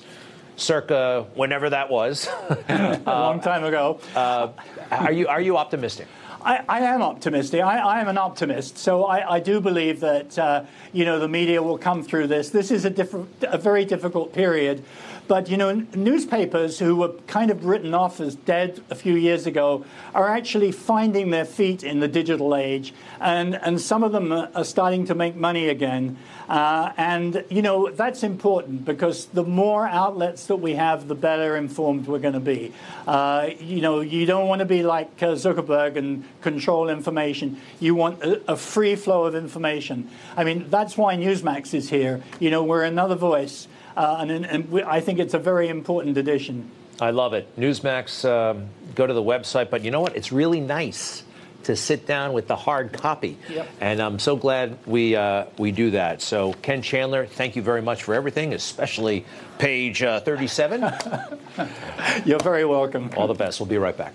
circa 0.55 1.28
whenever 1.36 1.69
that 1.69 1.91
was. 1.91 2.28
a 2.69 3.01
long 3.05 3.39
time 3.39 3.63
ago. 3.63 3.99
Uh, 4.15 4.47
are 4.89 5.11
you 5.11 5.28
are 5.28 5.41
you 5.41 5.57
optimistic? 5.57 6.07
I, 6.43 6.63
I, 6.67 6.79
am 6.79 7.01
optimistic. 7.01 7.61
I, 7.61 7.77
I, 7.77 8.01
am 8.01 8.07
an 8.07 8.17
optimist, 8.17 8.77
so 8.77 9.05
I, 9.05 9.35
I 9.35 9.39
do 9.39 9.61
believe 9.61 9.99
that 9.99 10.37
uh, 10.37 10.63
you 10.93 11.05
know 11.05 11.19
the 11.19 11.27
media 11.27 11.61
will 11.61 11.77
come 11.77 12.03
through 12.03 12.27
this. 12.27 12.49
This 12.49 12.71
is 12.71 12.85
a 12.85 12.89
different, 12.89 13.29
a 13.43 13.57
very 13.57 13.85
difficult 13.85 14.33
period, 14.33 14.83
but 15.32 15.47
you 15.47 15.55
know 15.55 15.71
newspapers 15.95 16.77
who 16.77 16.93
were 16.93 17.13
kind 17.25 17.51
of 17.51 17.63
written 17.63 17.93
off 17.93 18.19
as 18.19 18.36
dead 18.36 18.84
a 18.89 18.95
few 18.95 19.15
years 19.15 19.45
ago 19.45 19.86
are 20.13 20.27
actually 20.27 20.73
finding 20.73 21.29
their 21.29 21.45
feet 21.45 21.86
in 21.86 22.01
the 22.01 22.07
digital 22.09 22.53
age, 22.53 22.93
and 23.21 23.55
and 23.55 23.79
some 23.79 24.03
of 24.03 24.11
them 24.11 24.34
are 24.34 24.65
starting 24.65 25.05
to 25.05 25.15
make 25.15 25.34
money 25.38 25.69
again. 25.69 26.17
Uh, 26.51 26.91
and, 26.97 27.45
you 27.49 27.61
know, 27.61 27.89
that's 27.91 28.23
important 28.23 28.84
because 28.84 29.27
the 29.27 29.43
more 29.43 29.88
outlets 29.88 30.47
that 30.47 30.57
we 30.57 30.73
have, 30.73 31.07
the 31.07 31.15
better 31.15 31.55
informed 31.55 32.05
we're 32.07 32.19
going 32.19 32.34
to 32.34 32.41
be. 32.41 32.73
Uh, 33.07 33.51
you 33.61 33.79
know, 33.79 34.01
you 34.01 34.25
don't 34.25 34.49
want 34.49 34.59
to 34.59 34.65
be 34.65 34.84
like 34.84 35.07
uh, 35.23 35.27
Zuckerberg 35.27 35.95
and 35.95 36.25
control 36.41 36.89
information. 36.89 37.61
You 37.79 37.95
want 37.95 38.21
a, 38.21 38.51
a, 38.51 38.57
free 38.57 38.97
flow 38.97 39.23
of 39.23 39.34
information. 39.34 40.09
I 40.36 40.43
mean, 40.43 40.69
that's 40.69 40.97
why 40.97 41.15
Newsmax 41.15 41.73
is 41.73 41.89
here. 41.89 42.21
You 42.41 42.49
know, 42.49 42.65
we're 42.65 42.84
another 42.84 43.15
voice. 43.15 43.69
Uh, 43.95 44.17
and, 44.21 44.45
and 44.45 44.71
we, 44.71 44.83
I 44.83 45.01
think 45.01 45.19
it's 45.19 45.33
a 45.33 45.39
very 45.39 45.67
important 45.67 46.17
addition. 46.17 46.69
I 46.99 47.11
love 47.11 47.33
it. 47.33 47.53
Newsmax, 47.59 48.29
um, 48.29 48.67
go 48.95 49.07
to 49.07 49.13
the 49.13 49.23
website. 49.23 49.69
But 49.69 49.83
you 49.83 49.91
know 49.91 50.01
what? 50.01 50.15
It's 50.15 50.31
really 50.31 50.59
nice 50.59 51.23
to 51.63 51.75
sit 51.75 52.05
down 52.07 52.33
with 52.33 52.47
the 52.47 52.55
hard 52.55 52.93
copy. 52.93 53.37
Yep. 53.49 53.67
And 53.79 53.99
I'm 53.99 54.19
so 54.19 54.35
glad 54.35 54.77
we 54.85 55.15
uh, 55.15 55.45
we 55.57 55.71
do 55.71 55.91
that. 55.91 56.21
So 56.21 56.53
Ken 56.53 56.81
Chandler, 56.81 57.25
thank 57.25 57.55
you 57.55 57.61
very 57.61 57.81
much 57.81 58.03
for 58.03 58.13
everything, 58.13 58.53
especially 58.53 59.25
page 59.57 60.03
uh, 60.03 60.19
37. 60.21 60.81
You're 62.25 62.39
very 62.39 62.65
welcome. 62.65 63.11
All 63.15 63.27
the 63.27 63.33
best. 63.33 63.59
We'll 63.59 63.67
be 63.67 63.77
right 63.77 63.97
back. 63.97 64.13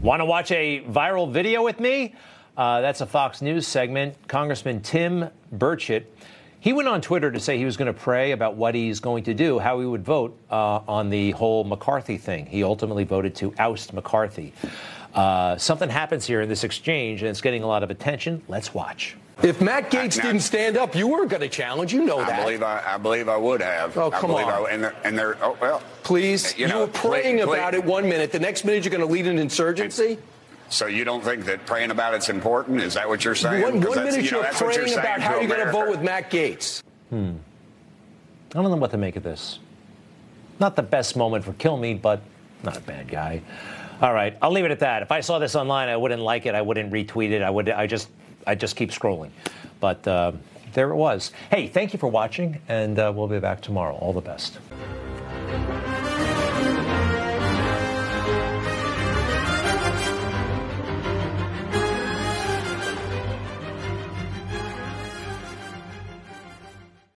Want 0.00 0.20
to 0.20 0.24
watch 0.24 0.52
a 0.52 0.82
viral 0.82 1.32
video 1.32 1.64
with 1.64 1.80
me? 1.80 2.14
Uh, 2.56 2.80
that's 2.80 3.00
a 3.00 3.06
Fox 3.06 3.42
News 3.42 3.66
segment. 3.66 4.16
Congressman 4.28 4.80
Tim 4.80 5.28
Burchett 5.54 6.04
he 6.66 6.72
went 6.72 6.88
on 6.88 7.00
Twitter 7.00 7.30
to 7.30 7.38
say 7.38 7.58
he 7.58 7.64
was 7.64 7.76
going 7.76 7.86
to 7.86 7.98
pray 7.98 8.32
about 8.32 8.56
what 8.56 8.74
he's 8.74 8.98
going 8.98 9.22
to 9.24 9.34
do, 9.34 9.60
how 9.60 9.78
he 9.78 9.86
would 9.86 10.04
vote 10.04 10.36
uh, 10.50 10.80
on 10.88 11.10
the 11.10 11.30
whole 11.30 11.62
McCarthy 11.62 12.18
thing. 12.18 12.44
He 12.44 12.64
ultimately 12.64 13.04
voted 13.04 13.36
to 13.36 13.54
oust 13.56 13.92
McCarthy. 13.92 14.52
Uh, 15.14 15.56
something 15.58 15.88
happens 15.88 16.26
here 16.26 16.40
in 16.40 16.48
this 16.48 16.64
exchange, 16.64 17.22
and 17.22 17.30
it's 17.30 17.40
getting 17.40 17.62
a 17.62 17.68
lot 17.68 17.84
of 17.84 17.92
attention. 17.92 18.42
Let's 18.48 18.74
watch. 18.74 19.16
If 19.44 19.60
Matt 19.60 19.92
Gaetz 19.92 20.20
didn't 20.20 20.40
stand 20.40 20.76
up, 20.76 20.96
you 20.96 21.06
weren't 21.06 21.30
going 21.30 21.42
to 21.42 21.48
challenge. 21.48 21.92
You 21.92 22.04
know 22.04 22.18
I 22.18 22.24
that. 22.24 22.42
Believe 22.42 22.62
I, 22.64 22.82
I 22.84 22.98
believe 22.98 23.28
I 23.28 23.36
would 23.36 23.62
have. 23.62 23.96
Oh, 23.96 24.10
come 24.10 24.32
I 24.32 24.42
believe 24.42 24.46
on. 24.48 24.66
I, 24.66 24.70
and 24.70 24.82
they're, 24.82 24.96
and 25.04 25.16
they're, 25.16 25.44
oh, 25.44 25.56
well. 25.60 25.82
Please, 26.02 26.58
you, 26.58 26.66
you 26.66 26.72
know, 26.72 26.80
were 26.80 26.86
praying 26.88 27.36
please, 27.36 27.44
about 27.44 27.74
please. 27.74 27.78
it 27.78 27.84
one 27.84 28.08
minute. 28.08 28.32
The 28.32 28.40
next 28.40 28.64
minute, 28.64 28.84
you're 28.84 28.90
going 28.90 29.06
to 29.06 29.12
lead 29.12 29.28
an 29.28 29.38
insurgency. 29.38 30.18
So 30.68 30.86
you 30.86 31.04
don't 31.04 31.22
think 31.22 31.44
that 31.44 31.64
praying 31.66 31.90
about 31.90 32.14
it's 32.14 32.28
important? 32.28 32.80
Is 32.80 32.94
that 32.94 33.08
what 33.08 33.24
you're 33.24 33.34
saying? 33.34 33.62
One, 33.62 33.80
'Cause 33.80 33.96
one 33.96 34.04
minute 34.06 34.24
you 34.24 34.30
know, 34.32 34.36
you're 34.38 34.42
that's 34.42 34.60
what 34.60 34.74
praying 34.74 34.92
about 34.98 35.20
how 35.20 35.34
to 35.34 35.40
you're 35.40 35.48
going 35.56 35.66
to 35.66 35.72
vote 35.72 35.88
with 35.88 36.02
Matt 36.02 36.30
Gaetz. 36.30 36.82
Hmm. 37.10 37.32
I 38.50 38.62
don't 38.62 38.70
know 38.70 38.76
what 38.76 38.90
to 38.90 38.96
make 38.96 39.16
of 39.16 39.22
this. 39.22 39.58
Not 40.58 40.74
the 40.76 40.82
best 40.82 41.16
moment 41.16 41.44
for 41.44 41.52
Kilmeade, 41.52 42.00
but 42.02 42.20
not 42.62 42.76
a 42.76 42.80
bad 42.80 43.08
guy. 43.08 43.42
All 44.02 44.12
right, 44.12 44.36
I'll 44.42 44.50
leave 44.50 44.64
it 44.64 44.70
at 44.70 44.80
that. 44.80 45.02
If 45.02 45.12
I 45.12 45.20
saw 45.20 45.38
this 45.38 45.54
online, 45.54 45.88
I 45.88 45.96
wouldn't 45.96 46.22
like 46.22 46.46
it. 46.46 46.54
I 46.54 46.62
wouldn't 46.62 46.92
retweet 46.92 47.30
it. 47.30 47.42
I 47.42 47.50
would. 47.50 47.68
I 47.68 47.86
just. 47.86 48.08
I 48.46 48.54
just 48.54 48.76
keep 48.76 48.90
scrolling. 48.90 49.30
But 49.80 50.06
uh, 50.06 50.32
there 50.72 50.90
it 50.90 50.96
was. 50.96 51.32
Hey, 51.50 51.66
thank 51.66 51.92
you 51.92 51.98
for 51.98 52.08
watching, 52.08 52.60
and 52.68 52.98
uh, 52.98 53.12
we'll 53.14 53.26
be 53.28 53.38
back 53.40 53.60
tomorrow. 53.60 53.94
All 53.96 54.12
the 54.12 54.20
best. 54.20 54.58